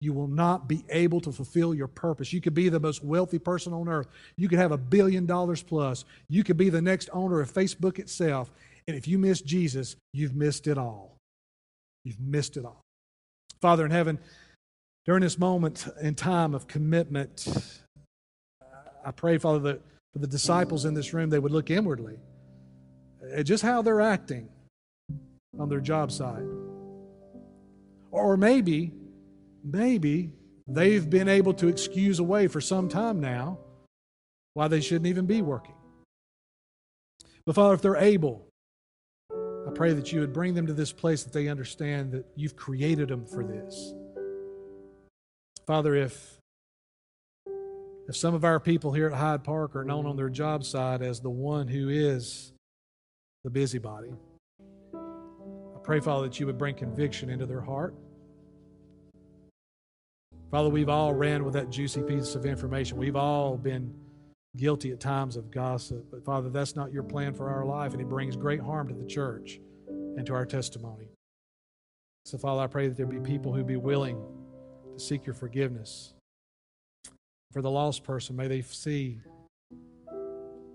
you 0.00 0.12
will 0.14 0.28
not 0.28 0.66
be 0.66 0.84
able 0.88 1.20
to 1.20 1.30
fulfill 1.30 1.74
your 1.74 1.86
purpose. 1.86 2.32
You 2.32 2.40
could 2.40 2.54
be 2.54 2.68
the 2.68 2.80
most 2.80 3.04
wealthy 3.04 3.38
person 3.38 3.72
on 3.72 3.88
earth. 3.88 4.08
You 4.36 4.48
could 4.48 4.58
have 4.58 4.72
a 4.72 4.78
billion 4.78 5.26
dollars 5.26 5.62
plus. 5.62 6.04
You 6.28 6.42
could 6.42 6.56
be 6.56 6.70
the 6.70 6.80
next 6.80 7.10
owner 7.12 7.40
of 7.40 7.52
Facebook 7.52 7.98
itself. 7.98 8.50
And 8.88 8.96
if 8.96 9.06
you 9.06 9.18
miss 9.18 9.42
Jesus, 9.42 9.96
you've 10.14 10.34
missed 10.34 10.66
it 10.66 10.78
all. 10.78 11.16
You've 12.04 12.20
missed 12.20 12.56
it 12.56 12.64
all. 12.64 12.80
Father 13.60 13.84
in 13.84 13.90
heaven, 13.90 14.18
during 15.04 15.20
this 15.20 15.38
moment 15.38 15.86
in 16.00 16.14
time 16.14 16.54
of 16.54 16.66
commitment, 16.66 17.46
I 19.04 19.10
pray, 19.10 19.36
Father, 19.36 19.58
that 19.60 19.82
for 20.14 20.18
the 20.18 20.26
disciples 20.26 20.86
in 20.86 20.94
this 20.94 21.12
room, 21.12 21.28
they 21.28 21.38
would 21.38 21.52
look 21.52 21.70
inwardly 21.70 22.16
at 23.34 23.44
just 23.44 23.62
how 23.62 23.82
they're 23.82 24.00
acting 24.00 24.48
on 25.58 25.68
their 25.68 25.80
job 25.80 26.10
site. 26.10 26.42
Or 28.10 28.36
maybe 28.38 28.92
maybe 29.64 30.32
they've 30.66 31.08
been 31.08 31.28
able 31.28 31.54
to 31.54 31.68
excuse 31.68 32.18
away 32.18 32.48
for 32.48 32.60
some 32.60 32.88
time 32.88 33.20
now 33.20 33.58
why 34.54 34.68
they 34.68 34.80
shouldn't 34.80 35.06
even 35.06 35.26
be 35.26 35.42
working. 35.42 35.74
But 37.44 37.54
Father, 37.54 37.74
if 37.74 37.82
they're 37.82 37.96
able, 37.96 38.46
I 39.32 39.70
pray 39.74 39.92
that 39.92 40.12
you 40.12 40.20
would 40.20 40.32
bring 40.32 40.54
them 40.54 40.66
to 40.66 40.72
this 40.72 40.92
place 40.92 41.22
that 41.24 41.32
they 41.32 41.48
understand 41.48 42.12
that 42.12 42.26
you've 42.34 42.56
created 42.56 43.08
them 43.08 43.26
for 43.26 43.44
this. 43.44 43.94
Father, 45.66 45.94
if 45.94 46.38
if 48.08 48.16
some 48.16 48.34
of 48.34 48.44
our 48.44 48.58
people 48.58 48.92
here 48.92 49.06
at 49.06 49.12
Hyde 49.12 49.44
Park 49.44 49.76
are 49.76 49.84
known 49.84 50.04
on 50.04 50.16
their 50.16 50.28
job 50.28 50.64
side 50.64 51.00
as 51.00 51.20
the 51.20 51.30
one 51.30 51.68
who 51.68 51.88
is 51.88 52.52
the 53.44 53.50
busybody, 53.50 54.10
I 54.92 55.78
pray, 55.84 56.00
Father, 56.00 56.26
that 56.26 56.40
you 56.40 56.46
would 56.46 56.58
bring 56.58 56.74
conviction 56.74 57.30
into 57.30 57.46
their 57.46 57.60
heart. 57.60 57.94
Father, 60.50 60.68
we've 60.68 60.88
all 60.88 61.14
ran 61.14 61.44
with 61.44 61.54
that 61.54 61.70
juicy 61.70 62.02
piece 62.02 62.34
of 62.34 62.44
information. 62.44 62.98
We've 62.98 63.16
all 63.16 63.56
been 63.56 63.94
guilty 64.56 64.90
at 64.90 64.98
times 64.98 65.36
of 65.36 65.50
gossip. 65.50 66.06
But 66.10 66.24
Father, 66.24 66.50
that's 66.50 66.74
not 66.74 66.92
your 66.92 67.04
plan 67.04 67.34
for 67.34 67.48
our 67.48 67.64
life, 67.64 67.92
and 67.92 68.00
it 68.00 68.08
brings 68.08 68.36
great 68.36 68.60
harm 68.60 68.88
to 68.88 68.94
the 68.94 69.06
church 69.06 69.60
and 69.88 70.26
to 70.26 70.34
our 70.34 70.44
testimony. 70.44 71.08
So, 72.24 72.36
Father, 72.36 72.62
I 72.62 72.66
pray 72.66 72.88
that 72.88 72.96
there 72.96 73.06
be 73.06 73.20
people 73.20 73.52
who 73.52 73.62
be 73.62 73.76
willing 73.76 74.20
to 74.92 75.00
seek 75.00 75.24
your 75.24 75.34
forgiveness. 75.34 76.14
For 77.52 77.62
the 77.62 77.70
lost 77.70 78.04
person, 78.04 78.36
may 78.36 78.48
they 78.48 78.62
see 78.62 79.20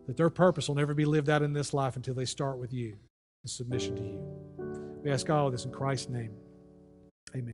that 0.07 0.17
their 0.17 0.29
purpose 0.29 0.67
will 0.67 0.75
never 0.75 0.93
be 0.93 1.05
lived 1.05 1.29
out 1.29 1.41
in 1.41 1.53
this 1.53 1.73
life 1.73 1.95
until 1.95 2.13
they 2.13 2.25
start 2.25 2.57
with 2.57 2.73
you 2.73 2.97
in 3.43 3.47
submission 3.47 3.95
to 3.95 4.03
you. 4.03 5.01
We 5.03 5.11
ask 5.11 5.29
all 5.29 5.51
this 5.51 5.65
in 5.65 5.71
Christ's 5.71 6.09
name. 6.09 6.31
Amen. 7.35 7.53